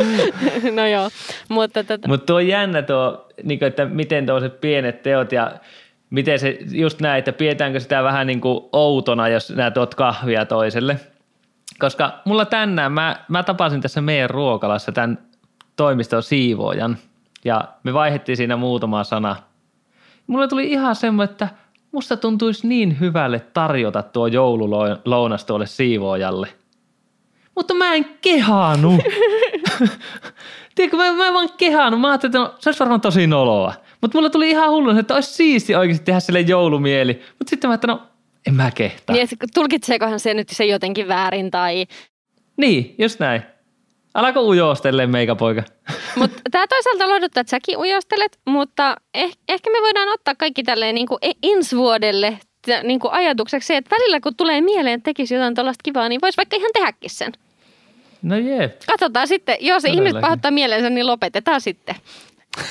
no 0.76 0.86
joo, 0.86 1.10
mutta... 1.48 1.84
Tätä. 1.84 2.08
Mutta 2.08 2.26
tuo 2.26 2.36
on 2.36 2.46
jännä 2.46 2.82
tuo, 2.82 3.28
niin 3.42 3.58
kuin, 3.58 3.66
että 3.66 3.84
miten 3.84 4.26
tuollaiset 4.26 4.60
pienet 4.60 5.02
teot 5.02 5.32
ja 5.32 5.52
miten 6.10 6.38
se 6.38 6.58
just 6.72 7.00
näin, 7.00 7.18
että 7.18 7.32
pidetäänkö 7.32 7.80
sitä 7.80 8.02
vähän 8.02 8.26
niin 8.26 8.40
kuin 8.40 8.64
outona, 8.72 9.28
jos 9.28 9.50
nää 9.50 9.70
tuot 9.70 9.94
kahvia 9.94 10.46
toiselle. 10.46 11.00
Koska 11.78 12.12
mulla 12.24 12.44
tänään, 12.44 12.92
mä, 12.92 13.16
mä 13.28 13.42
tapasin 13.42 13.80
tässä 13.80 14.00
meidän 14.00 14.30
ruokalassa 14.30 14.92
tämän 14.92 15.18
toimiston 15.76 16.22
siivoojan 16.22 16.98
ja 17.44 17.64
me 17.82 17.94
vaihdettiin 17.94 18.36
siinä 18.36 18.56
muutama 18.56 19.04
sana. 19.04 19.36
Mulle 20.26 20.48
tuli 20.48 20.70
ihan 20.70 20.96
semmoinen, 20.96 21.32
että– 21.32 21.48
Musta 21.92 22.16
tuntuisi 22.16 22.66
niin 22.66 23.00
hyvälle 23.00 23.40
tarjota 23.40 24.02
tuo 24.02 24.26
joululounas 24.26 25.44
tuolle 25.44 25.66
siivoojalle. 25.66 26.48
Mutta 27.54 27.74
mä 27.74 27.94
en 27.94 28.04
kehaanu. 28.20 28.98
Tiedätkö, 30.74 30.96
mä, 30.96 31.12
mä 31.12 31.26
en 31.26 31.34
vaan 31.34 31.48
kehaanu. 31.56 31.98
Mä 31.98 32.08
ajattelin, 32.08 32.36
että 32.36 32.38
no, 32.38 32.54
se 32.58 32.68
olisi 32.68 32.80
varmaan 32.80 33.00
tosi 33.00 33.26
noloa. 33.26 33.74
Mutta 34.00 34.18
mulla 34.18 34.30
tuli 34.30 34.50
ihan 34.50 34.70
hullu, 34.70 34.98
että 34.98 35.14
olisi 35.14 35.34
siisti 35.34 35.74
oikeasti 35.74 36.04
tehdä 36.04 36.20
sille 36.20 36.40
joulumieli. 36.40 37.22
Mutta 37.38 37.50
sitten 37.50 37.70
mä 37.70 37.74
että 37.74 37.86
no, 37.86 38.02
en 38.46 38.54
mä 38.54 38.70
kehtaa. 38.70 39.16
Niin, 39.16 39.28
tulkitseekohan 39.54 40.20
se 40.20 40.34
nyt 40.34 40.48
se 40.48 40.64
jotenkin 40.64 41.08
väärin 41.08 41.50
tai... 41.50 41.86
Niin, 42.56 42.94
just 42.98 43.20
näin. 43.20 43.42
Alako 44.14 44.40
ujostelle 44.40 45.06
meikä 45.06 45.34
poika? 45.34 45.62
Mutta 46.18 46.42
tämä 46.50 46.66
toisaalta 46.66 47.08
lohduttaa, 47.08 47.40
että 47.40 47.50
säkin 47.50 47.78
ujostelet, 47.78 48.38
mutta 48.46 48.96
eh, 49.14 49.32
ehkä 49.48 49.70
me 49.70 49.78
voidaan 49.82 50.08
ottaa 50.08 50.34
kaikki 50.34 50.62
tälleen 50.62 50.94
niin 50.94 51.06
kuin 51.06 51.18
ensi 51.42 51.76
vuodelle 51.76 52.38
niin 52.82 53.00
kuin 53.00 53.12
ajatukseksi 53.12 53.74
että 53.74 53.96
välillä 53.96 54.20
kun 54.20 54.36
tulee 54.36 54.60
mieleen, 54.60 54.94
että 54.94 55.04
tekisi 55.04 55.34
jotain 55.34 55.54
tuollaista 55.54 55.82
kivaa, 55.82 56.08
niin 56.08 56.20
voisi 56.22 56.36
vaikka 56.36 56.56
ihan 56.56 56.70
tehdäkin 56.74 57.10
sen. 57.10 57.32
No 58.22 58.36
jee. 58.36 58.78
Katsotaan 58.86 59.28
sitten, 59.28 59.56
jos 59.60 59.82
Todellakin. 59.82 60.04
ihmiset 60.04 60.20
pahoittaa 60.20 60.50
mielensä, 60.50 60.90
niin 60.90 61.06
lopetetaan 61.06 61.60
sitten. 61.60 61.94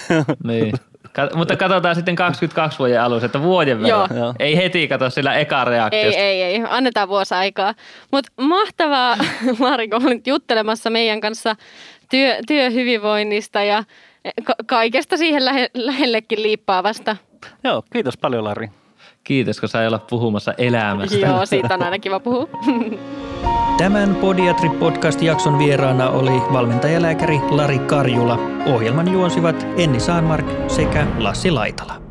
niin. 0.47 0.73
Kat- 1.07 1.35
mutta 1.37 1.55
katsotaan 1.55 1.95
sitten 1.95 2.15
22 2.15 2.79
vuoden 2.79 3.01
alussa, 3.01 3.25
että 3.25 3.41
vuoden 3.41 3.81
verran. 3.83 4.07
Joo. 4.17 4.33
Ei 4.39 4.57
heti 4.57 4.87
katso 4.87 5.09
sillä 5.09 5.35
eka 5.35 5.65
reaktiosta. 5.65 6.19
Ei, 6.21 6.41
ei, 6.41 6.55
ei. 6.55 6.63
Annetaan 6.69 7.07
vuosi 7.09 7.33
aikaa. 7.35 7.73
Mutta 8.11 8.31
mahtavaa, 8.41 9.17
Mariko, 9.59 9.95
olit 10.05 10.27
juttelemassa 10.27 10.89
meidän 10.89 11.21
kanssa 11.21 11.55
työ, 12.09 12.35
työhyvinvoinnista 12.47 13.61
ja 13.63 13.83
ka- 14.43 14.55
kaikesta 14.65 15.17
siihen 15.17 15.45
lähe- 15.45 15.69
lähellekin 15.73 16.43
liippaavasta. 16.43 17.15
Joo, 17.63 17.83
kiitos 17.93 18.17
paljon 18.17 18.43
Lari. 18.43 18.69
Kiitos, 19.27 19.59
kun 19.59 19.69
sai 19.69 19.87
olla 19.87 19.99
puhumassa 19.99 20.53
elämästä. 20.57 21.17
Joo, 21.17 21.45
siitä 21.45 21.73
on 21.73 21.83
aina 21.83 21.99
kiva 21.99 22.19
puhua. 22.19 22.47
Tämän 23.77 24.15
Podiatri-podcast-jakson 24.15 25.57
vieraana 25.57 26.09
oli 26.09 26.31
valmentajalääkäri 26.53 27.39
Lari 27.49 27.79
Karjula. 27.79 28.39
Ohjelman 28.65 29.11
juonsivat 29.11 29.67
Enni 29.77 29.99
Saanmark 29.99 30.45
sekä 30.67 31.07
Lassi 31.17 31.51
Laitala. 31.51 32.01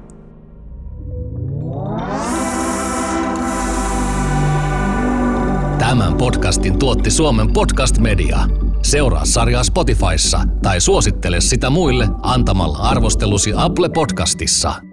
Tämän 5.79 6.15
podcastin 6.15 6.79
tuotti 6.79 7.11
Suomen 7.11 7.53
Podcast 7.53 7.99
Media. 7.99 8.39
Seuraa 8.83 9.25
sarjaa 9.25 9.65
Spotifyssa 9.65 10.41
tai 10.63 10.81
suosittele 10.81 11.41
sitä 11.41 11.71
muille 11.71 12.09
antamalla 12.23 12.79
arvostelusi 12.79 13.53
Apple 13.57 13.89
Podcastissa. 13.89 14.86